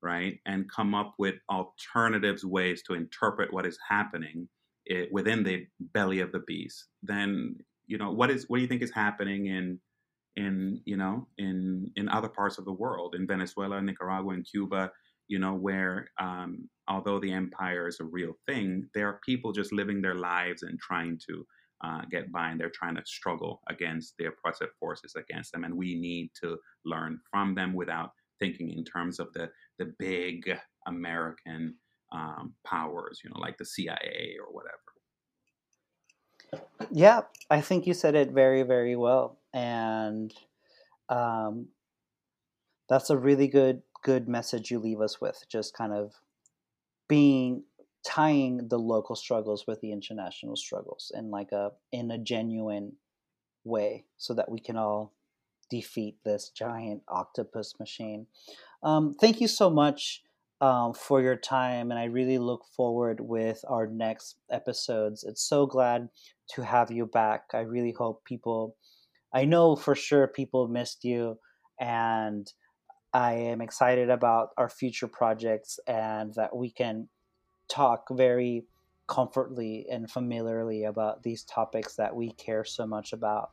right, 0.02 0.40
and 0.46 0.72
come 0.72 0.96
up 0.96 1.14
with 1.18 1.36
alternatives 1.52 2.46
ways 2.46 2.84
to 2.84 2.94
interpret 2.94 3.52
what 3.54 3.66
is 3.66 3.78
happening 3.90 4.48
it, 4.86 4.96
eh, 4.96 5.06
within 5.12 5.44
the 5.44 5.66
belly 5.94 6.22
of 6.22 6.32
the 6.32 6.40
beast, 6.48 6.88
then 7.04 7.56
you 7.88 7.98
know 7.98 8.12
what 8.12 8.30
is 8.30 8.46
what 8.48 8.58
do 8.58 8.62
you 8.62 8.68
think 8.68 8.82
is 8.82 8.94
happening 8.94 9.48
in 9.48 9.80
in 10.36 10.82
you 10.86 10.96
know 10.98 11.28
in 11.38 11.92
in 11.96 12.08
other 12.10 12.30
parts 12.30 12.58
of 12.58 12.66
the 12.66 12.72
world, 12.74 13.16
in 13.16 13.28
Venezuela, 13.28 13.82
Nicaragua, 13.82 14.34
and 14.34 14.46
Cuba, 14.50 14.92
you 15.30 15.40
know, 15.40 15.54
where 15.54 16.10
um, 16.20 16.68
although 16.88 17.20
the 17.20 17.32
empire 17.32 17.88
is 17.88 18.00
a 18.02 18.06
real 18.06 18.34
thing, 18.48 18.90
there 18.94 19.08
are 19.08 19.22
people 19.26 19.52
just 19.52 19.72
living 19.72 20.02
their 20.02 20.16
lives 20.16 20.64
and 20.64 20.78
trying 20.80 21.20
to 21.30 21.46
uh, 21.84 22.02
get 22.12 22.32
by 22.32 22.50
and 22.50 22.60
they're 22.60 22.70
trying 22.70 22.96
to 22.96 23.06
struggle 23.06 23.62
against 23.70 24.16
the 24.18 24.26
oppressive 24.26 24.70
forces 24.80 25.16
against 25.16 25.52
them 25.52 25.64
and 25.64 25.74
we 25.74 25.96
need 25.96 26.30
to 26.42 26.58
learn 26.86 27.20
from 27.32 27.56
them 27.56 27.74
without 27.74 28.12
thinking 28.40 28.72
in 28.72 28.84
terms 28.84 29.20
of 29.20 29.32
the 29.34 29.50
the 29.78 29.94
big 29.98 30.50
American 30.88 31.76
um, 32.12 32.54
powers, 32.66 33.22
you 33.24 33.30
know, 33.30 33.40
like 33.40 33.58
the 33.58 33.66
CIA 33.66 34.38
or 34.40 34.52
whatever. 34.54 34.78
Yeah, 36.92 37.22
I 37.50 37.62
think 37.62 37.86
you 37.86 37.94
said 37.94 38.16
it 38.16 38.32
very, 38.32 38.64
very 38.64 38.96
well, 38.96 39.38
and 39.54 40.34
um, 41.08 41.68
that's 42.88 43.10
a 43.12 43.18
really 43.18 43.48
good 43.48 43.84
good 44.04 44.28
message 44.28 44.72
you 44.72 44.80
leave 44.80 45.02
us 45.02 45.22
with. 45.22 45.46
Just 45.50 45.76
kind 45.76 45.94
of 45.94 46.14
being 47.08 47.64
tying 48.06 48.68
the 48.70 48.80
local 48.80 49.16
struggles 49.16 49.66
with 49.68 49.82
the 49.82 49.92
international 49.92 50.56
struggles 50.56 51.12
in 51.16 51.30
like 51.32 51.52
a 51.52 51.72
in 51.92 52.12
a 52.12 52.18
genuine 52.18 52.94
way, 53.64 54.06
so 54.18 54.34
that 54.34 54.50
we 54.50 54.60
can 54.60 54.78
all 54.78 55.14
defeat 55.70 56.18
this 56.26 56.50
giant 56.50 57.04
octopus 57.08 57.76
machine. 57.80 58.26
Um, 58.82 59.14
thank 59.14 59.42
you 59.42 59.48
so 59.48 59.70
much 59.70 60.24
um, 60.62 60.94
for 60.94 61.22
your 61.22 61.36
time, 61.36 61.92
and 61.92 62.00
I 62.00 62.06
really 62.06 62.38
look 62.38 62.66
forward 62.76 63.20
with 63.20 63.64
our 63.68 63.86
next 63.86 64.38
episodes. 64.52 65.24
It's 65.24 65.48
so 65.48 65.66
glad 65.66 66.10
to 66.56 66.62
have 66.64 66.92
you 66.92 67.06
back. 67.06 67.44
I 67.54 67.60
really 67.60 67.94
hope 67.98 68.26
people, 68.26 68.76
I 69.34 69.46
know 69.46 69.76
for 69.76 69.96
sure 69.96 70.28
people 70.28 70.68
missed 70.68 71.04
you, 71.04 71.38
and 71.80 72.52
I 73.14 73.34
am 73.34 73.62
excited 73.62 74.10
about 74.10 74.50
our 74.58 74.70
future 74.70 75.08
projects 75.08 75.80
and 75.88 76.34
that 76.36 76.56
we 76.56 76.72
can 76.72 77.10
talk 77.70 78.08
very 78.12 78.66
comfortably 79.08 79.88
and 79.92 80.10
familiarly 80.10 80.84
about 80.84 81.24
these 81.24 81.44
topics 81.44 81.96
that 81.96 82.16
we 82.16 82.32
care 82.34 82.64
so 82.64 82.86
much 82.86 83.14
about. 83.14 83.52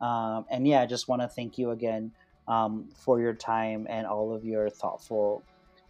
Um, 0.00 0.44
and 0.50 0.66
yeah, 0.66 0.82
I 0.82 0.86
just 0.86 1.08
want 1.08 1.22
to 1.22 1.28
thank 1.28 1.58
you 1.58 1.70
again 1.70 2.12
um, 2.48 2.88
for 2.94 3.20
your 3.20 3.34
time 3.34 3.86
and 3.88 4.06
all 4.06 4.34
of 4.34 4.44
your 4.44 4.68
thoughtful 4.68 5.42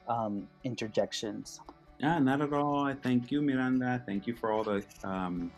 um, 0.08 0.48
interjections. 0.64 1.60
Yeah, 1.98 2.18
not 2.18 2.40
at 2.40 2.52
all. 2.52 2.84
I 2.84 2.94
thank 2.94 3.30
you, 3.30 3.42
Miranda. 3.42 4.02
Thank 4.06 4.26
you 4.26 4.34
for 4.34 4.52
all 4.52 4.64
the 4.64 4.82
um, 5.04 5.50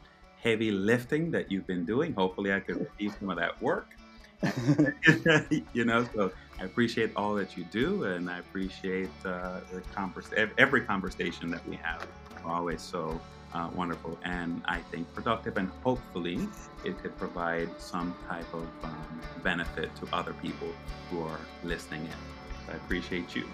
heavy 0.42 0.70
lifting 0.70 1.30
that 1.30 1.50
you've 1.52 1.66
been 1.66 1.84
doing. 1.84 2.12
Hopefully, 2.14 2.52
I 2.52 2.60
could 2.60 2.80
receive 2.80 3.14
some 3.18 3.30
of 3.30 3.38
that 3.38 3.60
work. 3.62 3.96
you 5.72 5.84
know, 5.84 6.06
so 6.14 6.32
I 6.60 6.64
appreciate 6.64 7.12
all 7.16 7.34
that 7.34 7.56
you 7.56 7.64
do, 7.64 8.04
and 8.04 8.28
I 8.28 8.38
appreciate 8.38 9.10
uh, 9.24 9.60
the 9.72 9.82
converse- 9.94 10.32
every 10.58 10.82
conversation 10.82 11.50
that 11.50 11.66
we 11.68 11.76
have. 11.76 12.06
Always 12.44 12.82
so 12.82 13.20
uh, 13.54 13.68
wonderful 13.74 14.18
and 14.24 14.62
I 14.64 14.78
think 14.78 15.12
productive, 15.14 15.56
and 15.56 15.70
hopefully 15.82 16.48
it 16.84 17.00
could 17.02 17.16
provide 17.18 17.68
some 17.78 18.14
type 18.28 18.52
of 18.52 18.66
um, 18.82 19.20
benefit 19.42 19.94
to 19.96 20.08
other 20.12 20.32
people 20.34 20.68
who 21.10 21.22
are 21.22 21.40
listening 21.62 22.04
in. 22.06 22.72
I 22.72 22.76
appreciate 22.76 23.34
you. 23.34 23.44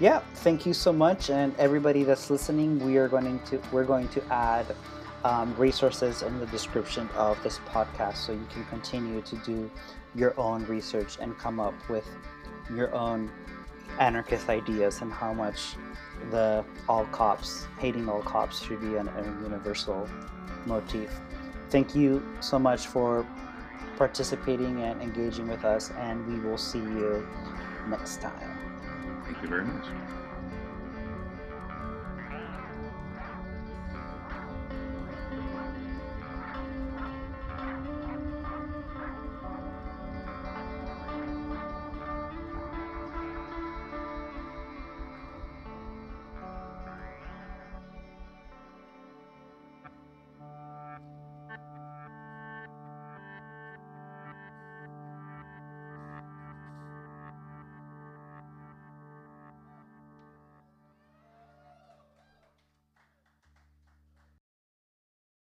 Yeah, 0.00 0.20
thank 0.36 0.66
you 0.66 0.74
so 0.74 0.92
much, 0.92 1.30
and 1.30 1.54
everybody 1.58 2.02
that's 2.02 2.30
listening. 2.30 2.84
We 2.84 2.96
are 2.96 3.08
going 3.08 3.40
to 3.46 3.60
we're 3.72 3.84
going 3.84 4.08
to 4.08 4.24
add 4.32 4.66
um, 5.24 5.54
resources 5.56 6.22
in 6.22 6.38
the 6.38 6.46
description 6.46 7.08
of 7.16 7.42
this 7.42 7.58
podcast, 7.66 8.16
so 8.16 8.32
you 8.32 8.46
can 8.52 8.64
continue 8.66 9.22
to 9.22 9.36
do 9.36 9.70
your 10.14 10.38
own 10.38 10.64
research 10.66 11.16
and 11.20 11.36
come 11.38 11.58
up 11.58 11.74
with 11.88 12.06
your 12.72 12.94
own 12.94 13.30
anarchist 13.98 14.48
ideas 14.48 15.00
and 15.00 15.12
how 15.12 15.32
much 15.32 15.76
the 16.30 16.64
all 16.88 17.06
cops, 17.06 17.66
hating 17.78 18.08
all 18.08 18.22
cops, 18.22 18.62
should 18.62 18.80
be 18.80 18.96
an, 18.96 19.08
a 19.08 19.22
universal 19.42 20.08
motif. 20.66 21.10
Thank 21.70 21.94
you 21.94 22.22
so 22.40 22.58
much 22.58 22.86
for 22.86 23.26
participating 23.96 24.82
and 24.82 25.00
engaging 25.00 25.48
with 25.48 25.64
us, 25.64 25.90
and 25.98 26.26
we 26.26 26.38
will 26.40 26.58
see 26.58 26.78
you 26.78 27.26
next 27.88 28.20
time. 28.20 29.22
Thank 29.24 29.40
you 29.42 29.48
very 29.48 29.64
much. 29.64 29.86